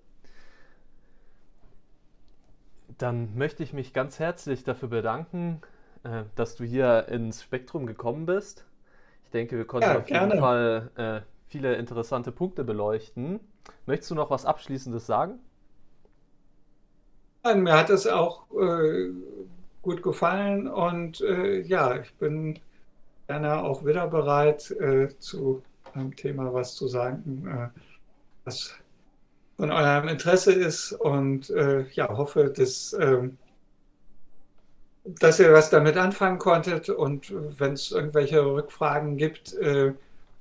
dann 2.99 3.37
möchte 3.37 3.63
ich 3.63 3.73
mich 3.73 3.93
ganz 3.93 4.19
herzlich 4.19 4.65
dafür 4.65 4.89
bedanken, 4.89 5.61
äh, 6.05 6.25
dass 6.35 6.57
du 6.57 6.65
hier 6.65 7.09
ins 7.09 7.43
Spektrum 7.43 7.87
gekommen 7.87 8.27
bist. 8.27 8.65
Ich 9.25 9.31
denke, 9.31 9.57
wir 9.57 9.67
konnten 9.67 9.89
ja, 9.89 9.99
auf 9.99 10.07
gerne. 10.07 10.35
jeden 10.35 10.41
Fall 10.41 10.91
äh, 10.97 11.21
viele 11.49 11.75
interessante 11.77 12.33
Punkte 12.33 12.65
beleuchten. 12.65 13.41
Möchtest 13.87 14.11
du 14.11 14.15
noch 14.15 14.31
was 14.31 14.45
Abschließendes 14.45 15.07
sagen? 15.07 15.39
Nein, 17.43 17.63
mir 17.63 17.75
hat 17.75 17.91
es 17.91 18.07
auch 18.07 18.45
äh, 18.53 19.11
gut 19.83 20.03
gefallen 20.03 20.67
und 20.69 21.21
äh, 21.21 21.61
ja, 21.61 21.97
ich 22.01 22.13
bin 22.15 22.59
gerne 23.29 23.63
auch 23.63 23.85
wieder 23.85 24.09
bereit, 24.09 24.71
äh, 24.73 25.09
zu 25.19 25.63
einem 25.95 26.15
Thema 26.17 26.53
was 26.53 26.75
zu 26.75 26.89
sagen, 26.89 27.47
äh, 27.47 27.81
was 28.45 28.75
von 29.57 29.71
eurem 29.73 30.09
Interesse 30.09 30.53
ist 30.53 30.93
und 30.93 31.51
äh, 31.51 31.87
ja, 31.93 32.09
hoffe, 32.17 32.53
dass, 32.55 32.93
äh, 32.95 33.31
dass 35.05 35.41
ihr 35.41 35.53
was 35.53 35.71
damit 35.71 35.97
anfangen 35.97 36.39
konntet 36.39 36.89
und 36.91 37.33
wenn 37.59 37.73
es 37.75 37.91
irgendwelche 37.93 38.45
Rückfragen 38.45 39.17
gibt, 39.17 39.55
äh, 39.55 39.95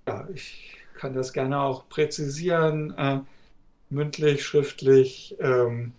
ja, 0.07 0.27
ich 0.33 0.75
kann 0.95 1.13
das 1.13 1.33
gerne 1.33 1.59
auch 1.61 1.87
präzisieren. 1.89 2.93
Äh, 2.97 3.19
mündlich, 3.89 4.45
schriftlich. 4.45 5.35
Ähm, 5.39 5.93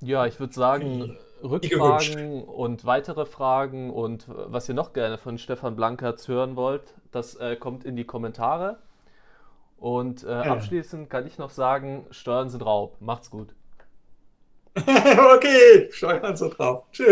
Ja, 0.00 0.26
ich 0.26 0.38
würde 0.40 0.54
sagen. 0.54 1.16
Rückfragen 1.42 2.42
und 2.44 2.86
weitere 2.86 3.26
Fragen 3.26 3.90
und 3.90 4.26
was 4.28 4.68
ihr 4.68 4.74
noch 4.74 4.94
gerne 4.94 5.18
von 5.18 5.36
Stefan 5.38 5.76
Blankertz 5.76 6.26
hören 6.28 6.56
wollt, 6.56 6.94
das 7.12 7.34
äh, 7.36 7.56
kommt 7.56 7.84
in 7.84 7.96
die 7.96 8.04
Kommentare. 8.04 8.78
Und 9.76 10.24
äh, 10.24 10.28
abschließend 10.28 11.10
kann 11.10 11.26
ich 11.26 11.38
noch 11.38 11.50
sagen, 11.50 12.06
Steuern 12.10 12.48
sind 12.48 12.64
Raub. 12.64 12.96
Macht's 13.00 13.30
gut. 13.30 13.54
Okay, 14.76 15.88
steuern 15.92 16.36
Sie 16.36 16.50
drauf. 16.50 16.86
Tschüss. 16.90 17.06